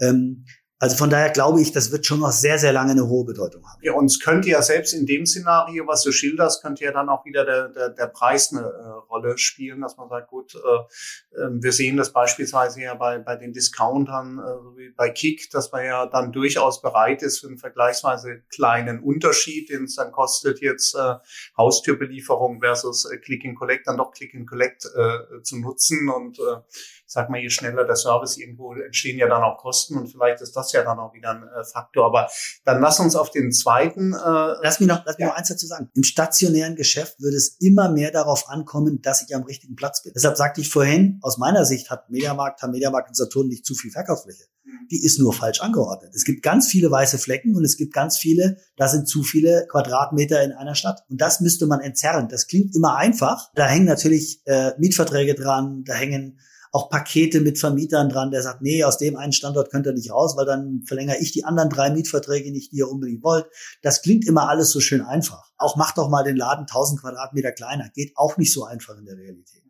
Ähm, 0.00 0.44
Also 0.80 0.96
von 0.96 1.10
daher 1.10 1.30
glaube 1.30 1.60
ich, 1.60 1.72
das 1.72 1.90
wird 1.90 2.06
schon 2.06 2.20
noch 2.20 2.30
sehr, 2.30 2.56
sehr 2.58 2.72
lange 2.72 2.92
eine 2.92 3.08
hohe 3.08 3.24
Bedeutung 3.24 3.66
haben. 3.66 3.80
Ja, 3.82 3.94
und 3.94 4.06
es 4.06 4.20
könnte 4.20 4.48
ja 4.48 4.62
selbst 4.62 4.94
in 4.94 5.06
dem 5.06 5.26
Szenario, 5.26 5.86
was 5.88 6.02
du 6.02 6.12
schilderst, 6.12 6.62
könnte 6.62 6.84
ja 6.84 6.92
dann 6.92 7.08
auch 7.08 7.24
wieder 7.24 7.44
der, 7.44 7.68
der, 7.68 7.88
der 7.90 8.06
Preis 8.06 8.52
eine 8.52 8.60
äh, 8.60 8.88
Rolle 9.10 9.36
spielen, 9.38 9.80
dass 9.80 9.96
man 9.96 10.08
sagt, 10.08 10.28
gut, 10.28 10.54
äh, 10.54 11.38
äh, 11.40 11.48
wir 11.50 11.72
sehen 11.72 11.96
das 11.96 12.12
beispielsweise 12.12 12.80
ja 12.82 12.94
bei, 12.94 13.18
bei 13.18 13.34
den 13.34 13.52
Discountern, 13.52 14.38
äh, 14.38 14.76
wie 14.76 14.90
bei 14.90 15.10
Kick, 15.10 15.50
dass 15.50 15.72
man 15.72 15.84
ja 15.84 16.06
dann 16.06 16.30
durchaus 16.30 16.80
bereit 16.80 17.22
ist 17.22 17.40
für 17.40 17.48
einen 17.48 17.58
vergleichsweise 17.58 18.42
kleinen 18.48 19.00
Unterschied, 19.00 19.70
den 19.70 19.84
es 19.84 19.96
dann 19.96 20.12
kostet, 20.12 20.60
jetzt 20.60 20.94
äh, 20.94 21.14
Haustürbelieferung 21.56 22.60
versus 22.60 23.04
äh, 23.04 23.18
Click 23.18 23.44
and 23.44 23.58
Collect, 23.58 23.88
dann 23.88 23.96
doch 23.96 24.12
Click 24.12 24.32
and 24.34 24.48
Collect 24.48 24.84
äh, 24.84 25.42
zu 25.42 25.58
nutzen 25.58 26.08
und 26.08 26.38
äh, 26.38 26.62
sag 27.10 27.30
mal, 27.30 27.40
je 27.40 27.48
schneller 27.48 27.84
der 27.84 27.96
Service 27.96 28.36
irgendwo 28.36 28.74
entstehen 28.74 29.18
ja 29.18 29.28
dann 29.28 29.42
auch 29.42 29.56
Kosten 29.56 29.96
und 29.96 30.08
vielleicht 30.08 30.42
ist 30.42 30.54
das 30.54 30.72
ja 30.72 30.84
dann 30.84 30.98
auch 30.98 31.14
wieder 31.14 31.30
ein 31.30 31.42
äh, 31.42 31.64
Faktor. 31.64 32.06
Aber 32.06 32.28
dann 32.64 32.80
lass 32.80 33.00
uns 33.00 33.16
auf 33.16 33.30
den 33.30 33.50
zweiten. 33.50 34.12
Äh, 34.12 34.16
lass 34.62 34.78
mich 34.78 34.88
noch, 34.88 35.04
lass 35.06 35.16
mich 35.16 35.24
ja. 35.24 35.28
noch 35.28 35.36
eins 35.36 35.48
dazu 35.48 35.66
sagen. 35.66 35.90
Im 35.94 36.02
stationären 36.02 36.76
Geschäft 36.76 37.20
würde 37.20 37.36
es 37.36 37.56
immer 37.60 37.88
mehr 37.88 38.10
darauf 38.10 38.48
ankommen, 38.48 39.00
dass 39.00 39.22
ich 39.22 39.34
am 39.34 39.44
richtigen 39.44 39.74
Platz 39.74 40.02
bin. 40.02 40.12
Deshalb 40.14 40.36
sagte 40.36 40.60
ich 40.60 40.68
vorhin, 40.68 41.18
aus 41.22 41.38
meiner 41.38 41.64
Sicht 41.64 41.90
hat 41.90 42.10
Mediamarkt, 42.10 42.60
haben 42.60 42.72
Mediamarkt 42.72 43.08
und 43.08 43.14
Saturn 43.14 43.48
nicht 43.48 43.64
zu 43.64 43.74
viel 43.74 43.90
Verkaufsfläche. 43.90 44.44
Mhm. 44.64 44.88
Die 44.90 45.02
ist 45.02 45.18
nur 45.18 45.32
falsch 45.32 45.60
angeordnet. 45.60 46.14
Es 46.14 46.24
gibt 46.24 46.42
ganz 46.42 46.68
viele 46.68 46.90
weiße 46.90 47.16
Flecken 47.16 47.56
und 47.56 47.64
es 47.64 47.78
gibt 47.78 47.94
ganz 47.94 48.18
viele, 48.18 48.58
da 48.76 48.86
sind 48.86 49.08
zu 49.08 49.22
viele 49.22 49.66
Quadratmeter 49.70 50.42
in 50.42 50.52
einer 50.52 50.74
Stadt. 50.74 51.04
Und 51.08 51.22
das 51.22 51.40
müsste 51.40 51.64
man 51.64 51.80
entzerren. 51.80 52.28
Das 52.28 52.46
klingt 52.46 52.76
immer 52.76 52.96
einfach. 52.96 53.50
Da 53.54 53.66
hängen 53.66 53.86
natürlich 53.86 54.42
äh, 54.44 54.72
Mietverträge 54.78 55.34
dran, 55.34 55.84
da 55.84 55.94
hängen 55.94 56.38
auch 56.72 56.90
Pakete 56.90 57.40
mit 57.40 57.58
Vermietern 57.58 58.08
dran, 58.08 58.30
der 58.30 58.42
sagt, 58.42 58.62
nee, 58.62 58.84
aus 58.84 58.98
dem 58.98 59.16
einen 59.16 59.32
Standort 59.32 59.70
könnt 59.70 59.86
ihr 59.86 59.92
nicht 59.92 60.10
raus, 60.10 60.36
weil 60.36 60.46
dann 60.46 60.82
verlängere 60.86 61.18
ich 61.18 61.32
die 61.32 61.44
anderen 61.44 61.70
drei 61.70 61.90
Mietverträge 61.90 62.50
nicht, 62.50 62.72
die 62.72 62.78
ihr 62.78 62.90
unbedingt 62.90 63.22
wollt. 63.22 63.46
Das 63.82 64.02
klingt 64.02 64.26
immer 64.26 64.48
alles 64.48 64.70
so 64.70 64.80
schön 64.80 65.02
einfach. 65.02 65.50
Auch 65.56 65.76
macht 65.76 65.98
doch 65.98 66.08
mal 66.08 66.24
den 66.24 66.36
Laden 66.36 66.62
1000 66.62 67.00
Quadratmeter 67.00 67.52
kleiner. 67.52 67.88
Geht 67.94 68.12
auch 68.16 68.36
nicht 68.36 68.52
so 68.52 68.64
einfach 68.64 68.96
in 68.98 69.04
der 69.04 69.16
Realität. 69.16 69.62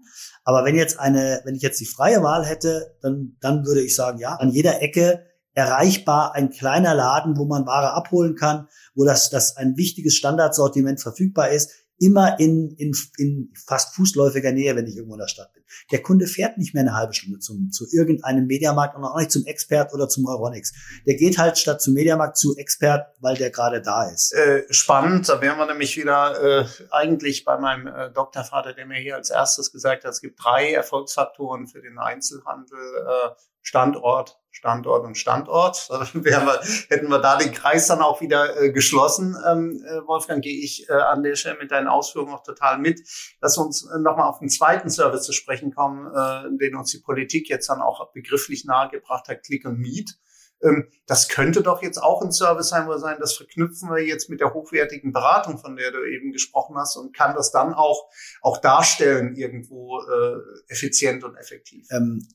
Aber 0.44 0.64
wenn 0.64 0.76
jetzt 0.76 0.98
eine, 0.98 1.40
wenn 1.44 1.54
ich 1.54 1.62
jetzt 1.62 1.80
die 1.80 1.86
freie 1.86 2.22
Wahl 2.22 2.44
hätte, 2.44 2.96
dann, 3.02 3.36
dann 3.40 3.66
würde 3.66 3.82
ich 3.82 3.94
sagen, 3.94 4.18
ja, 4.18 4.34
an 4.34 4.50
jeder 4.50 4.80
Ecke 4.82 5.26
erreichbar 5.54 6.34
ein 6.34 6.50
kleiner 6.50 6.94
Laden, 6.94 7.36
wo 7.36 7.44
man 7.44 7.66
Ware 7.66 7.92
abholen 7.92 8.34
kann, 8.34 8.68
wo 8.94 9.04
das, 9.04 9.28
das 9.28 9.56
ein 9.56 9.76
wichtiges 9.76 10.14
Standardsortiment 10.14 11.00
verfügbar 11.00 11.50
ist 11.50 11.70
immer 11.98 12.38
in, 12.38 12.70
in, 12.78 12.96
in 13.18 13.52
fast 13.66 13.94
fußläufiger 13.94 14.52
Nähe, 14.52 14.76
wenn 14.76 14.86
ich 14.86 14.96
irgendwo 14.96 15.14
in 15.14 15.20
der 15.20 15.28
Stadt 15.28 15.52
bin. 15.52 15.57
Der 15.92 16.02
Kunde 16.02 16.26
fährt 16.26 16.58
nicht 16.58 16.74
mehr 16.74 16.82
eine 16.82 16.94
halbe 16.94 17.14
Stunde 17.14 17.38
zum, 17.38 17.70
zu 17.70 17.86
irgendeinem 17.90 18.46
Mediamarkt 18.46 18.96
und 18.96 19.04
auch 19.04 19.18
nicht 19.18 19.30
zum 19.30 19.44
Expert 19.46 19.92
oder 19.94 20.08
zum 20.08 20.26
Euronics. 20.26 20.72
Der 21.06 21.14
geht 21.14 21.38
halt 21.38 21.58
statt 21.58 21.80
zum 21.80 21.94
Mediamarkt 21.94 22.36
zu 22.36 22.56
Expert, 22.56 23.06
weil 23.20 23.36
der 23.36 23.50
gerade 23.50 23.80
da 23.80 24.08
ist. 24.08 24.32
Äh, 24.32 24.64
spannend, 24.70 25.28
da 25.28 25.40
wären 25.40 25.58
wir 25.58 25.66
nämlich 25.66 25.96
wieder 25.96 26.60
äh, 26.60 26.66
eigentlich 26.90 27.44
bei 27.44 27.58
meinem 27.58 27.86
äh, 27.86 28.10
Doktorvater, 28.10 28.72
der 28.72 28.86
mir 28.86 28.98
hier 28.98 29.16
als 29.16 29.30
erstes 29.30 29.72
gesagt 29.72 30.04
hat, 30.04 30.12
es 30.12 30.20
gibt 30.20 30.42
drei 30.42 30.72
Erfolgsfaktoren 30.72 31.66
für 31.66 31.80
den 31.80 31.98
Einzelhandel. 31.98 32.78
Äh, 32.78 33.30
Standort, 33.68 34.38
Standort 34.50 35.04
und 35.04 35.16
Standort. 35.16 35.88
Wir, 36.14 36.60
hätten 36.88 37.10
wir 37.10 37.18
da 37.18 37.36
den 37.36 37.52
Kreis 37.52 37.86
dann 37.86 38.00
auch 38.00 38.20
wieder 38.20 38.60
äh, 38.60 38.72
geschlossen. 38.72 39.36
Ähm, 39.46 39.84
äh, 39.86 40.06
Wolfgang, 40.06 40.42
gehe 40.42 40.58
ich 40.58 40.88
äh, 40.88 40.92
an 40.94 41.22
der 41.22 41.36
Stelle 41.36 41.58
mit 41.60 41.70
deinen 41.70 41.86
Ausführungen 41.86 42.32
auch 42.34 42.42
total 42.42 42.78
mit. 42.78 43.00
Lass 43.40 43.58
uns 43.58 43.84
äh, 43.84 43.98
nochmal 43.98 44.28
auf 44.28 44.38
den 44.38 44.48
zweiten 44.48 44.88
Service 44.90 45.22
zu 45.22 45.32
sprechen 45.32 45.57
kommen, 45.74 46.06
äh, 46.06 46.58
den 46.58 46.76
uns 46.76 46.90
die 46.90 46.98
Politik 46.98 47.48
jetzt 47.48 47.68
dann 47.68 47.80
auch 47.80 48.12
begrifflich 48.12 48.64
nahegebracht 48.64 49.28
hat, 49.28 49.42
Click 49.42 49.66
and 49.66 49.78
Meet. 49.78 50.18
Ähm, 50.62 50.88
das 51.06 51.28
könnte 51.28 51.62
doch 51.62 51.82
jetzt 51.82 51.98
auch 52.02 52.22
ein 52.22 52.32
Service 52.32 52.68
sein, 52.68 52.86
wo 52.86 52.90
wir 52.90 52.98
sagen, 52.98 53.20
das 53.20 53.34
verknüpfen 53.34 53.90
wir 53.90 54.04
jetzt 54.04 54.28
mit 54.28 54.40
der 54.40 54.54
hochwertigen 54.54 55.12
Beratung, 55.12 55.58
von 55.58 55.76
der 55.76 55.92
du 55.92 56.04
eben 56.04 56.32
gesprochen 56.32 56.76
hast, 56.76 56.96
und 56.96 57.14
kann 57.14 57.34
das 57.34 57.50
dann 57.52 57.74
auch, 57.74 58.08
auch 58.42 58.58
darstellen 58.58 59.36
irgendwo 59.36 60.00
äh, 60.00 60.72
effizient 60.72 61.24
und 61.24 61.36
effektiv. 61.36 61.86
Ähm, 61.90 62.26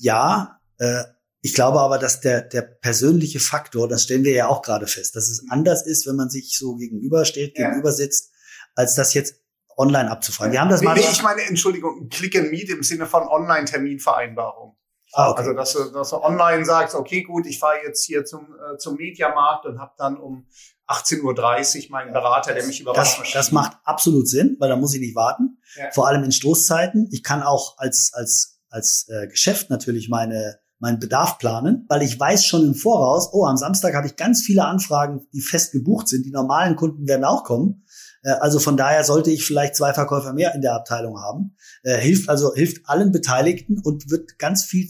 ja, 0.00 0.60
äh, 0.78 1.04
ich 1.40 1.54
glaube 1.54 1.80
aber, 1.80 1.98
dass 1.98 2.20
der, 2.20 2.42
der 2.42 2.62
persönliche 2.62 3.40
Faktor, 3.40 3.88
das 3.88 4.04
stellen 4.04 4.22
wir 4.22 4.32
ja 4.32 4.48
auch 4.48 4.62
gerade 4.62 4.86
fest, 4.86 5.16
dass 5.16 5.28
es 5.28 5.44
anders 5.50 5.84
ist, 5.84 6.06
wenn 6.06 6.16
man 6.16 6.30
sich 6.30 6.56
so 6.56 6.76
gegenübersteht, 6.76 7.58
ja. 7.58 7.68
gegenüber 7.68 7.92
sitzt, 7.92 8.32
als 8.74 8.94
das 8.94 9.12
jetzt 9.14 9.41
online 9.76 10.10
abzufragen. 10.10 10.52
Wir 10.52 10.60
haben 10.60 10.70
das 10.70 10.82
mal. 10.82 10.94
Nee, 10.94 11.06
ich 11.10 11.22
meine, 11.22 11.42
Entschuldigung, 11.42 12.08
Click 12.08 12.36
and 12.36 12.50
Meet 12.50 12.70
im 12.70 12.82
Sinne 12.82 13.06
von 13.06 13.26
Online-Terminvereinbarung. 13.26 14.76
Ah, 15.12 15.30
okay. 15.30 15.40
Also, 15.40 15.52
dass 15.52 15.72
du, 15.72 15.84
dass 15.92 16.10
du 16.10 16.16
online 16.22 16.64
sagst, 16.64 16.94
okay, 16.94 17.22
gut, 17.22 17.46
ich 17.46 17.58
fahre 17.58 17.76
jetzt 17.84 18.04
hier 18.04 18.24
zum, 18.24 18.54
äh, 18.54 18.78
zum 18.78 18.96
Mediamarkt 18.96 19.66
und 19.66 19.78
habe 19.78 19.92
dann 19.98 20.16
um 20.16 20.46
18.30 20.88 21.84
Uhr 21.84 21.90
meinen 21.90 22.12
Berater, 22.12 22.54
der 22.54 22.64
mich 22.64 22.80
überrascht. 22.80 23.20
Das, 23.20 23.32
das 23.32 23.52
macht 23.52 23.76
absolut 23.84 24.28
Sinn, 24.28 24.56
weil 24.58 24.68
da 24.68 24.76
muss 24.76 24.94
ich 24.94 25.00
nicht 25.00 25.14
warten. 25.14 25.58
Ja. 25.76 25.90
Vor 25.92 26.08
allem 26.08 26.24
in 26.24 26.32
Stoßzeiten. 26.32 27.08
Ich 27.12 27.22
kann 27.22 27.42
auch 27.42 27.76
als, 27.78 28.12
als, 28.14 28.60
als 28.70 29.06
äh, 29.08 29.26
Geschäft 29.28 29.70
natürlich 29.70 30.08
meine 30.08 30.62
meinen 30.82 30.98
Bedarf 30.98 31.38
planen, 31.38 31.86
weil 31.88 32.02
ich 32.02 32.18
weiß 32.18 32.44
schon 32.44 32.64
im 32.64 32.74
Voraus, 32.74 33.30
oh, 33.32 33.46
am 33.46 33.56
Samstag 33.56 33.94
habe 33.94 34.08
ich 34.08 34.16
ganz 34.16 34.42
viele 34.42 34.64
Anfragen, 34.64 35.28
die 35.32 35.40
fest 35.40 35.70
gebucht 35.70 36.08
sind. 36.08 36.26
Die 36.26 36.32
normalen 36.32 36.74
Kunden 36.74 37.06
werden 37.06 37.24
auch 37.24 37.44
kommen. 37.44 37.84
Äh, 38.22 38.30
also 38.30 38.58
von 38.58 38.76
daher 38.76 39.04
sollte 39.04 39.30
ich 39.30 39.44
vielleicht 39.44 39.76
zwei 39.76 39.92
Verkäufer 39.92 40.32
mehr 40.32 40.54
in 40.54 40.62
der 40.62 40.74
Abteilung 40.74 41.20
haben. 41.20 41.56
Äh, 41.82 41.98
hilft 41.98 42.28
also 42.28 42.54
hilft 42.54 42.88
allen 42.88 43.12
Beteiligten 43.12 43.78
und 43.78 44.10
wird 44.10 44.38
ganz 44.38 44.64
viel 44.64 44.88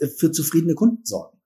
äh, 0.00 0.06
für 0.06 0.32
zufriedene 0.32 0.74
Kunden 0.74 1.04
sorgen. 1.04 1.38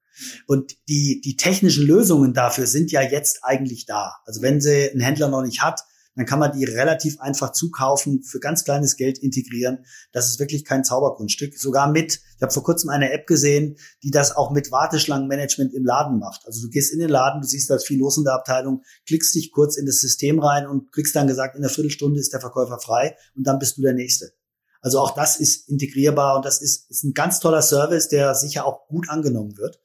Und 0.46 0.77
die, 0.88 1.20
die 1.24 1.37
technischen 1.37 1.87
Lösungen 1.87 2.35
dafür 2.35 2.66
sind 2.66 2.90
ja 2.90 3.03
jetzt 3.03 3.44
eigentlich 3.44 3.87
da. 3.87 4.16
Also 4.24 4.42
wenn 4.42 4.61
sie 4.61 4.90
ein 4.90 5.01
Händler 5.01 5.29
noch 5.29 5.42
nicht 5.42 5.62
hat, 5.62 5.83
dann 6.18 6.26
kann 6.26 6.40
man 6.40 6.50
die 6.50 6.64
relativ 6.64 7.20
einfach 7.20 7.52
zukaufen, 7.52 8.24
für 8.24 8.40
ganz 8.40 8.64
kleines 8.64 8.96
Geld 8.96 9.18
integrieren. 9.18 9.85
Das 10.11 10.26
ist 10.26 10.40
wirklich 10.40 10.64
kein 10.64 10.83
Zauberkunststück. 10.83 11.57
Sogar 11.57 11.92
mit, 11.92 12.14
ich 12.14 12.42
habe 12.42 12.52
vor 12.52 12.64
kurzem 12.64 12.90
eine 12.90 13.12
App 13.12 13.28
gesehen, 13.28 13.76
die 14.02 14.11
das 14.11 14.35
auch 14.35 14.50
mit 14.50 14.72
Warteschlangenmanagement 14.72 15.72
im 15.72 15.85
Laden 15.85 16.18
macht. 16.18 16.44
Also 16.44 16.61
du 16.62 16.70
gehst 16.70 16.92
in 16.92 16.98
den 16.98 17.09
Laden, 17.09 17.40
du 17.40 17.46
siehst, 17.46 17.70
da 17.70 17.76
ist 17.76 17.87
viel 17.87 18.00
los 18.00 18.18
in 18.18 18.24
der 18.24 18.35
Abteilung, 18.35 18.83
klickst 19.07 19.33
dich 19.37 19.52
kurz 19.52 19.76
in 19.76 19.87
das 19.87 20.00
System 20.00 20.40
rein 20.40 20.66
und 20.66 20.90
kriegst 20.90 21.14
dann 21.14 21.28
gesagt, 21.28 21.54
in 21.54 21.62
einer 21.62 21.72
Viertelstunde 21.72 22.18
ist 22.18 22.33
der 22.33 22.40
Verkäufer 22.40 22.81
frei 22.81 23.16
und 23.37 23.46
dann 23.46 23.61
bist 23.61 23.78
du 23.78 23.83
der 23.83 23.94
Nächste. 23.94 24.33
Also 24.81 24.98
auch 24.98 25.14
das 25.14 25.38
ist 25.38 25.68
integrierbar 25.68 26.35
und 26.35 26.44
das 26.44 26.61
ist, 26.61 26.90
ist 26.90 27.04
ein 27.04 27.14
ganz 27.14 27.38
toller 27.38 27.62
Service, 27.62 28.09
der 28.09 28.35
sicher 28.35 28.66
auch 28.66 28.88
gut 28.88 29.09
angenommen 29.09 29.57
wird 29.57 29.81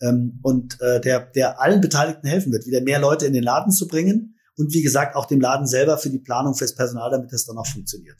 ähm, 0.00 0.40
und 0.42 0.80
äh, 0.80 1.02
der, 1.02 1.26
der 1.26 1.60
allen 1.60 1.82
Beteiligten 1.82 2.26
helfen 2.26 2.52
wird, 2.52 2.64
wieder 2.64 2.80
mehr 2.80 3.00
Leute 3.00 3.26
in 3.26 3.34
den 3.34 3.42
Laden 3.42 3.70
zu 3.70 3.86
bringen 3.86 4.33
und 4.56 4.72
wie 4.72 4.82
gesagt 4.82 5.16
auch 5.16 5.26
dem 5.26 5.40
Laden 5.40 5.66
selber 5.66 5.98
für 5.98 6.10
die 6.10 6.18
Planung 6.18 6.54
fürs 6.54 6.74
Personal, 6.74 7.10
damit 7.10 7.32
das 7.32 7.44
dann 7.44 7.58
auch 7.58 7.66
funktioniert. 7.66 8.16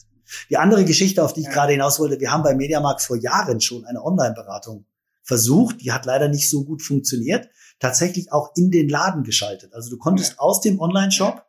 Die 0.49 0.57
andere 0.57 0.85
Geschichte, 0.85 1.23
auf 1.23 1.33
die 1.33 1.41
ich 1.41 1.47
ja. 1.47 1.53
gerade 1.53 1.73
hinaus 1.73 1.99
wollte, 1.99 2.19
wir 2.19 2.31
haben 2.31 2.43
bei 2.43 2.55
Mediamarkt 2.55 3.01
vor 3.01 3.15
Jahren 3.15 3.61
schon 3.61 3.85
eine 3.85 4.03
Online-Beratung 4.03 4.85
versucht, 5.23 5.81
die 5.81 5.91
hat 5.91 6.05
leider 6.05 6.27
nicht 6.27 6.49
so 6.49 6.63
gut 6.63 6.81
funktioniert, 6.81 7.49
tatsächlich 7.79 8.31
auch 8.31 8.51
in 8.55 8.71
den 8.71 8.89
Laden 8.89 9.23
geschaltet. 9.23 9.73
Also 9.73 9.89
du 9.89 9.97
konntest 9.97 10.33
ja. 10.33 10.39
aus 10.39 10.61
dem 10.61 10.79
Online-Shop 10.79 11.43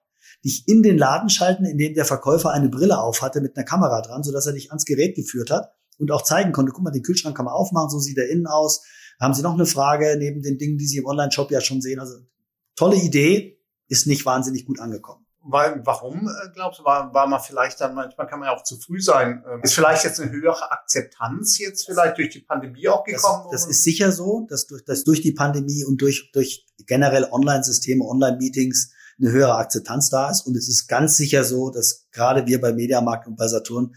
dich 0.44 0.66
in 0.68 0.82
den 0.82 0.98
Laden 0.98 1.28
schalten, 1.28 1.64
in 1.64 1.78
dem 1.78 1.94
der 1.94 2.04
Verkäufer 2.04 2.50
eine 2.50 2.68
Brille 2.68 2.98
auf 3.00 3.22
hatte 3.22 3.40
mit 3.40 3.56
einer 3.56 3.64
Kamera 3.64 4.02
dran, 4.02 4.22
sodass 4.22 4.46
er 4.46 4.52
dich 4.52 4.70
ans 4.70 4.84
Gerät 4.84 5.16
geführt 5.16 5.50
hat 5.50 5.72
und 5.98 6.10
auch 6.10 6.22
zeigen 6.22 6.52
konnte, 6.52 6.72
guck 6.72 6.84
mal, 6.84 6.90
den 6.90 7.02
Kühlschrank 7.02 7.36
kann 7.36 7.46
man 7.46 7.54
aufmachen, 7.54 7.90
so 7.90 7.98
sieht 7.98 8.18
er 8.18 8.28
innen 8.28 8.46
aus. 8.46 8.82
Haben 9.20 9.34
Sie 9.34 9.42
noch 9.42 9.54
eine 9.54 9.66
Frage 9.66 10.16
neben 10.18 10.42
den 10.42 10.58
Dingen, 10.58 10.78
die 10.78 10.86
Sie 10.86 10.98
im 10.98 11.06
Online-Shop 11.06 11.50
ja 11.50 11.60
schon 11.60 11.80
sehen? 11.80 12.00
Also 12.00 12.14
tolle 12.76 12.96
Idee, 12.96 13.55
ist 13.88 14.06
nicht 14.06 14.26
wahnsinnig 14.26 14.66
gut 14.66 14.80
angekommen. 14.80 15.26
Weil, 15.48 15.80
warum, 15.84 16.28
äh, 16.28 16.50
glaubst 16.54 16.80
du, 16.80 16.84
war, 16.84 17.14
war 17.14 17.28
man 17.28 17.40
vielleicht 17.40 17.80
dann, 17.80 17.94
manchmal 17.94 18.26
kann 18.26 18.40
man 18.40 18.48
ja 18.48 18.56
auch 18.56 18.64
zu 18.64 18.76
früh 18.78 19.00
sein. 19.00 19.44
Ähm, 19.48 19.60
ist 19.62 19.74
vielleicht 19.74 20.02
jetzt 20.02 20.20
eine 20.20 20.32
höhere 20.32 20.72
Akzeptanz 20.72 21.58
jetzt 21.58 21.86
vielleicht 21.86 22.18
durch 22.18 22.30
die 22.30 22.40
Pandemie 22.40 22.88
auch 22.88 23.04
gekommen? 23.04 23.46
Das, 23.52 23.62
das 23.62 23.70
ist 23.70 23.84
sicher 23.84 24.10
so, 24.10 24.44
dass 24.50 24.66
durch, 24.66 24.84
dass 24.84 25.04
durch 25.04 25.22
die 25.22 25.30
Pandemie 25.30 25.84
und 25.84 26.02
durch, 26.02 26.30
durch 26.32 26.66
generell 26.86 27.28
Online-Systeme, 27.30 28.04
Online-Meetings 28.04 28.90
eine 29.20 29.30
höhere 29.30 29.56
Akzeptanz 29.56 30.10
da 30.10 30.30
ist. 30.30 30.42
Und 30.42 30.56
es 30.56 30.68
ist 30.68 30.88
ganz 30.88 31.16
sicher 31.16 31.44
so, 31.44 31.70
dass 31.70 32.08
gerade 32.10 32.46
wir 32.46 32.60
bei 32.60 32.72
Mediamarkt 32.72 33.28
und 33.28 33.36
bei 33.36 33.46
Saturn 33.46 33.94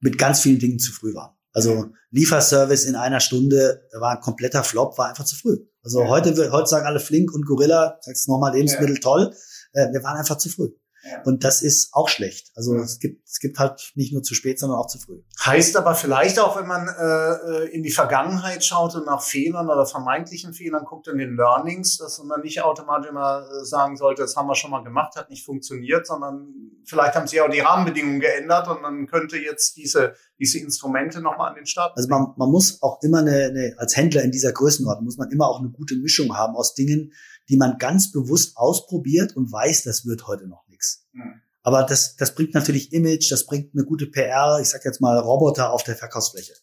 mit 0.00 0.16
ganz 0.16 0.40
vielen 0.40 0.60
Dingen 0.60 0.78
zu 0.78 0.92
früh 0.92 1.12
waren. 1.12 1.34
Also 1.58 1.86
Lieferservice 2.10 2.84
in 2.84 2.94
einer 2.94 3.20
Stunde 3.20 3.82
war 3.98 4.12
ein 4.12 4.20
kompletter 4.20 4.62
Flop, 4.62 4.96
war 4.96 5.08
einfach 5.08 5.24
zu 5.24 5.36
früh. 5.36 5.58
Also 5.82 6.02
ja. 6.02 6.08
heute, 6.08 6.52
heute 6.52 6.68
sagen 6.68 6.86
alle 6.86 7.00
Flink 7.00 7.34
und 7.34 7.46
Gorilla, 7.46 7.98
sagst 8.00 8.28
nochmal 8.28 8.54
Lebensmittel 8.54 8.94
ja. 8.94 9.00
toll. 9.00 9.34
Äh, 9.72 9.92
wir 9.92 10.02
waren 10.02 10.16
einfach 10.16 10.38
zu 10.38 10.48
früh. 10.48 10.68
Ja. 11.10 11.22
Und 11.24 11.44
das 11.44 11.62
ist 11.62 11.94
auch 11.94 12.08
schlecht. 12.08 12.50
Also 12.54 12.76
es 12.76 12.98
gibt 12.98 13.26
es 13.26 13.40
gibt 13.40 13.58
halt 13.58 13.92
nicht 13.94 14.12
nur 14.12 14.22
zu 14.22 14.34
spät, 14.34 14.58
sondern 14.58 14.78
auch 14.78 14.88
zu 14.88 14.98
früh. 14.98 15.20
Heißt 15.44 15.76
aber 15.76 15.94
vielleicht 15.94 16.38
auch, 16.38 16.58
wenn 16.58 16.66
man 16.66 16.88
äh, 16.88 17.68
in 17.70 17.82
die 17.82 17.90
Vergangenheit 17.90 18.64
schaut 18.64 18.94
und 18.94 19.06
nach 19.06 19.22
Fehlern 19.22 19.68
oder 19.68 19.86
vermeintlichen 19.86 20.52
Fehlern 20.52 20.84
guckt 20.84 21.08
in 21.08 21.18
den 21.18 21.36
Learnings, 21.36 21.98
dass 21.98 22.22
man 22.22 22.40
nicht 22.42 22.62
automatisch 22.62 23.10
immer 23.10 23.46
äh, 23.48 23.64
sagen 23.64 23.96
sollte, 23.96 24.22
das 24.22 24.36
haben 24.36 24.48
wir 24.48 24.54
schon 24.54 24.70
mal 24.70 24.82
gemacht, 24.82 25.16
hat 25.16 25.30
nicht 25.30 25.44
funktioniert, 25.44 26.06
sondern 26.06 26.48
vielleicht 26.84 27.14
haben 27.14 27.26
sie 27.26 27.40
auch 27.40 27.48
die 27.48 27.60
Rahmenbedingungen 27.60 28.20
geändert 28.20 28.68
und 28.68 28.82
man 28.82 29.06
könnte 29.06 29.38
jetzt 29.38 29.76
diese, 29.76 30.14
diese 30.38 30.58
Instrumente 30.58 31.20
nochmal 31.20 31.50
an 31.50 31.54
den 31.54 31.66
Start. 31.66 31.96
Also 31.96 32.08
man, 32.08 32.34
man 32.36 32.50
muss 32.50 32.82
auch 32.82 33.02
immer 33.02 33.18
eine, 33.18 33.44
eine, 33.44 33.74
als 33.78 33.96
Händler 33.96 34.22
in 34.22 34.30
dieser 34.30 34.52
Größenordnung 34.52 35.04
muss 35.04 35.16
man 35.16 35.30
immer 35.30 35.48
auch 35.48 35.60
eine 35.60 35.70
gute 35.70 35.96
Mischung 35.96 36.36
haben 36.36 36.54
aus 36.54 36.74
Dingen, 36.74 37.12
die 37.48 37.56
man 37.56 37.78
ganz 37.78 38.12
bewusst 38.12 38.56
ausprobiert 38.56 39.36
und 39.36 39.50
weiß, 39.50 39.84
das 39.84 40.06
wird 40.06 40.26
heute 40.26 40.46
noch 40.46 40.67
nichts. 40.78 41.04
Mhm. 41.12 41.40
Aber 41.62 41.82
das, 41.82 42.16
das 42.16 42.34
bringt 42.34 42.54
natürlich 42.54 42.92
Image, 42.92 43.30
das 43.30 43.44
bringt 43.44 43.74
eine 43.74 43.84
gute 43.84 44.06
PR, 44.06 44.58
ich 44.60 44.68
sag 44.68 44.84
jetzt 44.84 45.00
mal 45.00 45.18
Roboter 45.18 45.72
auf 45.72 45.82
der 45.82 45.96
Verkaufsfläche. 45.96 46.54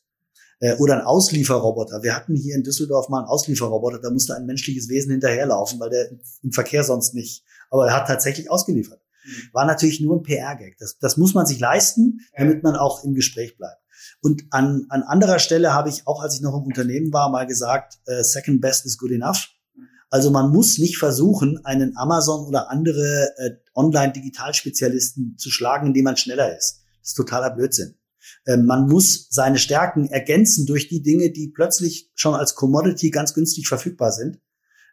Äh, 0.59 0.75
oder 0.77 0.95
ein 0.95 1.01
Auslieferroboter. 1.01 2.01
Wir 2.01 2.15
hatten 2.15 2.35
hier 2.35 2.55
in 2.55 2.63
Düsseldorf 2.63 3.09
mal 3.09 3.19
einen 3.19 3.27
Auslieferroboter, 3.27 3.99
da 3.99 4.09
musste 4.09 4.35
ein 4.35 4.45
menschliches 4.45 4.89
Wesen 4.89 5.11
hinterherlaufen, 5.11 5.79
weil 5.79 5.89
der 5.89 6.09
im 6.41 6.51
Verkehr 6.51 6.83
sonst 6.83 7.13
nicht. 7.13 7.43
Aber 7.69 7.87
er 7.87 7.95
hat 7.95 8.07
tatsächlich 8.07 8.49
ausgeliefert. 8.49 9.01
Mhm. 9.25 9.49
War 9.53 9.65
natürlich 9.65 9.99
nur 10.01 10.15
ein 10.15 10.23
PR-Gag. 10.23 10.77
Das, 10.79 10.97
das 10.97 11.17
muss 11.17 11.33
man 11.33 11.45
sich 11.45 11.59
leisten, 11.59 12.21
damit 12.37 12.63
man 12.63 12.75
auch 12.75 13.03
im 13.03 13.13
Gespräch 13.13 13.57
bleibt. 13.57 13.81
Und 14.21 14.45
an, 14.51 14.85
an 14.89 15.03
anderer 15.03 15.39
Stelle 15.39 15.73
habe 15.73 15.89
ich 15.89 16.07
auch, 16.07 16.21
als 16.21 16.35
ich 16.35 16.41
noch 16.41 16.55
im 16.55 16.63
Unternehmen 16.63 17.11
war, 17.13 17.29
mal 17.29 17.45
gesagt, 17.45 17.99
äh, 18.05 18.23
second 18.23 18.61
best 18.61 18.85
is 18.85 18.97
good 18.97 19.11
enough. 19.11 19.49
Also 20.09 20.31
man 20.31 20.51
muss 20.51 20.77
nicht 20.77 20.97
versuchen, 20.97 21.59
einen 21.65 21.97
Amazon 21.97 22.45
oder 22.45 22.69
andere 22.69 23.31
äh, 23.37 23.51
Online-Digitalspezialisten 23.73 25.37
zu 25.37 25.49
schlagen, 25.49 25.87
indem 25.87 26.05
man 26.05 26.17
schneller 26.17 26.55
ist. 26.55 26.81
Das 27.01 27.09
ist 27.09 27.15
totaler 27.15 27.51
Blödsinn. 27.51 27.95
Ähm, 28.45 28.65
man 28.65 28.87
muss 28.87 29.27
seine 29.29 29.57
Stärken 29.57 30.07
ergänzen 30.07 30.65
durch 30.65 30.87
die 30.87 31.01
Dinge, 31.01 31.31
die 31.31 31.49
plötzlich 31.49 32.11
schon 32.15 32.35
als 32.35 32.55
Commodity 32.55 33.09
ganz 33.09 33.33
günstig 33.33 33.67
verfügbar 33.67 34.11
sind. 34.11 34.39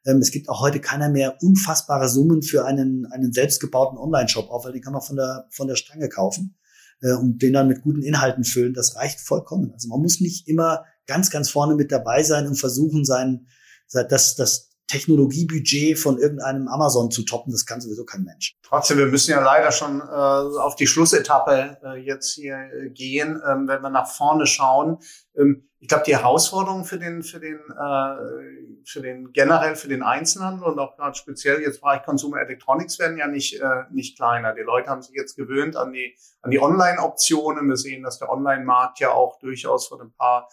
Ähm, 0.05 0.19
es 0.19 0.31
gibt 0.31 0.49
auch 0.49 0.61
heute 0.61 0.81
keiner 0.81 1.09
mehr 1.09 1.37
unfassbare 1.43 2.09
Summen 2.09 2.43
für 2.43 2.65
einen, 2.65 3.07
einen 3.07 3.33
selbstgebauten 3.33 3.99
Online-Shop 3.99 4.51
auf, 4.51 4.65
weil 4.65 4.73
den 4.73 4.83
kann 4.83 4.93
man 4.93 5.03
von 5.03 5.17
der, 5.17 5.47
von 5.51 5.69
der 5.69 5.77
Stange 5.77 6.09
kaufen 6.09 6.57
äh, 7.01 7.13
und 7.13 7.43
den 7.43 7.53
dann 7.53 7.69
mit 7.69 7.83
guten 7.83 8.03
Inhalten 8.03 8.45
füllen. 8.45 8.75
Das 8.75 8.97
reicht 8.97 9.21
vollkommen. 9.21 9.73
Also 9.73 9.89
man 9.89 10.01
muss 10.01 10.21
nicht 10.21 10.49
immer 10.49 10.85
ganz, 11.07 11.31
ganz 11.31 11.51
vorne 11.51 11.75
mit 11.75 11.93
dabei 11.93 12.23
sein 12.23 12.47
und 12.47 12.57
versuchen, 12.57 13.05
sein, 13.05 13.47
das, 13.93 14.37
das 14.37 14.72
Technologiebudget 14.93 15.99
von 15.99 16.19
irgendeinem 16.19 16.69
Amazon 16.69 17.11
zu 17.11 17.25
toppen, 17.25 17.51
das 17.51 17.65
kann 17.65 17.81
sowieso 17.81 18.05
kein 18.05 18.25
Mensch. 18.25 18.55
Trotzdem, 18.63 18.99
wir 18.99 19.07
müssen 19.07 19.31
ja 19.31 19.41
leider 19.41 19.73
schon 19.73 20.01
äh, 20.01 20.05
auf 20.05 20.77
die 20.77 20.87
Schlussetappe 20.87 21.79
äh, 21.83 21.97
jetzt 21.97 22.35
hier 22.35 22.57
äh, 22.57 22.91
gehen, 22.91 23.41
ähm, 23.49 23.67
wenn 23.69 23.81
wir 23.81 23.89
nach 23.89 24.07
vorne 24.07 24.47
schauen. 24.47 24.99
Ähm, 25.35 25.67
ich 25.81 25.89
glaube, 25.89 26.05
die 26.07 26.15
Herausforderungen 26.15 26.85
für 26.85 26.99
den, 26.99 27.23
für 27.23 27.41
den, 27.41 27.57
äh, 27.57 28.83
für 28.85 29.01
den 29.01 29.33
generell 29.33 29.77
für 29.77 29.89
den 29.89 30.03
Einzelhandel 30.03 30.69
und 30.69 30.79
auch 30.79 30.95
gerade 30.97 31.17
speziell 31.17 31.63
jetzt 31.63 31.81
Bereich 31.81 32.05
Consumer 32.05 32.41
Electronics 32.41 32.99
werden 32.99 33.17
ja 33.17 33.27
nicht 33.27 33.61
äh, 33.61 33.85
nicht 33.91 34.17
kleiner. 34.17 34.55
Die 34.55 34.61
Leute 34.61 34.91
haben 34.91 35.03
sich 35.03 35.17
jetzt 35.17 35.37
gewöhnt 35.37 35.75
an 35.75 35.93
die 35.93 36.15
an 36.43 36.51
die 36.51 36.61
Online-Optionen. 36.61 37.67
Wir 37.67 37.77
sehen, 37.77 38.03
dass 38.03 38.19
der 38.19 38.31
Online-Markt 38.31 39.01
ja 39.01 39.11
auch 39.11 39.39
durchaus 39.41 39.89
von 39.89 40.03
ein 40.03 40.13
paar 40.13 40.49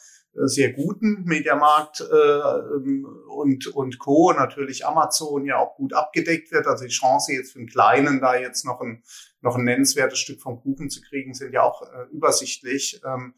sehr 0.47 0.71
guten 0.73 1.23
Mediamarkt 1.23 2.01
äh, 2.01 2.15
ähm, 2.15 3.05
und, 3.29 3.67
und 3.67 3.99
Co. 3.99 4.33
natürlich 4.33 4.85
Amazon 4.85 5.45
ja 5.45 5.57
auch 5.57 5.75
gut 5.75 5.93
abgedeckt 5.93 6.51
wird. 6.51 6.67
Also 6.67 6.85
die 6.85 6.91
Chance 6.91 7.33
jetzt 7.33 7.53
für 7.53 7.59
einen 7.59 7.67
Kleinen 7.67 8.21
da 8.21 8.35
jetzt 8.35 8.65
noch 8.65 8.81
ein, 8.81 9.03
noch 9.41 9.55
ein 9.55 9.63
nennenswertes 9.63 10.19
Stück 10.19 10.41
vom 10.41 10.61
Kuchen 10.61 10.89
zu 10.89 11.01
kriegen, 11.01 11.33
sind 11.33 11.53
ja 11.53 11.63
auch 11.63 11.81
äh, 11.81 12.05
übersichtlich. 12.11 13.01
Ähm, 13.05 13.33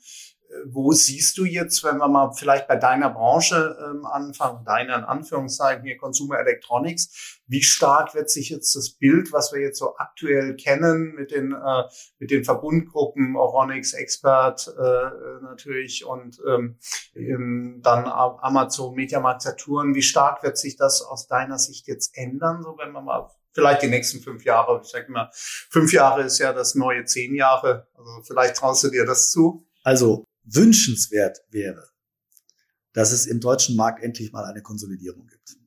wo 0.66 0.92
siehst 0.92 1.38
du 1.38 1.46
jetzt, 1.46 1.84
wenn 1.84 1.98
wir 1.98 2.08
mal 2.08 2.32
vielleicht 2.34 2.68
bei 2.68 2.76
deiner 2.76 3.10
Branche 3.10 3.78
ähm, 3.84 4.06
anfangen, 4.06 4.66
deiner 4.66 4.98
in 4.98 5.04
Anführungszeichen 5.04 5.84
hier 5.84 5.98
Consumer 5.98 6.40
Electronics, 6.40 7.42
wie 7.48 7.64
stark 7.64 8.16
wird 8.16 8.30
sich 8.30 8.50
jetzt 8.50 8.76
das 8.76 8.92
Bild, 8.92 9.32
was 9.32 9.52
wir 9.54 9.62
jetzt 9.62 9.80
so 9.80 9.96
aktuell 9.98 10.56
kennen 10.56 11.14
mit 11.16 11.32
den 11.32 11.54
äh, 11.54 11.84
mit 12.20 12.32
den 12.32 12.44
Verbundgruppen 12.44 13.36
Oronix, 13.36 13.94
Expert 13.94 14.68
äh, 14.68 15.44
natürlich 15.44 16.06
und 16.06 16.42
ähm, 16.48 16.78
dann 17.82 18.06
Amazon, 18.08 18.96
Mediamarkt, 18.96 19.42
Saturn, 19.42 19.96
wie 19.96 20.02
stark 20.02 20.44
wird 20.44 20.58
sich 20.58 20.76
das 20.76 21.02
aus 21.02 21.28
deiner 21.28 21.60
Sicht 21.60 21.88
jetzt 21.88 22.18
ändern, 22.18 22.62
so 22.64 22.78
wenn 22.78 22.92
wir 22.92 23.02
mal 23.02 23.30
vielleicht 23.54 23.82
die 23.82 23.88
nächsten 23.88 24.22
fünf 24.22 24.46
Jahre, 24.46 24.82
ich 24.84 24.90
sage 24.90 25.12
mal, 25.12 25.30
fünf 25.34 25.92
Jahre 25.92 26.24
ist 26.24 26.40
ja 26.40 26.54
das 26.54 26.76
neue 26.76 27.06
zehn 27.06 27.36
Jahre, 27.36 27.88
also 27.98 28.22
vielleicht 28.24 28.56
traust 28.56 28.84
du 28.84 28.90
dir 28.90 29.06
das 29.06 29.30
zu? 29.32 29.68
Also 29.84 30.26
wünschenswert 30.44 31.40
wäre, 31.50 31.90
dass 32.94 33.12
es 33.12 33.26
im 33.26 33.40
deutschen 33.40 33.76
Markt 33.76 34.04
endlich 34.04 34.32
mal 34.32 34.46
eine 34.46 34.62
Konsolidierung 34.62 35.28
gibt. 35.28 35.58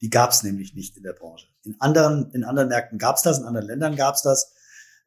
Die 0.00 0.10
gab 0.10 0.30
es 0.30 0.42
nämlich 0.42 0.74
nicht 0.74 0.96
in 0.96 1.02
der 1.02 1.14
Branche. 1.14 1.46
In 1.64 1.76
anderen, 1.80 2.30
in 2.32 2.44
anderen 2.44 2.68
Märkten 2.68 2.98
gab 2.98 3.16
es 3.16 3.22
das, 3.22 3.38
in 3.38 3.44
anderen 3.44 3.66
Ländern 3.66 3.96
gab 3.96 4.16
es 4.16 4.22
das. 4.22 4.52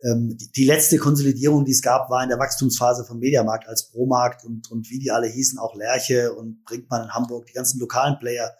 Ähm, 0.03 0.37
die, 0.37 0.51
die, 0.51 0.65
letzte 0.65 0.97
Konsolidierung, 0.97 1.65
die 1.65 1.71
es 1.71 1.81
gab, 1.81 2.09
war 2.09 2.23
in 2.23 2.29
der 2.29 2.39
Wachstumsphase 2.39 3.03
vom 3.05 3.19
Mediamarkt 3.19 3.67
als 3.67 3.89
Promarkt 3.89 4.43
und, 4.45 4.69
und 4.71 4.89
wie 4.89 4.99
die 4.99 5.11
alle 5.11 5.27
hießen, 5.27 5.59
auch 5.59 5.75
Lerche 5.75 6.33
und 6.33 6.63
Brinkmann 6.63 7.03
in 7.03 7.13
Hamburg, 7.13 7.47
die 7.47 7.53
ganzen 7.53 7.79
lokalen 7.79 8.17
Player 8.19 8.55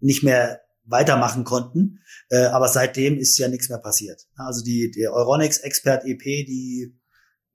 nicht 0.00 0.22
mehr 0.22 0.60
weitermachen 0.84 1.44
konnten. 1.44 2.00
Äh, 2.28 2.46
aber 2.46 2.68
seitdem 2.68 3.18
ist 3.18 3.38
ja 3.38 3.48
nichts 3.48 3.68
mehr 3.68 3.78
passiert. 3.78 4.26
Also 4.34 4.64
die, 4.64 4.90
der 4.90 5.12
Euronics 5.12 5.58
Expert 5.58 6.04
EP, 6.04 6.22
die 6.22 6.98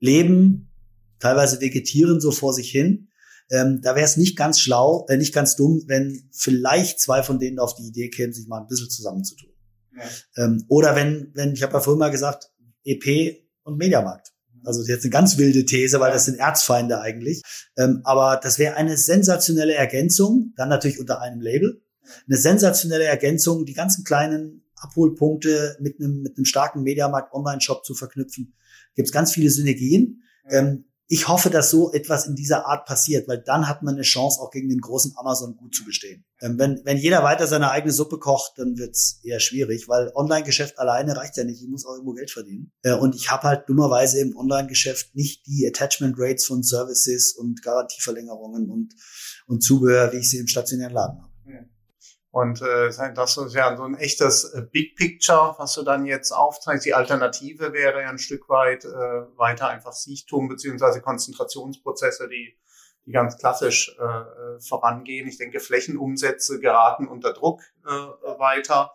leben 0.00 0.72
teilweise 1.20 1.60
vegetieren 1.60 2.20
so 2.20 2.30
vor 2.30 2.52
sich 2.52 2.70
hin. 2.70 3.08
Ähm, 3.50 3.80
da 3.82 3.94
wäre 3.94 4.04
es 4.04 4.16
nicht 4.16 4.36
ganz 4.36 4.60
schlau, 4.60 5.06
äh, 5.08 5.16
nicht 5.16 5.34
ganz 5.34 5.56
dumm, 5.56 5.82
wenn 5.86 6.28
vielleicht 6.32 7.00
zwei 7.00 7.22
von 7.22 7.38
denen 7.38 7.58
auf 7.58 7.74
die 7.74 7.86
Idee 7.86 8.10
kämen, 8.10 8.32
sich 8.32 8.46
mal 8.46 8.60
ein 8.60 8.66
bisschen 8.66 8.90
zusammenzutun. 8.90 9.50
Ja. 9.96 10.44
Ähm, 10.44 10.64
oder 10.68 10.94
wenn, 10.94 11.30
wenn, 11.34 11.54
ich 11.54 11.62
habe 11.62 11.72
ja 11.72 11.80
vorhin 11.80 11.98
mal 11.98 12.10
gesagt, 12.10 12.50
EP 12.84 13.38
und 13.62 13.78
Mediamarkt. 13.78 14.32
Also 14.64 14.82
jetzt 14.82 15.04
eine 15.04 15.10
ganz 15.10 15.38
wilde 15.38 15.64
These, 15.64 16.00
weil 16.00 16.12
das 16.12 16.26
sind 16.26 16.38
Erzfeinde 16.38 17.00
eigentlich. 17.00 17.42
Ähm, 17.76 18.00
aber 18.04 18.38
das 18.42 18.58
wäre 18.58 18.76
eine 18.76 18.96
sensationelle 18.96 19.74
Ergänzung, 19.74 20.52
dann 20.56 20.68
natürlich 20.68 20.98
unter 20.98 21.20
einem 21.20 21.40
Label. 21.40 21.82
Eine 22.26 22.38
sensationelle 22.38 23.04
Ergänzung, 23.04 23.64
die 23.64 23.74
ganzen 23.74 24.04
kleinen 24.04 24.64
Abholpunkte 24.76 25.76
mit 25.80 26.00
einem, 26.00 26.22
mit 26.22 26.36
einem 26.36 26.44
starken 26.44 26.82
Mediamarkt 26.82 27.32
Online-Shop 27.32 27.84
zu 27.84 27.94
verknüpfen. 27.94 28.54
Gibt 28.94 29.08
es 29.08 29.12
ganz 29.12 29.32
viele 29.32 29.50
Synergien. 29.50 30.22
Ähm, 30.50 30.84
ich 31.10 31.26
hoffe, 31.26 31.48
dass 31.48 31.70
so 31.70 31.90
etwas 31.92 32.26
in 32.26 32.34
dieser 32.34 32.66
Art 32.66 32.84
passiert, 32.84 33.28
weil 33.28 33.38
dann 33.38 33.66
hat 33.66 33.82
man 33.82 33.94
eine 33.94 34.02
Chance, 34.02 34.40
auch 34.40 34.50
gegen 34.50 34.68
den 34.68 34.80
großen 34.80 35.14
Amazon 35.16 35.56
gut 35.56 35.74
zu 35.74 35.84
bestehen. 35.84 36.26
Ähm, 36.40 36.58
wenn, 36.58 36.82
wenn 36.84 36.98
jeder 36.98 37.22
weiter 37.22 37.46
seine 37.46 37.70
eigene 37.70 37.94
Suppe 37.94 38.18
kocht, 38.18 38.52
dann 38.56 38.76
wird's 38.76 39.18
eher 39.22 39.40
schwierig, 39.40 39.88
weil 39.88 40.12
Online-Geschäft 40.14 40.78
alleine 40.78 41.16
reicht 41.16 41.38
ja 41.38 41.44
nicht. 41.44 41.62
Ich 41.62 41.68
muss 41.68 41.86
auch 41.86 41.94
irgendwo 41.94 42.12
Geld 42.12 42.30
verdienen. 42.30 42.72
Äh, 42.82 42.92
und 42.92 43.14
ich 43.14 43.30
habe 43.30 43.44
halt 43.44 43.68
dummerweise 43.68 44.20
im 44.20 44.36
Online-Geschäft 44.36 45.14
nicht 45.14 45.46
die 45.46 45.66
Attachment 45.66 46.16
Rates 46.18 46.44
von 46.44 46.62
Services 46.62 47.32
und 47.32 47.62
Garantieverlängerungen 47.62 48.68
und, 48.70 48.94
und 49.46 49.62
Zubehör, 49.62 50.12
wie 50.12 50.18
ich 50.18 50.28
sie 50.28 50.38
im 50.38 50.46
stationären 50.46 50.92
Laden 50.92 51.22
habe. 51.22 51.27
Und 52.30 52.60
äh, 52.60 52.90
das 53.14 53.36
ist 53.38 53.54
ja 53.54 53.74
so 53.76 53.84
ein 53.84 53.96
echtes 53.96 54.44
äh, 54.52 54.62
Big 54.70 54.96
Picture, 54.96 55.54
was 55.58 55.74
du 55.74 55.82
dann 55.82 56.04
jetzt 56.04 56.30
aufzeigst. 56.30 56.84
Die 56.84 56.94
Alternative 56.94 57.72
wäre 57.72 58.02
ja 58.02 58.10
ein 58.10 58.18
Stück 58.18 58.48
weit 58.48 58.84
äh, 58.84 58.88
weiter 59.36 59.68
einfach 59.68 59.92
Siechtum 59.92 60.48
beziehungsweise 60.48 61.00
Konzentrationsprozesse, 61.00 62.28
die, 62.28 62.58
die 63.06 63.12
ganz 63.12 63.38
klassisch 63.38 63.96
äh, 63.98 64.04
äh, 64.04 64.60
vorangehen. 64.60 65.26
Ich 65.26 65.38
denke, 65.38 65.58
Flächenumsätze 65.58 66.60
geraten 66.60 67.08
unter 67.08 67.32
Druck 67.32 67.62
äh, 67.86 67.90
weiter. 67.90 68.92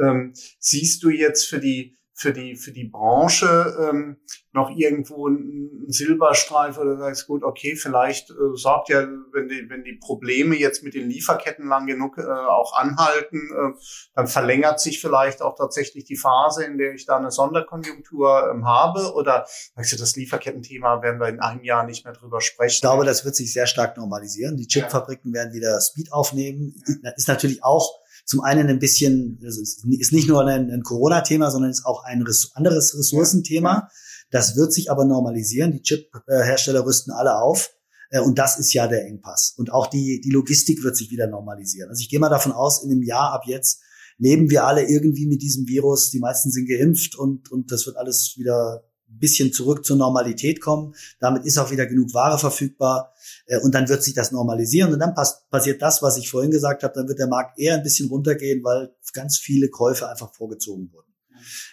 Ähm, 0.00 0.32
siehst 0.58 1.04
du 1.04 1.10
jetzt 1.10 1.48
für 1.48 1.60
die 1.60 1.96
für 2.14 2.32
die, 2.32 2.56
für 2.56 2.70
die 2.70 2.84
Branche 2.84 3.76
ähm, 3.80 4.16
noch 4.52 4.70
irgendwo 4.70 5.28
ein, 5.28 5.64
Silberstreif 5.86 6.78
oder 6.78 6.96
sagst 6.96 7.26
gut, 7.26 7.42
okay, 7.42 7.76
vielleicht 7.76 8.30
äh, 8.30 8.34
sorgt 8.54 8.88
ja, 8.88 9.06
wenn 9.32 9.48
die, 9.48 9.68
wenn 9.68 9.84
die 9.84 9.98
Probleme 10.00 10.56
jetzt 10.56 10.82
mit 10.82 10.94
den 10.94 11.08
Lieferketten 11.08 11.68
lang 11.68 11.86
genug 11.86 12.16
äh, 12.18 12.22
auch 12.22 12.72
anhalten, 12.74 13.50
äh, 13.52 13.78
dann 14.14 14.26
verlängert 14.26 14.80
sich 14.80 15.00
vielleicht 15.00 15.42
auch 15.42 15.56
tatsächlich 15.56 16.04
die 16.04 16.16
Phase, 16.16 16.64
in 16.64 16.78
der 16.78 16.94
ich 16.94 17.04
da 17.04 17.16
eine 17.16 17.30
Sonderkonjunktur 17.30 18.50
ähm, 18.50 18.66
habe 18.66 19.12
oder 19.14 19.44
sagst 19.74 19.92
du, 19.92 19.96
das 19.96 20.16
Lieferkettenthema 20.16 21.02
werden 21.02 21.20
wir 21.20 21.28
in 21.28 21.40
einem 21.40 21.64
Jahr 21.64 21.84
nicht 21.84 22.04
mehr 22.04 22.14
drüber 22.14 22.40
sprechen. 22.40 22.74
Ich 22.74 22.80
glaube, 22.80 23.04
das 23.04 23.24
wird 23.24 23.36
sich 23.36 23.52
sehr 23.52 23.66
stark 23.66 23.96
normalisieren. 23.96 24.56
Die 24.56 24.68
Chipfabriken 24.68 25.34
ja. 25.34 25.40
werden 25.40 25.52
wieder 25.52 25.80
Speed 25.80 26.12
aufnehmen. 26.12 26.74
Ist 27.16 27.28
natürlich 27.28 27.62
auch 27.62 28.03
zum 28.24 28.40
einen 28.40 28.68
ein 28.68 28.78
bisschen, 28.78 29.38
also 29.44 29.60
ist 29.60 30.12
nicht 30.12 30.28
nur 30.28 30.46
ein, 30.46 30.70
ein 30.70 30.82
Corona-Thema, 30.82 31.50
sondern 31.50 31.70
ist 31.70 31.84
auch 31.84 32.04
ein 32.04 32.24
anderes 32.54 32.98
Ressourcenthema. 32.98 33.88
Das 34.30 34.56
wird 34.56 34.72
sich 34.72 34.90
aber 34.90 35.04
normalisieren. 35.04 35.72
Die 35.72 35.82
Chip-Hersteller 35.82 36.84
rüsten 36.84 37.12
alle 37.12 37.36
auf. 37.36 37.70
Äh, 38.10 38.20
und 38.20 38.38
das 38.38 38.58
ist 38.58 38.72
ja 38.72 38.86
der 38.86 39.06
Engpass. 39.06 39.54
Und 39.56 39.72
auch 39.72 39.86
die, 39.86 40.20
die 40.22 40.30
Logistik 40.30 40.82
wird 40.82 40.96
sich 40.96 41.10
wieder 41.10 41.26
normalisieren. 41.26 41.90
Also 41.90 42.00
ich 42.00 42.08
gehe 42.08 42.18
mal 42.18 42.30
davon 42.30 42.52
aus, 42.52 42.82
in 42.82 42.90
einem 42.90 43.02
Jahr 43.02 43.32
ab 43.32 43.42
jetzt 43.46 43.80
leben 44.16 44.48
wir 44.48 44.64
alle 44.64 44.88
irgendwie 44.88 45.26
mit 45.26 45.42
diesem 45.42 45.66
Virus. 45.66 46.10
Die 46.10 46.20
meisten 46.20 46.50
sind 46.50 46.68
geimpft 46.68 47.16
und, 47.16 47.50
und 47.50 47.70
das 47.72 47.86
wird 47.86 47.96
alles 47.96 48.34
wieder 48.36 48.84
bisschen 49.18 49.52
zurück 49.52 49.84
zur 49.84 49.96
Normalität 49.96 50.60
kommen. 50.60 50.94
Damit 51.20 51.44
ist 51.44 51.58
auch 51.58 51.70
wieder 51.70 51.86
genug 51.86 52.12
Ware 52.14 52.38
verfügbar 52.38 53.12
äh, 53.46 53.58
und 53.60 53.74
dann 53.74 53.88
wird 53.88 54.02
sich 54.02 54.14
das 54.14 54.32
normalisieren 54.32 54.92
und 54.92 54.98
dann 54.98 55.14
pass 55.14 55.46
passiert 55.50 55.82
das, 55.82 56.02
was 56.02 56.16
ich 56.16 56.30
vorhin 56.30 56.50
gesagt 56.50 56.82
habe, 56.82 56.94
dann 56.94 57.08
wird 57.08 57.18
der 57.18 57.28
Markt 57.28 57.58
eher 57.58 57.74
ein 57.74 57.82
bisschen 57.82 58.08
runtergehen, 58.08 58.62
weil 58.64 58.94
ganz 59.12 59.38
viele 59.38 59.68
Käufe 59.68 60.08
einfach 60.08 60.32
vorgezogen 60.32 60.92
wurden. 60.92 61.14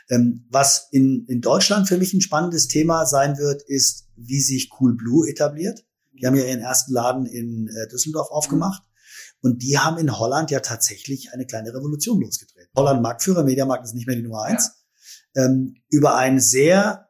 Ähm, 0.09 0.45
was 0.49 0.87
in, 0.91 1.25
in 1.27 1.41
Deutschland 1.41 1.87
für 1.87 1.97
mich 1.97 2.13
ein 2.13 2.21
spannendes 2.21 2.67
Thema 2.67 3.05
sein 3.05 3.37
wird, 3.37 3.61
ist, 3.63 4.07
wie 4.15 4.41
sich 4.41 4.69
Coolblue 4.69 5.29
etabliert. 5.29 5.85
Die 6.13 6.27
haben 6.27 6.35
ja 6.35 6.45
ihren 6.45 6.59
ersten 6.59 6.93
Laden 6.93 7.25
in 7.25 7.67
äh, 7.67 7.87
Düsseldorf 7.87 8.29
aufgemacht. 8.31 8.83
Und 9.41 9.63
die 9.63 9.79
haben 9.79 9.97
in 9.97 10.17
Holland 10.19 10.51
ja 10.51 10.59
tatsächlich 10.59 11.33
eine 11.33 11.45
kleine 11.45 11.73
Revolution 11.73 12.21
losgetreten. 12.21 12.69
Holland 12.75 13.01
Marktführer, 13.01 13.43
Mediamarkt 13.43 13.85
ist 13.85 13.95
nicht 13.95 14.05
mehr 14.05 14.15
die 14.15 14.21
Nummer 14.21 14.43
eins. 14.43 14.71
Ja. 15.35 15.45
Ähm, 15.45 15.75
über 15.89 16.15
ein 16.15 16.39
sehr 16.39 17.09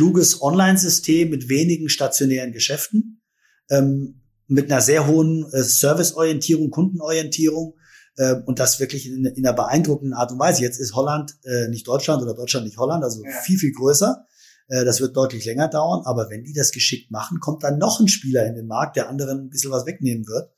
kluges 0.00 0.40
Online-System 0.40 1.28
mit 1.28 1.50
wenigen 1.50 1.90
stationären 1.90 2.52
Geschäften, 2.52 3.20
ähm, 3.68 4.22
mit 4.46 4.72
einer 4.72 4.80
sehr 4.80 5.06
hohen 5.06 5.44
äh, 5.52 5.62
Serviceorientierung, 5.62 6.70
Kundenorientierung 6.70 7.74
äh, 8.16 8.36
und 8.46 8.58
das 8.58 8.80
wirklich 8.80 9.06
in, 9.06 9.26
in, 9.26 9.46
einer 9.46 9.54
beeindruckenden 9.54 10.14
Art 10.14 10.32
und 10.32 10.38
Weise. 10.38 10.62
Jetzt 10.62 10.80
ist 10.80 10.94
Holland 10.94 11.34
äh, 11.44 11.68
nicht 11.68 11.86
Deutschland 11.86 12.22
oder 12.22 12.32
Deutschland 12.32 12.64
nicht 12.64 12.78
Holland, 12.78 13.04
also 13.04 13.22
ja. 13.22 13.30
viel, 13.42 13.58
viel 13.58 13.72
größer. 13.72 14.24
Äh, 14.68 14.86
das 14.86 15.02
wird 15.02 15.14
deutlich 15.14 15.44
länger 15.44 15.68
dauern, 15.68 16.00
aber 16.06 16.30
wenn 16.30 16.44
die 16.44 16.54
das 16.54 16.72
geschickt 16.72 17.10
machen, 17.10 17.38
kommt 17.38 17.62
dann 17.62 17.76
noch 17.76 18.00
ein 18.00 18.08
Spieler 18.08 18.46
in 18.46 18.54
den 18.54 18.68
Markt, 18.68 18.96
der 18.96 19.10
anderen 19.10 19.38
ein 19.38 19.50
bisschen 19.50 19.70
was 19.70 19.84
wegnehmen 19.84 20.26
wird. 20.26 20.50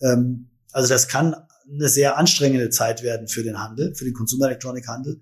Ähm, 0.00 0.48
also 0.72 0.88
das 0.88 1.08
kann 1.08 1.36
eine 1.70 1.90
sehr 1.90 2.16
anstrengende 2.16 2.70
Zeit 2.70 3.02
werden 3.02 3.28
für 3.28 3.42
den 3.42 3.58
Handel, 3.58 3.94
für 3.94 4.06
den 4.06 4.14
Consumer 4.14 4.46
Electronic 4.46 4.88
Handel. 4.88 5.20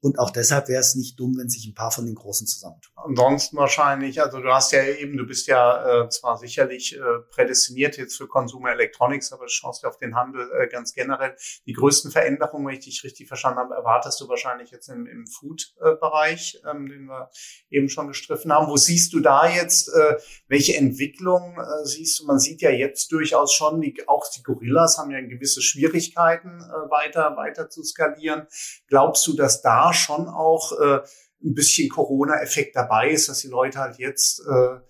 Und 0.00 0.18
auch 0.20 0.30
deshalb 0.30 0.68
wäre 0.68 0.80
es 0.80 0.94
nicht 0.94 1.18
dumm, 1.18 1.36
wenn 1.38 1.48
sich 1.48 1.66
ein 1.66 1.74
paar 1.74 1.90
von 1.90 2.06
den 2.06 2.14
Großen 2.14 2.46
zusammentun. 2.46 2.92
Ansonsten 2.94 3.56
wahrscheinlich, 3.56 4.22
also 4.22 4.40
du 4.40 4.48
hast 4.52 4.70
ja 4.70 4.84
eben, 4.84 5.16
du 5.16 5.26
bist 5.26 5.48
ja 5.48 6.04
äh, 6.04 6.08
zwar 6.08 6.38
sicherlich 6.38 6.96
äh, 6.96 7.00
prädestiniert 7.30 7.96
jetzt 7.96 8.16
für 8.16 8.28
Consumer 8.28 8.70
Electronics, 8.70 9.32
aber 9.32 9.46
du 9.46 9.50
schaust 9.50 9.82
ja 9.82 9.88
auf 9.88 9.98
den 9.98 10.14
Handel 10.14 10.48
äh, 10.52 10.68
ganz 10.68 10.92
generell. 10.92 11.34
Die 11.66 11.72
größten 11.72 12.12
Veränderungen, 12.12 12.66
wenn 12.66 12.74
ich 12.74 12.84
dich 12.84 13.02
richtig 13.02 13.26
verstanden 13.26 13.58
habe, 13.58 13.74
erwartest 13.74 14.20
du 14.20 14.28
wahrscheinlich 14.28 14.70
jetzt 14.70 14.88
im, 14.88 15.06
im 15.06 15.26
Food-Bereich, 15.26 16.62
ähm, 16.70 16.88
den 16.88 17.06
wir 17.06 17.30
eben 17.70 17.88
schon 17.88 18.06
gestriffen 18.06 18.52
haben. 18.52 18.68
Wo 18.68 18.76
siehst 18.76 19.12
du 19.14 19.20
da 19.20 19.48
jetzt, 19.48 19.88
äh, 19.88 20.16
welche 20.46 20.76
Entwicklung 20.76 21.58
äh, 21.58 21.84
siehst 21.84 22.20
du? 22.20 22.26
Man 22.26 22.38
sieht 22.38 22.62
ja 22.62 22.70
jetzt 22.70 23.10
durchaus 23.10 23.52
schon, 23.52 23.80
die, 23.80 23.96
auch 24.06 24.24
die 24.30 24.44
Gorillas 24.44 24.96
haben 24.98 25.10
ja 25.10 25.20
gewisse 25.20 25.60
Schwierigkeiten, 25.60 26.60
äh, 26.60 26.90
weiter, 26.90 27.36
weiter 27.36 27.68
zu 27.68 27.82
skalieren. 27.82 28.46
Glaubst 28.86 29.26
du, 29.26 29.34
dass 29.34 29.60
da 29.60 29.87
schon 29.92 30.28
auch 30.28 30.72
äh, 30.72 31.00
ein 31.44 31.54
bisschen 31.54 31.88
Corona-Effekt 31.88 32.76
dabei 32.76 33.10
ist, 33.10 33.28
dass 33.28 33.40
die 33.40 33.48
Leute 33.48 33.78
halt 33.78 33.98
jetzt, 33.98 34.40
äh, 34.40 34.52
äh, 34.52 34.80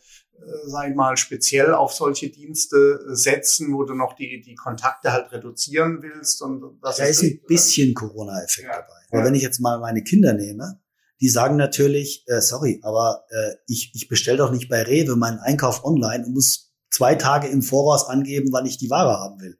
sag 0.67 0.89
ich 0.89 0.95
mal, 0.95 1.17
speziell 1.17 1.75
auf 1.75 1.93
solche 1.93 2.31
Dienste 2.31 3.01
setzen, 3.09 3.75
wo 3.75 3.85
du 3.85 3.95
noch 3.95 4.15
die, 4.15 4.41
die 4.41 4.55
Kontakte 4.55 5.13
halt 5.13 5.33
reduzieren 5.33 5.99
willst. 6.03 6.43
Und 6.43 6.81
das 6.83 6.97
da 6.97 7.05
ist, 7.05 7.23
ist 7.23 7.31
ein 7.31 7.41
bisschen 7.47 7.95
Corona-Effekt 7.95 8.69
ja. 8.69 8.75
dabei. 8.75 9.01
Aber 9.11 9.21
ja. 9.21 9.25
wenn 9.27 9.35
ich 9.35 9.43
jetzt 9.43 9.61
mal 9.61 9.79
meine 9.79 10.03
Kinder 10.03 10.33
nehme, 10.33 10.81
die 11.21 11.29
sagen 11.29 11.57
natürlich, 11.57 12.25
äh, 12.29 12.41
sorry, 12.41 12.81
aber 12.83 13.25
äh, 13.31 13.55
ich, 13.67 13.91
ich 13.95 14.09
bestelle 14.09 14.39
doch 14.39 14.53
nicht 14.53 14.69
bei 14.69 14.83
Rewe 14.83 15.17
meinen 15.17 15.39
Einkauf 15.39 15.85
online 15.85 16.25
und 16.27 16.35
muss 16.35 16.73
zwei 16.91 17.17
Tage 17.17 17.49
im 17.49 17.63
Voraus 17.63 18.07
angeben, 18.07 18.49
wann 18.53 18.67
ich 18.67 18.79
die 18.79 18.91
Ware 18.91 19.19
haben 19.19 19.41
will. 19.41 19.59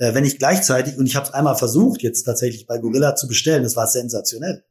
Äh, 0.00 0.14
wenn 0.14 0.24
ich 0.24 0.38
gleichzeitig, 0.38 0.96
und 0.96 1.06
ich 1.06 1.14
habe 1.14 1.26
es 1.26 1.34
einmal 1.34 1.56
versucht, 1.56 2.02
jetzt 2.02 2.22
tatsächlich 2.22 2.66
bei 2.66 2.78
Gorilla 2.78 3.14
zu 3.14 3.28
bestellen, 3.28 3.62
das 3.62 3.76
war 3.76 3.86
sensationell. 3.86 4.64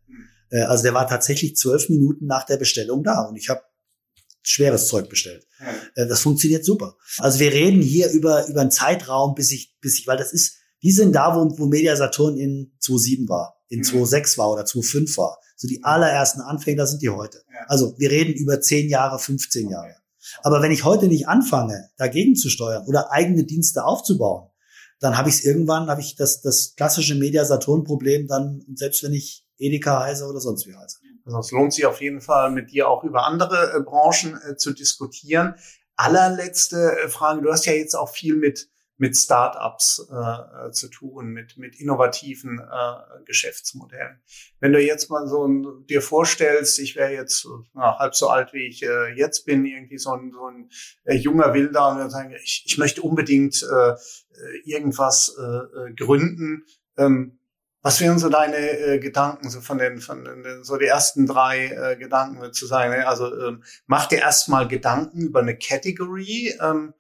Äh, 0.50 0.62
also 0.62 0.84
der 0.84 0.96
war 0.96 1.08
tatsächlich 1.08 1.56
zwölf 1.56 1.88
Minuten 1.88 2.26
nach 2.26 2.46
der 2.46 2.58
Bestellung 2.58 3.04
da 3.04 3.22
und 3.22 3.36
ich 3.36 3.50
habe 3.50 3.62
schweres 4.42 4.88
Zeug 4.88 5.08
bestellt. 5.08 5.46
Ja. 5.60 6.04
Äh, 6.04 6.08
das 6.08 6.22
funktioniert 6.22 6.66
super. 6.66 6.98
Also 7.20 7.40
wir 7.40 7.54
reden 7.54 7.82
hier 7.82 8.10
über 8.10 8.48
über 8.48 8.62
einen 8.62 8.72
Zeitraum, 8.72 9.36
bis 9.36 9.52
ich 9.52 9.78
bis 9.80 10.00
ich, 10.00 10.08
weil 10.08 10.18
das 10.18 10.34
ist, 10.34 10.56
die 10.82 10.92
sind 10.92 11.14
da, 11.14 11.36
wo, 11.36 11.60
wo 11.60 11.68
Media 11.68 11.96
Saturn 11.96 12.36
in 12.36 12.72
2007 12.80 13.30
war, 13.30 13.62
in 13.68 13.80
mhm. 13.80 13.84
2006 13.84 14.38
war 14.40 14.52
oder 14.52 14.66
2005 14.66 15.16
war. 15.18 15.38
So 15.56 15.68
die 15.68 15.84
allerersten 15.84 16.42
Anfänge, 16.42 16.78
da 16.78 16.88
sind 16.88 17.04
die 17.04 17.10
heute. 17.10 17.44
Ja. 17.54 17.66
Also 17.68 17.94
wir 18.00 18.10
reden 18.10 18.34
über 18.34 18.62
zehn 18.62 18.90
Jahre, 18.90 19.20
15 19.20 19.70
Jahre. 19.70 19.94
Aber 20.42 20.64
wenn 20.64 20.72
ich 20.72 20.86
heute 20.86 21.08
nicht 21.08 21.28
anfange, 21.28 21.90
dagegen 21.98 22.36
zu 22.36 22.50
steuern 22.50 22.88
oder 22.88 23.12
eigene 23.12 23.44
Dienste 23.44 23.84
aufzubauen, 23.84 24.49
dann 25.00 25.18
habe 25.18 25.30
ich 25.30 25.36
es 25.36 25.46
irgendwann, 25.46 25.90
habe 25.90 26.02
ich 26.02 26.16
das, 26.16 26.42
das 26.42 26.74
klassische 26.76 27.16
Media-Saturn-Problem 27.16 28.28
dann, 28.28 28.66
selbst 28.76 29.04
wenn 29.04 29.14
ich 29.14 29.46
Edeka 29.58 30.02
heiße 30.02 30.26
oder 30.26 30.40
sonst 30.40 30.68
wie 30.68 30.76
heiße. 30.76 31.00
Also 31.26 31.40
es 31.40 31.52
lohnt 31.52 31.74
sich 31.74 31.86
auf 31.86 32.02
jeden 32.02 32.22
Fall, 32.22 32.52
mit 32.52 32.72
dir 32.72 32.90
auch 32.90 33.04
über 33.04 33.26
andere 33.26 33.74
äh, 33.76 33.82
Branchen 33.82 34.40
äh, 34.50 34.56
zu 34.56 34.74
diskutieren. 34.74 35.56
Allerletzte 35.96 36.98
äh, 36.98 37.10
Frage, 37.10 37.42
du 37.42 37.52
hast 37.52 37.66
ja 37.66 37.74
jetzt 37.74 37.96
auch 37.96 38.10
viel 38.10 38.36
mit 38.36 38.70
mit 39.00 39.16
Startups 39.16 40.08
äh, 40.12 40.68
äh, 40.68 40.72
zu 40.72 40.90
tun, 40.90 41.28
mit, 41.28 41.58
mit 41.58 41.80
innovativen 41.80 42.60
äh, 42.60 43.24
Geschäftsmodellen. 43.26 44.22
Wenn 44.60 44.74
du 44.74 44.82
jetzt 44.82 45.10
mal 45.10 45.26
so 45.26 45.48
ein, 45.48 45.86
dir 45.88 46.02
vorstellst, 46.02 46.80
ich 46.80 46.98
wäre 46.98 47.14
jetzt 47.14 47.48
na, 47.74 47.98
halb 47.98 48.14
so 48.14 48.28
alt, 48.28 48.54
wie 48.54 48.68
ich 48.68 48.84
äh, 48.84 49.14
jetzt 49.16 49.46
bin, 49.46 49.66
irgendwie 49.66 49.98
so 49.98 50.12
ein, 50.12 50.32
so 50.32 50.46
ein 50.48 50.70
äh, 51.06 51.16
junger 51.16 51.54
Wilder 51.54 51.90
und 51.90 51.98
wir 51.98 52.10
sagen, 52.10 52.36
ich, 52.44 52.64
ich 52.66 52.78
möchte 52.78 53.02
unbedingt 53.02 53.64
äh, 53.64 53.94
irgendwas 54.66 55.34
äh, 55.40 55.94
gründen. 55.94 56.66
Ähm, 56.98 57.40
was 57.82 58.02
wären 58.02 58.20
so 58.20 58.28
deine 58.28 58.58
äh, 58.58 59.00
Gedanken, 59.00 59.50
so 59.50 59.62
von 59.62 59.78
den, 59.78 60.00
von 60.00 60.26
den, 60.26 60.64
so 60.66 60.76
die 60.76 60.88
ersten 60.88 61.26
drei 61.26 61.68
äh, 61.68 61.96
Gedanken 61.96 62.52
zu 62.52 62.66
sagen? 62.66 62.92
Ne? 62.92 63.08
Also 63.08 63.34
ähm, 63.48 63.64
mach 63.88 64.08
dir 64.08 64.20
erstmal 64.20 64.68
Gedanken 64.68 65.22
über 65.22 65.40
eine 65.40 65.58
Category. 65.58 66.54
Ähm, 66.62 66.94
äh, 66.94 66.99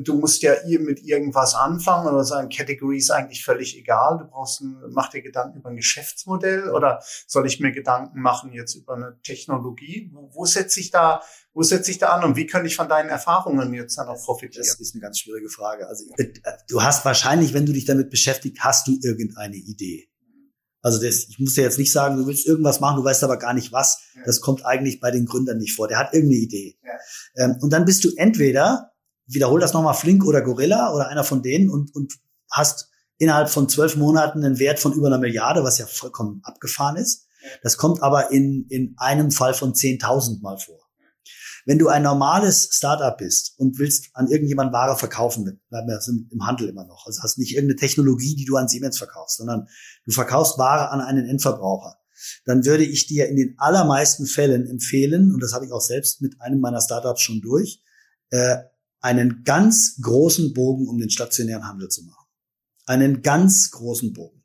du 0.00 0.18
musst 0.18 0.42
ja 0.42 0.54
mit 0.80 1.02
irgendwas 1.02 1.54
anfangen 1.54 2.08
oder 2.08 2.24
sagen, 2.24 2.48
Category 2.48 2.98
ist 2.98 3.10
eigentlich 3.10 3.44
völlig 3.44 3.78
egal. 3.78 4.18
Du 4.18 4.26
brauchst 4.26 4.60
ein, 4.60 4.76
mach 4.90 5.08
dir 5.08 5.22
Gedanken 5.22 5.58
über 5.58 5.70
ein 5.70 5.76
Geschäftsmodell 5.76 6.70
oder 6.70 7.02
soll 7.26 7.46
ich 7.46 7.60
mir 7.60 7.72
Gedanken 7.72 8.20
machen 8.20 8.52
jetzt 8.52 8.74
über 8.74 8.94
eine 8.94 9.18
Technologie? 9.22 10.10
Wo, 10.12 10.30
wo 10.32 10.44
setze 10.44 10.80
ich 10.80 10.90
da, 10.90 11.22
wo 11.54 11.62
setze 11.62 11.90
ich 11.90 11.98
da 11.98 12.08
an 12.08 12.24
und 12.24 12.36
wie 12.36 12.46
könnte 12.46 12.66
ich 12.66 12.76
von 12.76 12.88
deinen 12.88 13.08
Erfahrungen 13.08 13.72
jetzt 13.72 13.96
dann 13.96 14.08
auch 14.08 14.22
profitieren? 14.22 14.66
Das 14.66 14.80
ist 14.80 14.94
eine 14.94 15.02
ganz 15.02 15.20
schwierige 15.20 15.48
Frage. 15.48 15.86
Also 15.86 16.04
äh, 16.16 16.32
du 16.68 16.82
hast 16.82 17.04
wahrscheinlich, 17.04 17.54
wenn 17.54 17.66
du 17.66 17.72
dich 17.72 17.84
damit 17.84 18.10
beschäftigt, 18.10 18.58
hast 18.60 18.88
du 18.88 18.98
irgendeine 19.02 19.56
Idee. 19.56 20.08
Also 20.82 21.00
das, 21.00 21.28
ich 21.28 21.38
muss 21.38 21.54
dir 21.54 21.62
jetzt 21.62 21.78
nicht 21.78 21.92
sagen, 21.92 22.16
du 22.16 22.26
willst 22.26 22.46
irgendwas 22.46 22.80
machen, 22.80 22.96
du 22.96 23.04
weißt 23.04 23.22
aber 23.22 23.38
gar 23.38 23.54
nicht 23.54 23.72
was. 23.72 24.00
Das 24.26 24.40
kommt 24.40 24.66
eigentlich 24.66 25.00
bei 25.00 25.12
den 25.12 25.26
Gründern 25.26 25.58
nicht 25.58 25.76
vor. 25.76 25.86
Der 25.86 25.98
hat 25.98 26.12
irgendeine 26.12 26.42
Idee. 26.42 26.76
Ja. 26.82 27.44
Ähm, 27.44 27.56
und 27.60 27.72
dann 27.72 27.84
bist 27.84 28.02
du 28.04 28.10
entweder 28.16 28.91
wiederhol 29.34 29.60
das 29.60 29.72
nochmal 29.72 29.94
Flink 29.94 30.24
oder 30.24 30.42
Gorilla 30.42 30.92
oder 30.92 31.08
einer 31.08 31.24
von 31.24 31.42
denen 31.42 31.70
und, 31.70 31.94
und 31.94 32.14
hast 32.50 32.88
innerhalb 33.18 33.48
von 33.48 33.68
zwölf 33.68 33.96
Monaten 33.96 34.44
einen 34.44 34.58
Wert 34.58 34.80
von 34.80 34.92
über 34.92 35.06
einer 35.06 35.18
Milliarde, 35.18 35.62
was 35.64 35.78
ja 35.78 35.86
vollkommen 35.86 36.40
abgefahren 36.44 36.96
ist. 36.96 37.26
Das 37.62 37.76
kommt 37.76 38.02
aber 38.02 38.30
in, 38.30 38.66
in 38.68 38.94
einem 38.98 39.30
Fall 39.30 39.54
von 39.54 39.74
10.000 39.74 40.40
Mal 40.42 40.58
vor. 40.58 40.78
Wenn 41.64 41.78
du 41.78 41.88
ein 41.88 42.02
normales 42.02 42.70
Startup 42.72 43.16
bist 43.16 43.54
und 43.56 43.78
willst 43.78 44.10
an 44.14 44.28
irgendjemand 44.28 44.72
Ware 44.72 44.98
verkaufen, 44.98 45.44
bleiben 45.68 45.88
wir 45.88 46.00
im 46.32 46.46
Handel 46.46 46.68
immer 46.68 46.84
noch, 46.84 47.06
also 47.06 47.22
hast 47.22 47.38
nicht 47.38 47.54
irgendeine 47.54 47.78
Technologie, 47.78 48.34
die 48.34 48.44
du 48.44 48.56
an 48.56 48.66
Siemens 48.66 48.98
verkaufst, 48.98 49.38
sondern 49.38 49.68
du 50.04 50.10
verkaufst 50.10 50.58
Ware 50.58 50.90
an 50.90 51.00
einen 51.00 51.28
Endverbraucher, 51.28 51.96
dann 52.44 52.64
würde 52.64 52.84
ich 52.84 53.06
dir 53.06 53.28
in 53.28 53.36
den 53.36 53.54
allermeisten 53.58 54.26
Fällen 54.26 54.66
empfehlen, 54.66 55.32
und 55.32 55.40
das 55.40 55.52
habe 55.52 55.64
ich 55.64 55.72
auch 55.72 55.80
selbst 55.80 56.20
mit 56.20 56.40
einem 56.40 56.58
meiner 56.58 56.80
Startups 56.80 57.22
schon 57.22 57.40
durch, 57.40 57.80
äh, 58.30 58.56
einen 59.02 59.42
ganz 59.44 60.00
großen 60.00 60.54
Bogen 60.54 60.88
um 60.88 60.98
den 60.98 61.10
stationären 61.10 61.66
Handel 61.66 61.88
zu 61.88 62.04
machen. 62.04 62.26
Einen 62.86 63.22
ganz 63.22 63.70
großen 63.70 64.12
Bogen. 64.12 64.44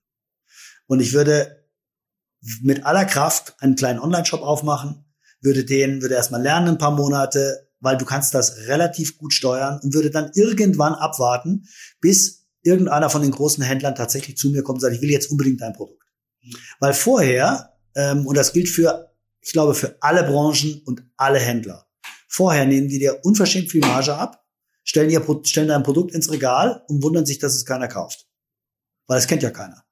Und 0.88 0.99
ich 0.99 1.14
würde 1.14 1.66
mit 2.62 2.86
aller 2.86 3.05
Kraft 3.05 3.55
einen 3.60 3.76
kleinen 3.76 3.99
Online-Shop 3.99 4.41
aufmachen, 4.41 5.05
würde 5.41 5.64
den, 5.64 6.01
würde 6.01 6.16
erstmal 6.16 6.41
lernen 6.41 6.70
ein 6.70 6.78
paar 6.78 6.91
Monate, 6.91 7.70
weil 7.80 7.97
du 7.97 8.05
kannst 8.05 8.34
das 8.34 8.58
relativ 8.68 9.18
gut 9.18 9.34
steuern 9.34 9.80
und 9.82 9.93
würde 9.93 10.10
dann 10.10 10.32
irgendwann 10.34 10.93
abwarten, 10.93 11.68
bis 12.01 12.47
irgendeiner 12.64 13.10
von 13.10 13.22
den 13.22 13.32
großen 13.32 13.64
Händlern 13.64 13.95
tatsächlich 13.95 14.38
zu 14.38 14.49
mir 14.49 14.64
kommt 14.64 14.78
und 14.78 14.82
sagt, 14.82 14.95
ich 14.95 15.01
will 15.01 15.12
jetzt 15.12 15.32
unbedingt 15.32 15.62
dein 15.62 15.74
Produkt. 15.74 16.03
Weil 16.80 16.93
vorher, 16.93 17.78
ähm, 17.95 18.26
und 18.26 18.36
das 18.36 18.53
gilt 18.53 18.70
für, 18.70 19.14
ich 19.41 19.53
glaube, 19.53 19.76
für 19.76 19.97
alle 20.01 20.24
Branchen 20.24 20.82
und 20.86 21.03
alle 21.16 21.39
Händler, 21.39 21.88
vorher 22.28 22.66
nehmen 22.66 22.88
die 22.88 22.99
dir 22.99 23.20
unverschämt 23.24 23.70
viel 23.70 23.82
Marge 23.82 24.16
ab, 24.16 24.47
stellen, 24.88 25.10
ihr, 25.10 25.24
stellen 25.44 25.68
dein 25.68 25.84
Produkt 25.84 26.14
ins 26.14 26.32
Regal 26.32 26.84
und 26.88 27.04
wundern 27.04 27.26
sich, 27.26 27.40
dass 27.40 27.56
es 27.56 27.66
keiner 27.66 27.88
kauft. 27.88 28.26
Weil 29.06 29.20
es 29.20 29.28
kennt 29.28 29.44
ja 29.44 29.52
keiner. 29.52 29.84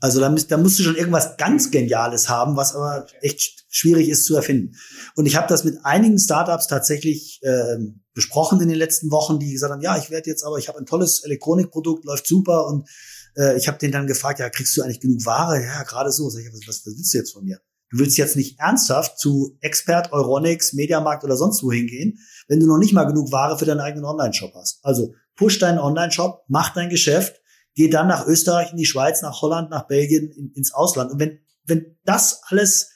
Also 0.00 0.18
da, 0.18 0.30
da 0.30 0.56
musst 0.56 0.78
du 0.78 0.82
schon 0.82 0.96
irgendwas 0.96 1.36
ganz 1.36 1.70
Geniales 1.70 2.30
haben, 2.30 2.56
was 2.56 2.74
aber 2.74 3.06
echt 3.20 3.66
schwierig 3.68 4.08
ist 4.08 4.24
zu 4.24 4.34
erfinden. 4.34 4.76
Und 5.14 5.26
ich 5.26 5.36
habe 5.36 5.46
das 5.46 5.64
mit 5.64 5.84
einigen 5.84 6.18
Startups 6.18 6.68
tatsächlich 6.68 7.38
äh, 7.42 7.76
besprochen 8.14 8.60
in 8.62 8.68
den 8.68 8.78
letzten 8.78 9.10
Wochen, 9.10 9.38
die 9.38 9.52
gesagt 9.52 9.72
haben, 9.72 9.82
ja, 9.82 9.98
ich 9.98 10.10
werde 10.10 10.30
jetzt 10.30 10.42
aber, 10.42 10.56
ich 10.56 10.68
habe 10.68 10.78
ein 10.78 10.86
tolles 10.86 11.22
Elektronikprodukt, 11.22 12.06
läuft 12.06 12.26
super 12.26 12.66
und 12.66 12.88
äh, 13.36 13.58
ich 13.58 13.68
habe 13.68 13.76
den 13.76 13.92
dann 13.92 14.06
gefragt, 14.06 14.40
ja, 14.40 14.48
kriegst 14.48 14.74
du 14.74 14.82
eigentlich 14.82 15.00
genug 15.00 15.26
Ware? 15.26 15.62
Ja, 15.62 15.82
gerade 15.82 16.10
so. 16.10 16.30
Sag 16.30 16.40
ich, 16.40 16.52
was, 16.52 16.66
was 16.66 16.86
willst 16.86 17.12
du 17.12 17.18
jetzt 17.18 17.32
von 17.34 17.44
mir? 17.44 17.60
Du 17.90 17.98
willst 17.98 18.16
jetzt 18.16 18.36
nicht 18.36 18.58
ernsthaft 18.58 19.18
zu 19.18 19.56
Expert, 19.60 20.12
Euronics, 20.12 20.72
Mediamarkt 20.72 21.24
oder 21.24 21.36
sonst 21.36 21.62
wo 21.62 21.72
hingehen, 21.72 22.18
wenn 22.48 22.60
du 22.60 22.66
noch 22.66 22.78
nicht 22.78 22.92
mal 22.92 23.04
genug 23.04 23.32
Ware 23.32 23.58
für 23.58 23.64
deinen 23.64 23.80
eigenen 23.80 24.04
Online-Shop 24.04 24.52
hast. 24.54 24.78
Also 24.82 25.14
push 25.36 25.58
deinen 25.58 25.78
Online-Shop, 25.78 26.44
mach 26.48 26.72
dein 26.72 26.88
Geschäft, 26.88 27.40
geh 27.74 27.88
dann 27.88 28.08
nach 28.08 28.26
Österreich, 28.26 28.70
in 28.70 28.76
die 28.76 28.86
Schweiz, 28.86 29.22
nach 29.22 29.42
Holland, 29.42 29.70
nach 29.70 29.86
Belgien, 29.86 30.30
in, 30.30 30.52
ins 30.54 30.72
Ausland. 30.72 31.10
Und 31.12 31.18
wenn 31.18 31.40
wenn 31.70 31.96
das 32.04 32.42
alles, 32.48 32.90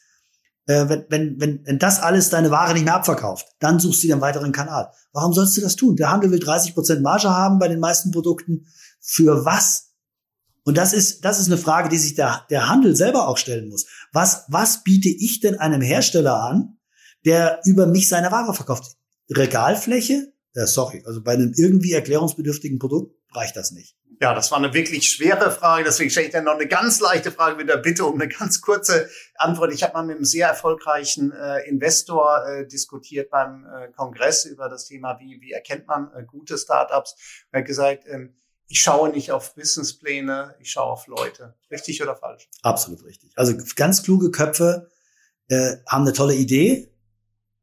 äh, 0.67 0.89
wenn, 0.89 1.07
wenn, 1.09 1.41
wenn, 1.41 1.67
wenn 1.67 1.79
das 1.79 2.01
alles 2.01 2.29
deine 2.29 2.51
Ware 2.51 2.75
nicht 2.75 2.85
mehr 2.85 2.97
abverkauft, 2.97 3.47
dann 3.61 3.79
suchst 3.81 4.03
du 4.03 4.09
dir 4.09 4.15
einen 4.15 4.23
weiteren 4.23 4.53
Kanal. 4.53 4.91
Warum 5.13 5.33
sollst 5.33 5.57
du 5.57 5.63
das 5.63 5.77
tun? 5.77 5.97
Der 5.97 6.11
Handel 6.11 6.31
will 6.31 6.41
30 6.41 6.75
Prozent 6.75 7.03
Marge 7.03 7.31
haben 7.31 7.59
bei 7.59 7.69
den 7.69 7.81
meisten 7.81 8.11
Produkten. 8.11 8.67
Für 9.01 9.45
was? 9.45 9.94
Und 10.65 10.79
das 10.79 10.93
ist, 10.93 11.25
das 11.25 11.39
ist 11.39 11.47
eine 11.47 11.59
Frage, 11.59 11.89
die 11.91 11.99
sich 11.99 12.15
der, 12.15 12.47
der 12.51 12.69
Handel 12.69 12.97
selber 12.97 13.29
auch 13.29 13.37
stellen 13.37 13.69
muss. 13.69 13.87
Was, 14.13 14.45
was 14.49 14.83
biete 14.83 15.11
ich 15.11 15.41
denn 15.41 15.59
einem 15.59 15.83
Hersteller 15.83 16.43
an, 16.43 16.79
der 17.25 17.61
über 17.65 17.87
mich 17.87 18.09
seine 18.09 18.33
Ware 18.33 18.55
verkauft? 18.55 18.97
Regalfläche? 19.31 20.33
Ja, 20.55 20.67
sorry, 20.67 21.03
also 21.07 21.23
bei 21.23 21.33
einem 21.33 21.53
irgendwie 21.57 21.93
erklärungsbedürftigen 21.93 22.79
Produkt 22.79 23.15
reicht 23.33 23.57
das 23.57 23.73
nicht. 23.73 23.97
Ja, 24.21 24.33
das 24.33 24.51
war 24.53 24.59
eine 24.59 24.73
wirklich 24.73 25.11
schwere 25.11 25.51
Frage. 25.51 25.85
Deswegen 25.85 26.09
stelle 26.09 26.27
ich 26.27 26.33
dann 26.33 26.45
noch 26.45 26.55
eine 26.55 26.69
ganz 26.69 27.01
leichte 27.01 27.33
Frage 27.33 27.57
mit 27.57 27.69
der 27.69 27.79
Bitte 27.79 28.05
um 28.05 28.15
eine 28.15 28.29
ganz 28.29 28.61
kurze 28.61 29.09
Antwort. 29.35 29.73
Ich 29.73 29.83
habe 29.83 29.95
mal 29.95 30.05
mit 30.05 30.17
einem 30.17 30.25
sehr 30.25 30.49
erfolgreichen 30.49 31.33
äh, 31.33 31.69
Investor 31.69 32.47
äh, 32.47 32.67
diskutiert 32.67 33.29
beim 33.31 33.67
äh, 33.67 33.89
Kongress 33.89 34.45
über 34.45 34.69
das 34.69 34.87
Thema, 34.87 35.19
wie, 35.19 35.41
wie 35.41 35.51
erkennt 35.51 35.89
man 35.89 36.13
äh, 36.15 36.25
gute 36.25 36.57
Startups. 36.57 37.17
Er 37.51 37.61
hat 37.61 37.67
gesagt, 37.67 38.05
ähm, 38.07 38.37
ich 38.67 38.81
schaue 38.81 39.11
nicht 39.11 39.31
auf 39.31 39.55
Businesspläne, 39.55 40.55
ich 40.61 40.71
schaue 40.71 40.93
auf 40.93 41.07
Leute. 41.07 41.55
Richtig 41.71 42.03
oder 42.03 42.17
falsch? 42.17 42.49
Absolut 42.63 43.05
richtig. 43.05 43.33
Also 43.37 43.55
ganz 43.77 44.03
kluge 44.03 44.31
Köpfe 44.31 44.89
äh, 45.49 45.77
haben 45.87 46.03
eine 46.03 46.13
tolle 46.13 46.35
Idee. 46.35 46.91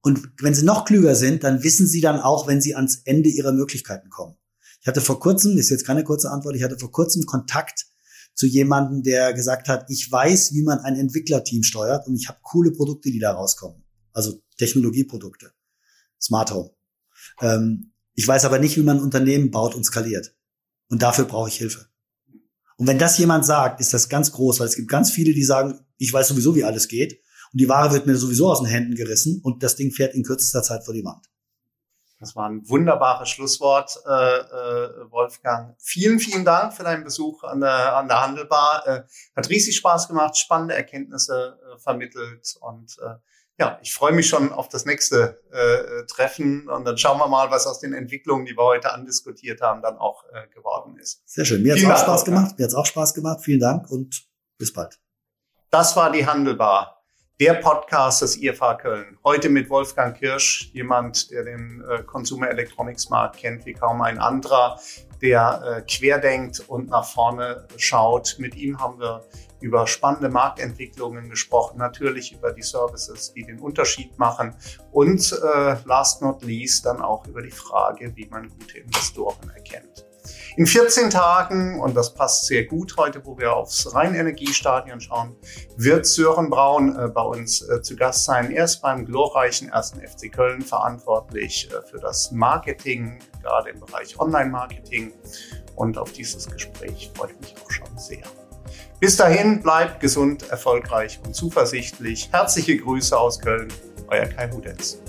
Und 0.01 0.31
wenn 0.41 0.53
sie 0.53 0.65
noch 0.65 0.85
klüger 0.85 1.15
sind, 1.15 1.43
dann 1.43 1.63
wissen 1.63 1.87
sie 1.87 2.01
dann 2.01 2.19
auch, 2.19 2.47
wenn 2.47 2.61
sie 2.61 2.75
ans 2.75 3.01
Ende 3.05 3.29
ihrer 3.29 3.51
Möglichkeiten 3.51 4.09
kommen. 4.09 4.35
Ich 4.81 4.87
hatte 4.87 5.01
vor 5.01 5.19
kurzem, 5.19 5.57
ist 5.57 5.69
jetzt 5.69 5.85
keine 5.85 6.03
kurze 6.03 6.31
Antwort, 6.31 6.55
ich 6.55 6.63
hatte 6.63 6.79
vor 6.79 6.91
kurzem 6.91 7.25
Kontakt 7.25 7.85
zu 8.33 8.47
jemandem, 8.47 9.03
der 9.03 9.33
gesagt 9.33 9.67
hat, 9.67 9.85
ich 9.89 10.11
weiß, 10.11 10.53
wie 10.53 10.63
man 10.63 10.79
ein 10.79 10.95
Entwicklerteam 10.95 11.61
steuert 11.61 12.07
und 12.07 12.15
ich 12.15 12.27
habe 12.27 12.39
coole 12.41 12.71
Produkte, 12.71 13.11
die 13.11 13.19
da 13.19 13.33
rauskommen. 13.33 13.83
Also 14.13 14.41
Technologieprodukte, 14.57 15.51
Smart 16.19 16.51
Home. 16.51 16.71
Ähm, 17.41 17.93
ich 18.15 18.27
weiß 18.27 18.45
aber 18.45 18.57
nicht, 18.57 18.77
wie 18.77 18.83
man 18.83 18.97
ein 18.97 19.03
Unternehmen 19.03 19.51
baut 19.51 19.75
und 19.75 19.83
skaliert. 19.83 20.33
Und 20.91 21.01
dafür 21.01 21.23
brauche 21.25 21.47
ich 21.47 21.55
Hilfe. 21.55 21.87
Und 22.75 22.85
wenn 22.85 22.99
das 22.99 23.17
jemand 23.17 23.45
sagt, 23.45 23.79
ist 23.79 23.93
das 23.93 24.09
ganz 24.09 24.31
groß, 24.33 24.59
weil 24.59 24.67
es 24.67 24.75
gibt 24.75 24.89
ganz 24.89 25.09
viele, 25.09 25.33
die 25.33 25.43
sagen, 25.43 25.85
ich 25.97 26.11
weiß 26.11 26.27
sowieso, 26.27 26.53
wie 26.53 26.65
alles 26.65 26.89
geht. 26.89 27.21
Und 27.53 27.61
die 27.61 27.69
Ware 27.69 27.93
wird 27.93 28.07
mir 28.07 28.17
sowieso 28.17 28.51
aus 28.51 28.59
den 28.59 28.67
Händen 28.67 28.95
gerissen 28.95 29.39
und 29.41 29.63
das 29.63 29.75
Ding 29.75 29.91
fährt 29.91 30.13
in 30.13 30.23
kürzester 30.23 30.63
Zeit 30.63 30.83
vor 30.83 30.93
die 30.93 31.05
Wand. 31.05 31.25
Das 32.19 32.35
war 32.35 32.47
ein 32.47 32.67
wunderbares 32.69 33.29
Schlusswort, 33.29 33.97
äh, 34.05 34.11
äh, 34.11 35.11
Wolfgang. 35.11 35.75
Vielen, 35.79 36.19
vielen 36.19 36.45
Dank 36.45 36.73
für 36.73 36.83
deinen 36.83 37.03
Besuch 37.03 37.43
an 37.43 37.61
der, 37.61 37.95
an 37.95 38.07
der 38.07 38.21
Handelbar. 38.21 38.85
Äh, 38.85 39.03
hat 39.35 39.49
riesig 39.49 39.77
Spaß 39.77 40.07
gemacht, 40.07 40.37
spannende 40.37 40.75
Erkenntnisse 40.75 41.57
äh, 41.73 41.79
vermittelt 41.79 42.55
und 42.59 42.97
äh, 42.99 43.15
ja, 43.61 43.77
ich 43.83 43.93
freue 43.93 44.11
mich 44.11 44.27
schon 44.27 44.51
auf 44.51 44.69
das 44.69 44.85
nächste 44.85 45.39
äh, 45.51 46.07
Treffen 46.07 46.67
und 46.67 46.83
dann 46.83 46.97
schauen 46.97 47.19
wir 47.19 47.27
mal, 47.27 47.51
was 47.51 47.67
aus 47.67 47.79
den 47.79 47.93
Entwicklungen, 47.93 48.47
die 48.47 48.57
wir 48.57 48.63
heute 48.63 48.91
andiskutiert 48.91 49.61
haben, 49.61 49.83
dann 49.83 49.99
auch 49.99 50.23
äh, 50.33 50.47
geworden 50.47 50.97
ist. 50.97 51.21
Sehr 51.27 51.45
schön. 51.45 51.61
Mir 51.61 51.73
hat 51.73 51.79
es 51.79 51.85
auch 51.85 51.97
Spaß 51.99 52.25
gemacht. 52.25 52.57
Mir 52.57 52.63
hat 52.63 52.69
es 52.69 52.75
auch 52.75 52.87
Spaß 52.87 53.13
gemacht. 53.13 53.41
Vielen 53.43 53.59
Dank 53.59 53.91
und 53.91 54.23
bis 54.57 54.73
bald. 54.73 54.99
Das 55.69 55.95
war 55.95 56.11
die 56.11 56.25
Handelbar, 56.25 57.03
der 57.39 57.53
Podcast 57.53 58.23
des 58.23 58.41
IFA 58.41 58.73
Köln. 58.73 59.19
Heute 59.23 59.47
mit 59.49 59.69
Wolfgang 59.69 60.17
Kirsch, 60.17 60.71
jemand, 60.73 61.29
der 61.29 61.43
den 61.43 61.83
äh, 61.87 62.01
Consumer 62.01 62.49
Electronics 62.49 63.11
Markt 63.11 63.37
kennt 63.37 63.67
wie 63.67 63.73
kaum 63.73 64.01
ein 64.01 64.17
anderer, 64.17 64.79
der 65.21 65.61
äh, 65.63 65.81
querdenkt 65.81 66.59
und 66.67 66.89
nach 66.89 67.05
vorne 67.05 67.67
schaut. 67.77 68.35
Mit 68.39 68.55
ihm 68.55 68.79
haben 68.79 68.99
wir 68.99 69.23
über 69.59 69.85
spannende 69.87 70.29
Marktentwicklungen 70.29 71.29
gesprochen, 71.29 71.77
natürlich 71.77 72.33
über 72.33 72.51
die 72.51 72.63
Services, 72.63 73.31
die 73.33 73.43
den 73.43 73.59
Unterschied 73.59 74.17
machen 74.17 74.55
und 74.91 75.31
äh, 75.31 75.75
last 75.85 76.21
not 76.21 76.43
least 76.43 76.85
dann 76.85 77.01
auch 77.01 77.25
über 77.27 77.41
die 77.41 77.51
Frage, 77.51 78.11
wie 78.15 78.25
man 78.25 78.49
gute 78.49 78.79
Investoren 78.79 79.49
erkennt. 79.53 80.10
In 80.55 80.65
14 80.65 81.09
Tagen, 81.09 81.79
und 81.79 81.95
das 81.95 82.13
passt 82.13 82.45
sehr 82.45 82.65
gut 82.65 82.95
heute, 82.97 83.25
wo 83.25 83.37
wir 83.37 83.55
aufs 83.55 83.93
Rheinenergiestadion 83.93 84.99
schauen, 84.99 85.35
wird 85.77 86.05
Sören 86.05 86.49
Braun 86.49 86.95
äh, 86.95 87.07
bei 87.07 87.21
uns 87.21 87.61
äh, 87.61 87.81
zu 87.81 87.95
Gast 87.95 88.25
sein. 88.25 88.51
Er 88.51 88.65
ist 88.65 88.81
beim 88.81 89.05
glorreichen 89.05 89.69
ersten 89.69 89.99
FC 89.99 90.31
Köln 90.31 90.61
verantwortlich 90.61 91.69
äh, 91.71 91.81
für 91.87 91.99
das 91.99 92.31
Marketing, 92.31 93.19
gerade 93.41 93.69
im 93.69 93.79
Bereich 93.79 94.19
Online-Marketing. 94.19 95.13
Und 95.75 95.97
auf 95.97 96.11
dieses 96.11 96.47
Gespräch 96.49 97.11
freue 97.15 97.31
ich 97.31 97.39
mich 97.39 97.55
auch 97.63 97.71
schon 97.71 97.97
sehr. 97.97 98.23
Bis 98.99 99.17
dahin 99.17 99.63
bleibt 99.63 99.99
gesund, 99.99 100.49
erfolgreich 100.49 101.19
und 101.25 101.33
zuversichtlich. 101.33 102.29
Herzliche 102.31 102.77
Grüße 102.77 103.17
aus 103.17 103.39
Köln, 103.39 103.69
euer 104.09 104.27
Kai 104.27 104.51
Hudetz. 104.51 104.99